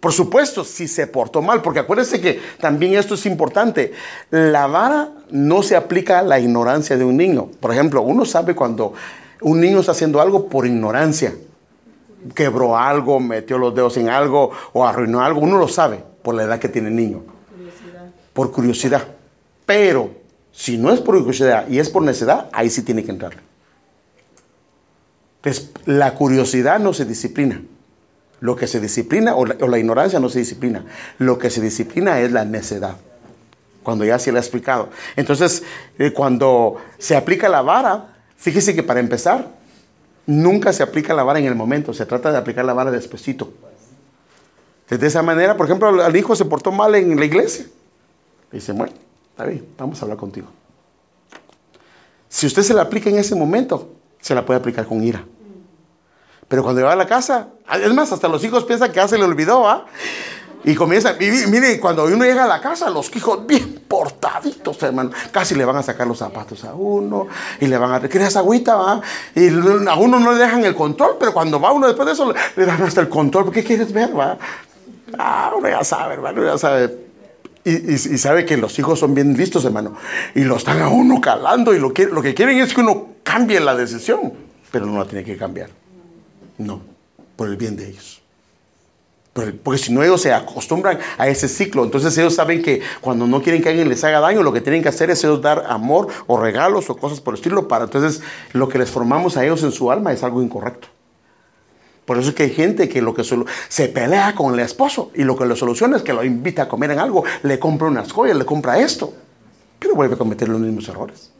Por 0.00 0.12
supuesto, 0.12 0.64
si 0.64 0.88
se 0.88 1.06
portó 1.06 1.42
mal, 1.42 1.62
porque 1.62 1.78
acuérdense 1.78 2.20
que 2.20 2.40
también 2.60 2.94
esto 2.94 3.14
es 3.14 3.24
importante. 3.24 3.92
La 4.30 4.66
vara 4.66 5.10
no 5.30 5.62
se 5.62 5.76
aplica 5.76 6.18
a 6.18 6.22
la 6.22 6.40
ignorancia 6.40 6.96
de 6.96 7.04
un 7.04 7.16
niño. 7.16 7.50
Por 7.60 7.72
ejemplo, 7.72 8.02
uno 8.02 8.24
sabe 8.24 8.56
cuando 8.56 8.94
un 9.42 9.60
niño 9.60 9.80
está 9.80 9.92
haciendo 9.92 10.20
algo 10.20 10.48
por 10.48 10.66
ignorancia. 10.66 11.34
Quebró 12.34 12.76
algo, 12.76 13.20
metió 13.20 13.58
los 13.58 13.74
dedos 13.74 13.96
en 13.96 14.08
algo 14.08 14.50
o 14.72 14.84
arruinó 14.84 15.20
algo. 15.20 15.40
Uno 15.40 15.58
lo 15.58 15.68
sabe 15.68 16.02
por 16.22 16.34
la 16.34 16.44
edad 16.44 16.58
que 16.58 16.68
tiene 16.68 16.88
el 16.88 16.96
niño 16.96 17.22
por 18.32 18.50
curiosidad. 18.52 19.06
Pero 19.66 20.22
Si 20.52 20.76
no 20.76 20.92
es 20.92 21.00
por 21.00 21.16
curiosidad 21.16 21.66
y 21.68 21.78
es 21.78 21.88
por 21.88 22.02
necedad, 22.02 22.50
ahí 22.52 22.68
sí 22.68 22.82
tiene 22.82 23.02
que 23.02 23.10
entrar. 23.10 23.32
Entonces, 25.36 25.70
la 25.86 26.14
curiosidad 26.14 26.78
no 26.78 26.92
se 26.92 27.06
disciplina. 27.06 27.62
Lo 28.40 28.54
que 28.54 28.66
se 28.66 28.78
disciplina, 28.78 29.34
o 29.34 29.46
la, 29.46 29.56
o 29.60 29.66
la 29.66 29.78
ignorancia 29.78 30.20
no 30.20 30.28
se 30.28 30.40
disciplina. 30.40 30.84
Lo 31.18 31.38
que 31.38 31.48
se 31.48 31.62
disciplina 31.62 32.20
es 32.20 32.32
la 32.32 32.44
necedad. 32.44 32.96
Cuando 33.82 34.04
ya 34.04 34.18
se 34.18 34.30
le 34.30 34.38
ha 34.38 34.42
explicado. 34.42 34.90
Entonces, 35.16 35.62
eh, 35.98 36.12
cuando 36.12 36.76
se 36.98 37.16
aplica 37.16 37.48
la 37.48 37.62
vara, 37.62 38.14
fíjese 38.36 38.74
que 38.74 38.82
para 38.82 39.00
empezar, 39.00 39.48
nunca 40.26 40.72
se 40.72 40.82
aplica 40.82 41.14
la 41.14 41.22
vara 41.22 41.38
en 41.38 41.46
el 41.46 41.54
momento. 41.54 41.94
Se 41.94 42.04
trata 42.04 42.30
de 42.30 42.36
aplicar 42.36 42.64
la 42.64 42.74
vara 42.74 42.90
despuesito. 42.90 43.52
De 44.88 45.06
esa 45.06 45.22
manera, 45.22 45.56
por 45.56 45.64
ejemplo, 45.66 46.04
al 46.04 46.14
hijo 46.14 46.36
se 46.36 46.44
portó 46.44 46.70
mal 46.70 46.94
en 46.94 47.18
la 47.18 47.24
iglesia. 47.24 47.64
Dice, 48.52 48.72
bueno, 48.72 48.92
está 49.30 49.46
bien, 49.46 49.66
vamos 49.78 50.00
a 50.00 50.04
hablar 50.04 50.18
contigo. 50.18 50.48
Si 52.28 52.46
usted 52.46 52.62
se 52.62 52.74
la 52.74 52.82
aplica 52.82 53.10
en 53.10 53.18
ese 53.18 53.34
momento, 53.34 53.92
se 54.20 54.34
la 54.34 54.44
puede 54.44 54.60
aplicar 54.60 54.86
con 54.86 55.02
ira. 55.02 55.24
Pero 56.48 56.62
cuando 56.62 56.82
va 56.82 56.92
a 56.92 56.96
la 56.96 57.06
casa, 57.06 57.48
es 57.82 57.94
más, 57.94 58.12
hasta 58.12 58.28
los 58.28 58.44
hijos 58.44 58.64
piensan 58.64 58.90
que 58.90 58.96
ya 58.96 59.08
se 59.08 59.16
le 59.16 59.24
olvidó, 59.24 59.66
¿ah? 59.66 59.86
Y 60.64 60.74
comienza, 60.74 61.16
y 61.18 61.30
mire, 61.48 61.80
cuando 61.80 62.04
uno 62.04 62.24
llega 62.24 62.44
a 62.44 62.46
la 62.46 62.60
casa, 62.60 62.88
los 62.88 63.14
hijos 63.16 63.46
bien 63.46 63.82
portaditos, 63.88 64.80
hermano, 64.82 65.10
casi 65.32 65.56
le 65.56 65.64
van 65.64 65.76
a 65.76 65.82
sacar 65.82 66.06
los 66.06 66.18
zapatos 66.18 66.64
a 66.64 66.74
uno 66.74 67.26
y 67.58 67.66
le 67.66 67.76
van 67.76 67.92
a 67.92 68.00
¿quieres 68.08 68.36
agüita? 68.36 68.76
Va? 68.76 69.00
Y 69.34 69.48
a 69.48 69.94
uno 69.96 70.20
no 70.20 70.32
le 70.32 70.38
dejan 70.38 70.64
el 70.64 70.76
control, 70.76 71.16
pero 71.18 71.32
cuando 71.32 71.58
va 71.58 71.72
uno 71.72 71.88
después 71.88 72.06
de 72.06 72.12
eso, 72.12 72.32
le 72.56 72.66
dan 72.66 72.80
hasta 72.82 73.00
el 73.00 73.08
control, 73.08 73.50
¿qué 73.50 73.64
quieres 73.64 73.92
ver? 73.92 74.16
Va? 74.16 74.38
Ah, 75.18 75.52
uno 75.56 75.68
ya 75.68 75.82
sabe, 75.82 76.14
hermano, 76.14 76.44
ya 76.44 76.56
sabe. 76.56 77.11
Y, 77.64 77.96
sabe 77.96 78.44
que 78.44 78.56
los 78.56 78.78
hijos 78.78 78.98
son 78.98 79.14
bien 79.14 79.36
listos, 79.36 79.64
hermano. 79.64 79.94
Y 80.34 80.40
lo 80.40 80.56
están 80.56 80.80
a 80.80 80.88
uno 80.88 81.20
calando 81.20 81.74
y 81.74 81.78
lo 81.78 81.92
que, 81.92 82.06
lo 82.06 82.20
que 82.20 82.34
quieren 82.34 82.58
es 82.58 82.74
que 82.74 82.80
uno 82.80 83.08
cambie 83.22 83.60
la 83.60 83.76
decisión, 83.76 84.32
pero 84.70 84.86
no 84.86 84.98
la 84.98 85.04
tiene 85.04 85.24
que 85.24 85.36
cambiar. 85.36 85.70
No, 86.58 86.80
por 87.36 87.48
el 87.48 87.56
bien 87.56 87.76
de 87.76 87.88
ellos. 87.88 88.22
Porque 89.32 89.78
si 89.78 89.92
no 89.92 90.02
ellos 90.02 90.20
se 90.20 90.32
acostumbran 90.32 90.98
a 91.16 91.26
ese 91.26 91.48
ciclo, 91.48 91.84
entonces 91.84 92.16
ellos 92.18 92.34
saben 92.34 92.62
que 92.62 92.82
cuando 93.00 93.26
no 93.26 93.40
quieren 93.40 93.62
que 93.62 93.70
alguien 93.70 93.88
les 93.88 94.04
haga 94.04 94.20
daño, 94.20 94.42
lo 94.42 94.52
que 94.52 94.60
tienen 94.60 94.82
que 94.82 94.90
hacer 94.90 95.08
es 95.08 95.24
ellos 95.24 95.40
dar 95.40 95.64
amor 95.68 96.08
o 96.26 96.38
regalos 96.38 96.90
o 96.90 96.96
cosas 96.96 97.20
por 97.22 97.32
el 97.32 97.38
estilo 97.38 97.66
para 97.66 97.84
entonces 97.84 98.20
lo 98.52 98.68
que 98.68 98.78
les 98.78 98.90
formamos 98.90 99.38
a 99.38 99.44
ellos 99.44 99.62
en 99.62 99.72
su 99.72 99.90
alma 99.90 100.12
es 100.12 100.22
algo 100.22 100.42
incorrecto. 100.42 100.88
Por 102.12 102.18
eso 102.18 102.28
es 102.28 102.34
que 102.34 102.42
hay 102.42 102.50
gente 102.50 102.90
que 102.90 103.00
lo 103.00 103.14
que 103.14 103.24
se 103.24 103.88
pelea 103.88 104.34
con 104.34 104.52
el 104.52 104.60
esposo 104.60 105.10
y 105.14 105.24
lo 105.24 105.34
que 105.34 105.46
le 105.46 105.56
soluciona 105.56 105.96
es 105.96 106.02
que 106.02 106.12
lo 106.12 106.22
invita 106.22 106.64
a 106.64 106.68
comer 106.68 106.90
en 106.90 106.98
algo, 106.98 107.24
le 107.42 107.58
compra 107.58 107.88
unas 107.88 108.12
joyas, 108.12 108.36
le 108.36 108.44
compra 108.44 108.78
esto, 108.78 109.14
pero 109.78 109.94
vuelve 109.94 110.16
a 110.16 110.18
cometer 110.18 110.46
los 110.46 110.60
mismos 110.60 110.86
errores. 110.90 111.30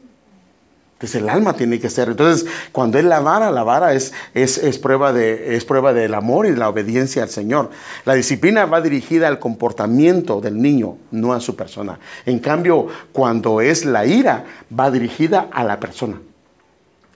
Entonces 0.95 1.21
el 1.21 1.29
alma 1.29 1.53
tiene 1.53 1.79
que 1.79 1.91
ser. 1.91 2.09
Entonces, 2.09 2.49
cuando 2.73 2.99
es 2.99 3.05
la 3.05 3.21
vara, 3.21 3.51
la 3.51 3.65
vara 3.65 3.93
es, 3.93 4.15
es, 4.33 4.57
es, 4.57 4.79
prueba 4.79 5.13
de, 5.13 5.57
es 5.57 5.67
prueba 5.67 5.93
del 5.93 6.15
amor 6.15 6.47
y 6.47 6.53
de 6.53 6.57
la 6.57 6.71
obediencia 6.71 7.23
al 7.23 7.29
Señor. 7.29 7.69
La 8.07 8.15
disciplina 8.15 8.65
va 8.65 8.81
dirigida 8.81 9.29
al 9.29 9.39
comportamiento 9.39 10.41
del 10.41 10.57
niño, 10.57 10.97
no 11.11 11.35
a 11.35 11.41
su 11.41 11.55
persona. 11.55 11.99
En 12.25 12.39
cambio, 12.39 12.87
cuando 13.13 13.61
es 13.61 13.85
la 13.85 14.07
ira, 14.07 14.47
va 14.75 14.91
dirigida 14.91 15.51
a 15.53 15.65
la 15.65 15.79
persona. 15.79 16.19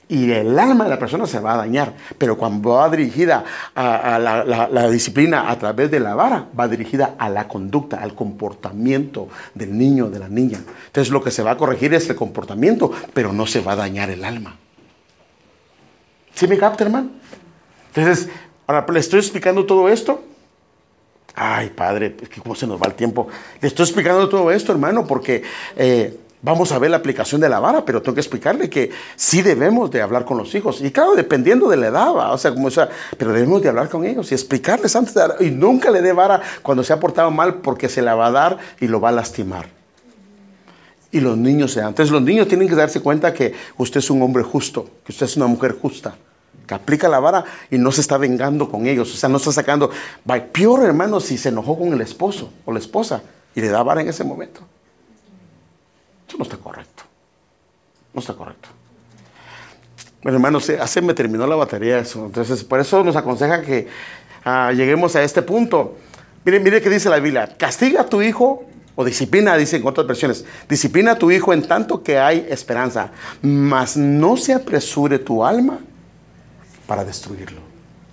Y 0.08 0.30
el 0.30 0.56
alma 0.56 0.84
de 0.84 0.90
la 0.90 0.98
persona 0.98 1.26
se 1.26 1.40
va 1.40 1.54
a 1.54 1.56
dañar. 1.56 1.92
Pero 2.16 2.36
cuando 2.36 2.70
va 2.70 2.88
dirigida 2.88 3.44
a, 3.74 4.18
la, 4.18 4.88
disciplina 4.88 5.50
a 5.50 5.58
través 5.58 5.90
de 5.90 5.98
la 5.98 6.14
vara, 6.14 6.46
va 6.58 6.68
dirigida 6.68 7.16
a 7.18 7.28
la 7.28 7.48
conducta, 7.48 8.00
al 8.00 8.14
comportamiento 8.14 9.28
del 9.54 9.76
niño, 9.76 10.08
de 10.08 10.20
la 10.20 10.28
niña. 10.28 10.60
Entonces 10.86 11.12
lo 11.12 11.22
que 11.22 11.32
se 11.32 11.42
va 11.42 11.52
a 11.52 11.56
corregir 11.56 11.92
es 11.92 12.08
el 12.08 12.14
comportamiento, 12.14 12.92
pero 13.12 13.32
no 13.32 13.46
se 13.46 13.60
va 13.60 13.72
a 13.72 13.76
dañar 13.76 14.10
el 14.10 14.24
alma. 14.24 14.56
¿Sí 16.34 16.46
me 16.46 16.56
capta, 16.56 16.84
hermano? 16.84 17.10
Entonces, 17.94 18.28
ahora 18.66 18.86
le 18.92 19.00
estoy 19.00 19.18
explicando 19.18 19.66
todo 19.66 19.88
esto. 19.88 20.22
Ay, 21.34 21.70
padre, 21.70 22.16
es 22.20 22.28
cómo 22.40 22.54
se 22.54 22.66
nos 22.66 22.80
va 22.80 22.86
el 22.86 22.94
tiempo. 22.94 23.26
Le 23.60 23.68
estoy 23.68 23.84
explicando 23.84 24.28
todo 24.28 24.52
esto, 24.52 24.70
hermano, 24.70 25.04
porque... 25.04 25.42
Eh, 25.74 26.20
Vamos 26.42 26.70
a 26.70 26.78
ver 26.78 26.90
la 26.90 26.98
aplicación 26.98 27.40
de 27.40 27.48
la 27.48 27.60
vara, 27.60 27.84
pero 27.84 28.02
tengo 28.02 28.14
que 28.14 28.20
explicarle 28.20 28.68
que 28.68 28.90
sí 29.16 29.42
debemos 29.42 29.90
de 29.90 30.02
hablar 30.02 30.24
con 30.24 30.36
los 30.36 30.54
hijos. 30.54 30.80
Y 30.82 30.90
claro, 30.90 31.14
dependiendo 31.14 31.68
de 31.68 31.76
la 31.76 31.88
edad, 31.88 32.14
¿va? 32.14 32.32
o 32.32 32.38
sea, 32.38 32.52
como 32.52 32.70
sea, 32.70 32.88
pero 33.16 33.32
debemos 33.32 33.62
de 33.62 33.70
hablar 33.70 33.88
con 33.88 34.04
ellos 34.04 34.30
y 34.30 34.34
explicarles 34.34 34.94
antes 34.94 35.14
de 35.14 35.20
dar. 35.20 35.36
Y 35.40 35.50
nunca 35.50 35.90
le 35.90 36.02
dé 36.02 36.12
vara 36.12 36.40
cuando 36.62 36.84
se 36.84 36.92
ha 36.92 37.00
portado 37.00 37.30
mal 37.30 37.56
porque 37.56 37.88
se 37.88 38.02
la 38.02 38.14
va 38.14 38.26
a 38.26 38.30
dar 38.30 38.58
y 38.80 38.86
lo 38.86 39.00
va 39.00 39.08
a 39.08 39.12
lastimar. 39.12 39.66
Y 41.10 41.20
los 41.20 41.38
niños 41.38 41.72
se 41.72 41.80
dan. 41.80 41.90
Entonces 41.90 42.12
los 42.12 42.22
niños 42.22 42.48
tienen 42.48 42.68
que 42.68 42.74
darse 42.74 43.00
cuenta 43.00 43.32
que 43.32 43.54
usted 43.78 43.98
es 43.98 44.10
un 44.10 44.20
hombre 44.20 44.42
justo, 44.42 44.88
que 45.04 45.12
usted 45.12 45.26
es 45.26 45.36
una 45.36 45.46
mujer 45.46 45.76
justa, 45.80 46.16
que 46.66 46.74
aplica 46.74 47.08
la 47.08 47.18
vara 47.18 47.44
y 47.70 47.78
no 47.78 47.90
se 47.92 48.02
está 48.02 48.18
vengando 48.18 48.68
con 48.68 48.86
ellos. 48.86 49.12
O 49.14 49.16
sea, 49.16 49.30
no 49.30 49.38
está 49.38 49.52
sacando. 49.52 49.90
Va, 50.30 50.36
peor, 50.36 50.84
hermano, 50.84 51.18
si 51.18 51.38
se 51.38 51.48
enojó 51.48 51.78
con 51.78 51.94
el 51.94 52.00
esposo 52.02 52.52
o 52.66 52.72
la 52.72 52.78
esposa 52.78 53.22
y 53.54 53.62
le 53.62 53.68
da 53.68 53.82
vara 53.82 54.02
en 54.02 54.08
ese 54.08 54.22
momento. 54.22 54.60
Eso 56.28 56.38
no 56.38 56.44
está 56.44 56.56
correcto. 56.56 57.04
No 58.12 58.20
está 58.20 58.34
correcto. 58.34 58.68
Bueno, 60.22 60.38
hermanos, 60.38 60.70
me 61.02 61.14
terminó 61.14 61.46
la 61.46 61.56
batería 61.56 61.98
eso. 61.98 62.26
Entonces, 62.26 62.64
por 62.64 62.80
eso 62.80 63.04
nos 63.04 63.14
aconseja 63.14 63.62
que 63.62 63.86
uh, 64.44 64.72
lleguemos 64.72 65.14
a 65.14 65.22
este 65.22 65.42
punto. 65.42 65.96
Mire, 66.44 66.58
mire 66.60 66.80
qué 66.80 66.90
dice 66.90 67.08
la 67.08 67.18
Biblia. 67.18 67.56
Castiga 67.56 68.02
a 68.02 68.06
tu 68.06 68.22
hijo, 68.22 68.64
o 68.96 69.04
disciplina, 69.04 69.56
dice 69.56 69.76
en 69.76 69.86
otras 69.86 70.06
versiones. 70.06 70.44
Disciplina 70.68 71.12
a 71.12 71.18
tu 71.18 71.30
hijo 71.30 71.52
en 71.52 71.62
tanto 71.62 72.02
que 72.02 72.18
hay 72.18 72.46
esperanza. 72.48 73.10
Mas 73.42 73.96
no 73.96 74.36
se 74.36 74.54
apresure 74.54 75.18
tu 75.18 75.44
alma 75.44 75.78
para 76.86 77.04
destruirlo. 77.04 77.60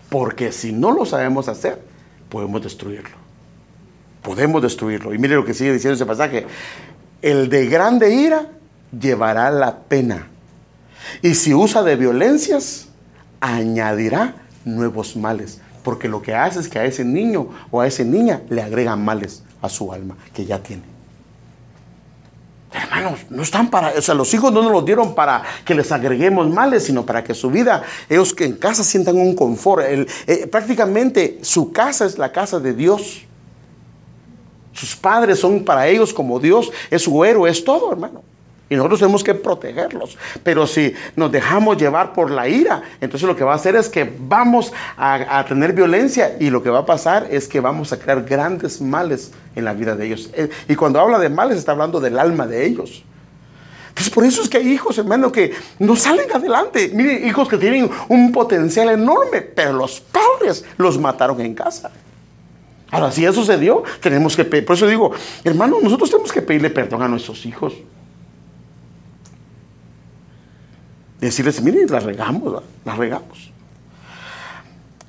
Porque 0.10 0.52
si 0.52 0.72
no 0.74 0.92
lo 0.92 1.06
sabemos 1.06 1.48
hacer, 1.48 1.82
podemos 2.30 2.62
destruirlo. 2.62 3.16
Podemos 4.22 4.62
destruirlo. 4.62 5.14
Y 5.14 5.18
mire 5.18 5.36
lo 5.36 5.46
que 5.46 5.54
sigue 5.54 5.74
diciendo 5.74 5.96
ese 5.96 6.06
pasaje 6.06 6.46
el 7.24 7.50
de 7.50 7.66
grande 7.68 8.14
ira 8.14 8.50
llevará 8.98 9.50
la 9.50 9.80
pena. 9.80 10.28
Y 11.22 11.34
si 11.36 11.54
usa 11.54 11.82
de 11.82 11.96
violencias, 11.96 12.90
añadirá 13.40 14.36
nuevos 14.66 15.16
males. 15.16 15.60
Porque 15.84 16.08
lo 16.08 16.22
que 16.22 16.36
hace 16.36 16.60
es 16.60 16.68
que 16.68 16.80
a 16.80 16.86
ese 16.86 17.04
niño 17.04 17.48
o 17.72 17.82
a 17.82 17.88
esa 17.88 18.04
niña 18.04 18.42
le 18.50 18.62
agregan 18.62 19.04
males 19.04 19.42
a 19.62 19.70
su 19.70 19.92
alma 19.92 20.16
que 20.34 20.46
ya 20.46 20.60
tiene. 20.60 20.84
Hermanos, 22.74 23.20
no 23.30 23.44
están 23.44 23.70
para, 23.70 23.90
o 23.98 24.02
sea, 24.02 24.16
los 24.16 24.34
hijos 24.34 24.52
no 24.52 24.62
nos 24.62 24.72
los 24.72 24.84
dieron 24.84 25.16
para 25.16 25.44
que 25.64 25.76
les 25.76 25.92
agreguemos 25.92 26.50
males, 26.50 26.84
sino 26.86 27.06
para 27.06 27.24
que 27.24 27.34
su 27.34 27.50
vida, 27.50 27.84
ellos 28.10 28.34
que 28.34 28.46
en 28.46 28.56
casa 28.56 28.84
sientan 28.84 29.18
un 29.18 29.36
confort. 29.36 29.86
Eh, 29.88 30.48
prácticamente 30.48 31.40
su 31.42 31.72
casa 31.72 32.06
es 32.06 32.18
la 32.18 32.32
casa 32.32 32.60
de 32.60 32.74
Dios. 32.74 33.26
Sus 34.74 34.96
padres 34.96 35.40
son 35.40 35.64
para 35.64 35.88
ellos 35.88 36.14
como 36.14 36.40
Dios, 36.40 36.72
es 36.90 37.04
su 37.04 37.24
héroe, 37.24 37.50
es 37.50 37.64
todo, 37.64 37.92
hermano. 37.92 38.24
Y 38.70 38.76
nosotros 38.76 39.02
tenemos 39.02 39.24
que 39.24 39.36
protegerlos. 39.36 40.18
Pero 40.44 40.66
si 40.66 40.94
nos 41.16 41.32
dejamos 41.32 41.78
llevar 41.78 42.14
por 42.14 42.32
la 42.32 42.48
ira, 42.48 42.82
entonces 43.02 43.28
lo 43.28 43.36
que 43.36 43.44
va 43.44 43.52
a 43.52 43.56
hacer 43.56 43.76
es 43.76 43.88
que 43.88 44.12
vamos 44.20 44.74
a, 44.98 45.40
a, 45.40 45.46
tener 45.46 45.74
violencia 45.74 46.36
y 46.40 46.50
lo 46.50 46.64
que 46.64 46.72
va 46.72 46.80
a 46.80 46.86
pasar 46.86 47.28
es 47.30 47.48
que 47.48 47.60
vamos 47.60 47.94
a 47.94 48.00
crear 48.00 48.24
grandes 48.24 48.82
males 48.82 49.32
en 49.56 49.66
la 49.66 49.74
vida 49.74 49.96
de 49.96 50.08
ellos. 50.08 50.30
Eh, 50.34 50.50
y 50.68 50.76
cuando 50.76 51.00
habla 51.00 51.20
de 51.20 51.30
males 51.30 51.58
está 51.58 51.74
hablando 51.74 52.00
del 52.00 52.18
alma 52.18 52.48
de 52.48 52.66
ellos. 52.66 53.04
Entonces 53.90 54.12
por 54.12 54.24
eso 54.24 54.42
es 54.42 54.50
que 54.50 54.58
hay 54.58 54.68
hijos, 54.70 54.98
hermano, 54.98 55.32
que 55.32 55.54
no 55.78 55.96
salen 55.96 56.32
adelante. 56.32 56.90
Miren, 56.96 57.28
hijos 57.28 57.48
que 57.48 57.60
tienen 57.60 57.92
un 58.10 58.32
potencial 58.32 58.90
enorme, 58.90 59.42
pero 59.42 59.74
los 59.74 60.00
padres 60.00 60.66
los 60.78 60.98
mataron 60.98 61.40
en 61.42 61.54
casa. 61.54 61.92
Ahora, 62.94 63.12
si 63.12 63.26
eso 63.26 63.34
sucedió, 63.34 63.82
tenemos 64.02 64.36
que 64.36 64.46
pedir. 64.46 64.66
Por 64.66 64.76
eso 64.76 64.86
digo, 64.86 65.12
hermano, 65.44 65.78
nosotros 65.82 66.12
tenemos 66.12 66.32
que 66.32 66.44
pedirle 66.44 66.70
perdón 66.70 67.02
a 67.02 67.08
nuestros 67.08 67.44
hijos. 67.44 67.74
Decirles, 71.20 71.60
miren, 71.64 71.88
la 71.90 72.00
regamos, 72.00 72.62
la 72.86 72.96
regamos. 72.96 73.52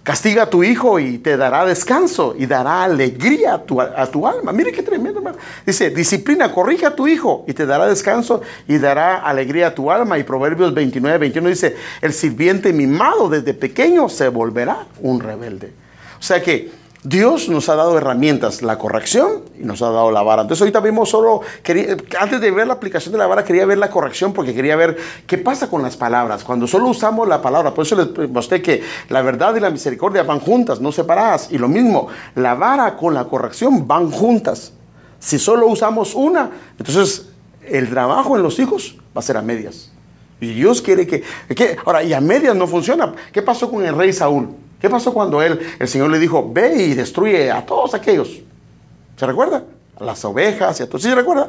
Castiga 0.03 0.45
a 0.45 0.51
tu 0.51 0.64
hijo 0.64 0.99
y 0.99 1.18
te 1.18 1.37
dará 1.37 1.66
descanso 1.66 2.35
y 2.39 2.47
dará 2.47 2.85
alegría 2.85 3.55
a 3.55 3.62
tu, 3.62 3.78
a 3.78 4.07
tu 4.07 4.26
alma. 4.26 4.51
Mire 4.53 4.72
qué 4.72 4.82
tremendo, 4.82 5.18
hermano. 5.18 5.37
Dice, 5.66 5.91
disciplina, 5.91 6.51
corrige 6.53 6.87
a 6.87 6.97
tu 6.97 7.07
hijo 7.07 7.45
y 7.47 7.53
te 7.53 7.66
dará 7.66 7.87
descanso 7.87 8.41
y 8.66 8.78
dará 8.78 9.18
alegría 9.18 9.66
a 9.66 9.74
tu 9.74 9.91
alma. 9.91 10.18
Y 10.18 10.22
Proverbios 10.22 10.72
29, 10.72 11.18
21 11.18 11.49
dice, 11.51 11.76
el 12.01 12.14
sirviente 12.14 12.72
mimado 12.72 13.28
desde 13.28 13.53
pequeño 13.53 14.09
se 14.09 14.28
volverá 14.28 14.87
un 15.03 15.20
rebelde. 15.20 15.74
O 16.18 16.22
sea 16.22 16.43
que 16.43 16.84
Dios 17.07 17.50
nos 17.50 17.68
ha 17.68 17.76
dado 17.76 17.98
herramientas, 17.98 18.62
la 18.62 18.78
corrección 18.78 19.42
y 19.61 19.62
nos 19.62 19.82
ha 19.82 19.90
dado 19.90 20.11
la 20.11 20.22
vara. 20.22 20.40
Entonces 20.40 20.62
ahorita 20.62 20.80
vimos 20.80 21.11
solo, 21.11 21.42
antes 22.18 22.40
de 22.40 22.50
ver 22.50 22.66
la 22.66 22.72
aplicación 22.72 23.12
de 23.12 23.18
la 23.18 23.26
vara, 23.26 23.44
quería 23.44 23.66
ver 23.66 23.76
la 23.76 23.90
corrección 23.90 24.32
porque 24.32 24.55
quería 24.55 24.74
ver 24.74 24.96
qué 25.26 25.36
pasa 25.36 25.68
con 25.68 25.82
las 25.82 25.98
palabras. 25.98 26.42
Cuando 26.44 26.66
solo 26.66 26.88
usamos 26.88 27.28
la 27.28 27.42
palabra, 27.42 27.74
por 27.74 27.84
eso 27.84 27.94
les 27.94 28.30
mostré 28.30 28.62
que 28.62 28.82
la 29.11 29.20
verdad 29.20 29.55
y 29.55 29.61
la 29.61 29.68
misericordia 29.68 30.22
van 30.22 30.40
juntas, 30.40 30.80
no 30.80 30.92
separadas. 30.92 31.48
Y 31.52 31.59
lo 31.59 31.68
mismo, 31.68 32.09
la 32.36 32.55
vara 32.55 32.96
con 32.96 33.12
la 33.12 33.26
corrección 33.26 33.86
van 33.86 34.11
juntas. 34.11 34.72
Si 35.18 35.38
solo 35.38 35.66
usamos 35.66 36.14
una, 36.14 36.52
entonces 36.78 37.28
el 37.68 37.90
trabajo 37.90 38.34
en 38.34 38.42
los 38.42 38.59
hijos 38.59 38.96
va 39.14 39.18
a 39.18 39.22
ser 39.22 39.36
a 39.36 39.42
medias. 39.42 39.92
Y 40.40 40.55
Dios 40.55 40.80
quiere 40.80 41.07
que, 41.07 41.22
que, 41.55 41.76
Ahora, 41.84 42.02
y 42.02 42.14
a 42.14 42.20
medias 42.22 42.57
no 42.57 42.66
funciona. 42.66 43.12
¿Qué 43.30 43.42
pasó 43.42 43.70
con 43.70 43.84
el 43.84 43.94
rey 43.94 44.11
Saúl? 44.11 44.64
¿Qué 44.85 44.91
pasó 44.91 45.14
cuando 45.14 45.41
él, 45.41 45.59
el 45.78 45.89
Señor 45.89 46.11
le 46.11 46.18
dijo, 46.18 46.53
ve 46.53 46.74
y 46.76 46.93
destruye 46.93 47.51
a 47.51 47.64
todos 47.64 47.95
aquellos? 47.95 48.43
¿Se 49.16 49.26
recuerda? 49.26 49.64
A 49.99 50.05
las 50.05 50.22
ovejas 50.26 50.78
y 50.78 50.82
a 50.82 50.87
todos. 50.87 51.01
¿Sí 51.01 51.09
se 51.09 51.14
recuerda? 51.14 51.49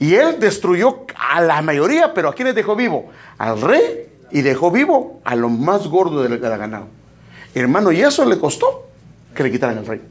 Y 0.00 0.16
él 0.16 0.40
destruyó 0.40 1.06
a 1.16 1.40
la 1.40 1.62
mayoría, 1.62 2.12
pero 2.12 2.28
¿a 2.28 2.34
quiénes 2.34 2.56
dejó 2.56 2.74
vivo? 2.74 3.08
Al 3.38 3.60
rey 3.60 4.08
y 4.32 4.42
dejó 4.42 4.72
vivo 4.72 5.20
a 5.22 5.36
lo 5.36 5.48
más 5.48 5.86
gordo 5.86 6.24
de 6.24 6.28
la 6.28 6.56
ganado. 6.56 6.88
Hermano, 7.54 7.92
y 7.92 8.02
eso 8.02 8.24
le 8.24 8.36
costó 8.36 8.88
que 9.32 9.44
le 9.44 9.52
quitaran 9.52 9.78
el 9.78 9.86
rey. 9.86 10.02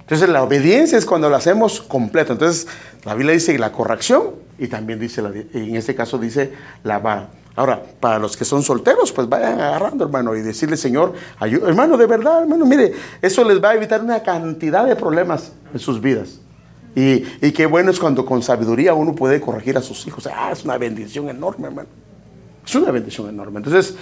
Entonces 0.00 0.30
la 0.30 0.42
obediencia 0.42 0.96
es 0.96 1.04
cuando 1.04 1.28
la 1.28 1.36
hacemos 1.36 1.82
completa. 1.82 2.32
Entonces 2.32 2.68
la 3.04 3.12
Biblia 3.12 3.34
dice 3.34 3.58
la 3.58 3.70
corrección 3.70 4.30
y 4.58 4.68
también 4.68 4.98
dice, 4.98 5.20
en 5.52 5.76
este 5.76 5.94
caso 5.94 6.16
dice 6.16 6.54
la 6.84 7.00
vara. 7.00 7.28
Ahora, 7.56 7.82
para 8.00 8.18
los 8.18 8.36
que 8.36 8.44
son 8.44 8.62
solteros, 8.62 9.10
pues 9.12 9.28
vayan 9.28 9.58
agarrando, 9.58 10.04
hermano, 10.04 10.36
y 10.36 10.42
decirle, 10.42 10.76
Señor, 10.76 11.14
ayúdame. 11.40 11.70
Hermano, 11.70 11.96
de 11.96 12.06
verdad, 12.06 12.42
hermano, 12.42 12.66
mire, 12.66 12.92
eso 13.22 13.42
les 13.44 13.62
va 13.62 13.70
a 13.70 13.74
evitar 13.74 14.02
una 14.02 14.22
cantidad 14.22 14.84
de 14.84 14.94
problemas 14.94 15.52
en 15.72 15.78
sus 15.78 16.00
vidas. 16.00 16.38
Y, 16.94 17.24
y 17.40 17.52
qué 17.52 17.64
bueno 17.64 17.90
es 17.90 17.98
cuando 17.98 18.26
con 18.26 18.42
sabiduría 18.42 18.92
uno 18.92 19.14
puede 19.14 19.40
corregir 19.40 19.76
a 19.78 19.80
sus 19.80 20.06
hijos. 20.06 20.26
Ah, 20.26 20.50
es 20.52 20.64
una 20.64 20.76
bendición 20.76 21.30
enorme, 21.30 21.68
hermano. 21.68 21.88
Es 22.64 22.74
una 22.74 22.90
bendición 22.90 23.28
enorme. 23.30 23.58
Entonces, 23.58 23.96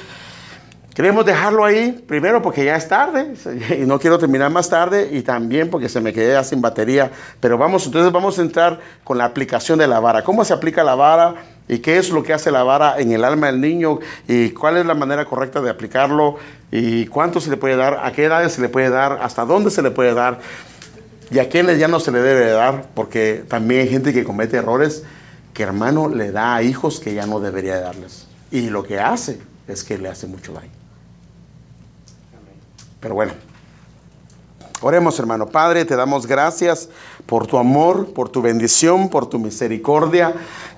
Queremos 0.94 1.26
dejarlo 1.26 1.64
ahí, 1.64 1.90
primero 2.06 2.40
porque 2.40 2.64
ya 2.64 2.76
es 2.76 2.86
tarde 2.86 3.34
y 3.82 3.84
no 3.84 3.98
quiero 3.98 4.16
terminar 4.16 4.48
más 4.52 4.70
tarde 4.70 5.08
y 5.10 5.22
también 5.22 5.68
porque 5.68 5.88
se 5.88 6.00
me 6.00 6.12
quedé 6.12 6.42
sin 6.44 6.60
batería. 6.60 7.10
Pero 7.40 7.58
vamos, 7.58 7.84
entonces 7.86 8.12
vamos 8.12 8.38
a 8.38 8.42
entrar 8.42 8.78
con 9.02 9.18
la 9.18 9.24
aplicación 9.24 9.76
de 9.80 9.88
la 9.88 9.98
vara. 9.98 10.22
¿Cómo 10.22 10.44
se 10.44 10.54
aplica 10.54 10.84
la 10.84 10.94
vara 10.94 11.34
y 11.68 11.78
qué 11.78 11.98
es 11.98 12.10
lo 12.10 12.22
que 12.22 12.32
hace 12.32 12.50
la 12.50 12.62
vara 12.62 13.00
en 13.00 13.12
el 13.12 13.24
alma 13.24 13.46
del 13.46 13.60
niño 13.60 13.98
y 14.28 14.50
cuál 14.50 14.76
es 14.76 14.86
la 14.86 14.94
manera 14.94 15.24
correcta 15.24 15.60
de 15.60 15.70
aplicarlo 15.70 16.36
y 16.70 17.06
cuánto 17.06 17.40
se 17.40 17.50
le 17.50 17.56
puede 17.56 17.76
dar, 17.76 18.00
a 18.02 18.12
qué 18.12 18.24
edades 18.24 18.52
se 18.52 18.60
le 18.60 18.68
puede 18.68 18.90
dar, 18.90 19.20
hasta 19.22 19.44
dónde 19.44 19.70
se 19.70 19.82
le 19.82 19.90
puede 19.90 20.14
dar 20.14 20.40
y 21.30 21.38
a 21.38 21.48
quiénes 21.48 21.78
ya 21.78 21.88
no 21.88 22.00
se 22.00 22.12
le 22.12 22.20
debe 22.20 22.50
dar? 22.50 22.88
Porque 22.94 23.44
también 23.48 23.82
hay 23.82 23.88
gente 23.88 24.12
que 24.12 24.24
comete 24.24 24.58
errores 24.58 25.04
que 25.52 25.62
hermano 25.62 26.08
le 26.08 26.32
da 26.32 26.56
a 26.56 26.62
hijos 26.62 27.00
que 27.00 27.14
ya 27.14 27.26
no 27.26 27.40
debería 27.40 27.80
darles. 27.80 28.26
Y 28.50 28.68
lo 28.70 28.82
que 28.82 29.00
hace 29.00 29.40
es 29.66 29.84
que 29.84 29.96
le 29.98 30.08
hace 30.08 30.26
mucho 30.26 30.52
daño. 30.52 30.70
Pero 33.00 33.14
bueno, 33.14 33.32
oremos 34.80 35.18
hermano. 35.18 35.46
Padre, 35.46 35.84
te 35.84 35.96
damos 35.96 36.26
gracias 36.26 36.88
por 37.26 37.46
tu 37.46 37.58
amor, 37.58 38.12
por 38.12 38.28
tu 38.28 38.42
bendición, 38.42 39.08
por 39.08 39.28
tu 39.28 39.38
misericordia. 39.38 40.34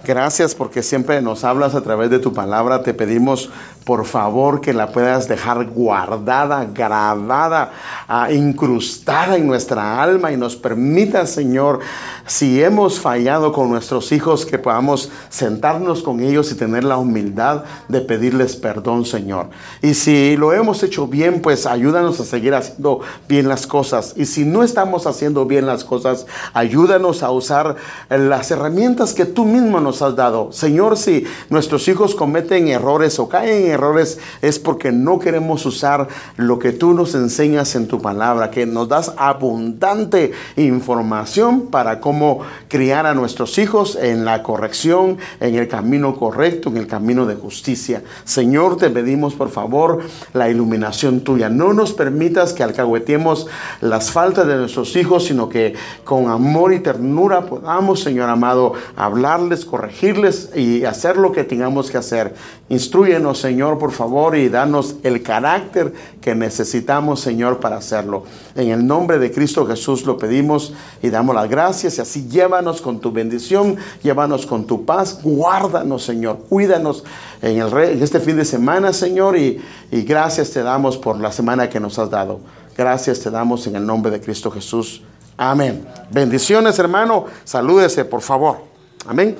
Gracias 0.06 0.54
porque 0.54 0.84
siempre 0.84 1.20
nos 1.20 1.42
hablas 1.42 1.74
a 1.74 1.80
través 1.80 2.10
de 2.10 2.20
tu 2.20 2.32
palabra. 2.32 2.84
Te 2.84 2.94
pedimos 2.94 3.50
por 3.84 4.04
favor 4.04 4.60
que 4.60 4.72
la 4.72 4.92
puedas 4.92 5.26
dejar 5.26 5.64
guardada, 5.66 6.64
grabada, 6.72 7.72
uh, 8.08 8.32
incrustada 8.32 9.36
en 9.36 9.48
nuestra 9.48 10.00
alma 10.00 10.30
y 10.30 10.36
nos 10.36 10.54
permita, 10.54 11.26
Señor, 11.26 11.80
si 12.24 12.62
hemos 12.62 13.00
fallado 13.00 13.52
con 13.52 13.68
nuestros 13.68 14.12
hijos, 14.12 14.46
que 14.46 14.58
podamos 14.58 15.10
sentarnos 15.28 16.04
con 16.04 16.20
ellos 16.20 16.52
y 16.52 16.54
tener 16.54 16.84
la 16.84 16.98
humildad 16.98 17.64
de 17.88 18.00
pedirles 18.00 18.54
perdón, 18.54 19.06
Señor. 19.06 19.50
Y 19.82 19.94
si 19.94 20.36
lo 20.36 20.52
hemos 20.52 20.84
hecho 20.84 21.08
bien, 21.08 21.42
pues 21.42 21.66
ayúdanos 21.66 22.20
a 22.20 22.24
seguir 22.24 22.54
haciendo 22.54 23.00
bien 23.28 23.48
las 23.48 23.66
cosas. 23.66 24.14
Y 24.16 24.26
si 24.26 24.44
no 24.44 24.62
estamos 24.62 25.06
haciendo 25.08 25.46
bien 25.46 25.66
las 25.66 25.84
cosas, 25.84 26.26
ayúdanos 26.54 27.24
a 27.24 27.30
usar 27.32 27.74
las 28.08 28.52
herramientas 28.52 29.12
que 29.12 29.24
tú 29.24 29.44
mismo 29.44 29.80
nos 29.80 29.95
has 30.02 30.16
dado. 30.16 30.52
Señor, 30.52 30.96
si 30.96 31.24
nuestros 31.50 31.88
hijos 31.88 32.14
cometen 32.14 32.68
errores 32.68 33.18
o 33.18 33.28
caen 33.28 33.64
en 33.64 33.70
errores 33.72 34.18
es 34.42 34.58
porque 34.58 34.92
no 34.92 35.18
queremos 35.18 35.66
usar 35.66 36.08
lo 36.36 36.58
que 36.58 36.72
tú 36.72 36.94
nos 36.94 37.14
enseñas 37.14 37.74
en 37.74 37.88
tu 37.88 38.00
palabra, 38.00 38.50
que 38.50 38.66
nos 38.66 38.88
das 38.88 39.12
abundante 39.16 40.32
información 40.56 41.68
para 41.70 42.00
cómo 42.00 42.40
criar 42.68 43.06
a 43.06 43.14
nuestros 43.14 43.58
hijos 43.58 43.96
en 43.96 44.24
la 44.24 44.42
corrección, 44.42 45.18
en 45.40 45.54
el 45.54 45.68
camino 45.68 46.16
correcto, 46.16 46.68
en 46.68 46.76
el 46.76 46.86
camino 46.86 47.26
de 47.26 47.34
justicia. 47.34 48.02
Señor, 48.24 48.76
te 48.76 48.90
pedimos 48.90 49.34
por 49.34 49.50
favor 49.50 50.00
la 50.32 50.48
iluminación 50.48 51.20
tuya. 51.20 51.48
No 51.48 51.72
nos 51.72 51.92
permitas 51.92 52.52
que 52.52 52.62
alcahuetemos 52.62 53.46
las 53.80 54.10
faltas 54.10 54.46
de 54.46 54.56
nuestros 54.56 54.94
hijos, 54.96 55.24
sino 55.24 55.48
que 55.48 55.74
con 56.04 56.28
amor 56.28 56.72
y 56.72 56.80
ternura 56.80 57.46
podamos, 57.46 58.00
Señor 58.00 58.28
amado, 58.28 58.74
hablarles, 58.96 59.64
corregirles 59.86 60.50
y 60.54 60.84
hacer 60.84 61.16
lo 61.16 61.30
que 61.30 61.44
tengamos 61.44 61.90
que 61.90 61.98
hacer. 61.98 62.34
Instruyenos, 62.68 63.38
Señor, 63.38 63.78
por 63.78 63.92
favor, 63.92 64.36
y 64.36 64.48
danos 64.48 64.96
el 65.04 65.22
carácter 65.22 65.92
que 66.20 66.34
necesitamos, 66.34 67.20
Señor, 67.20 67.60
para 67.60 67.76
hacerlo. 67.76 68.24
En 68.56 68.70
el 68.70 68.84
nombre 68.84 69.18
de 69.18 69.30
Cristo 69.30 69.64
Jesús 69.64 70.04
lo 70.04 70.18
pedimos 70.18 70.72
y 71.02 71.10
damos 71.10 71.34
las 71.36 71.48
gracias 71.48 71.98
y 71.98 72.00
así 72.00 72.28
llévanos 72.28 72.80
con 72.80 72.98
tu 73.00 73.12
bendición, 73.12 73.76
llévanos 74.02 74.44
con 74.44 74.66
tu 74.66 74.84
paz, 74.84 75.20
guárdanos, 75.22 76.02
Señor, 76.02 76.38
cuídanos 76.48 77.04
en, 77.42 77.62
este 78.02 78.18
fin 78.18 78.36
de 78.36 78.44
semana, 78.44 78.92
Señor, 78.92 79.36
y 79.36 79.60
gracias 79.90 80.50
te 80.50 80.62
damos 80.62 80.96
por 80.96 81.18
la 81.20 81.30
semana 81.30 81.68
que 81.68 81.78
nos 81.78 81.98
has 81.98 82.10
dado. 82.10 82.40
Gracias 82.76 83.20
te 83.20 83.30
damos 83.30 83.66
en 83.66 83.76
el 83.76 83.86
nombre 83.86 84.10
de 84.10 84.20
Cristo 84.20 84.50
Jesús. 84.50 85.02
Amén. 85.36 85.86
Bendiciones, 86.10 86.78
hermano. 86.78 87.26
Salúdese, 87.44 88.04
por 88.04 88.20
favor. 88.20 88.58
Amén. 89.06 89.36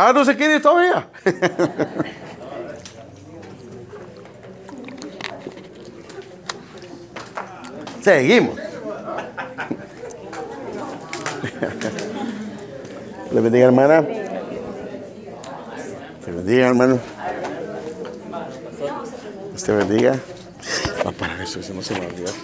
Ah, 0.00 0.12
no 0.12 0.24
se 0.24 0.36
quiere 0.36 0.60
todavía. 0.60 1.08
Seguimos. 8.00 8.56
Le 13.32 13.40
bendiga, 13.40 13.66
hermana. 13.66 14.06
Le 16.26 16.32
bendiga, 16.32 16.68
hermano. 16.68 17.00
Usted 19.52 19.78
bendiga. 19.78 20.14
Va 21.04 21.10
a 21.10 21.12
parar 21.12 21.40
eso, 21.40 21.58
no 21.74 21.82
se 21.82 21.94
va 21.94 22.04
a 22.04 22.06
olvidar. 22.06 22.34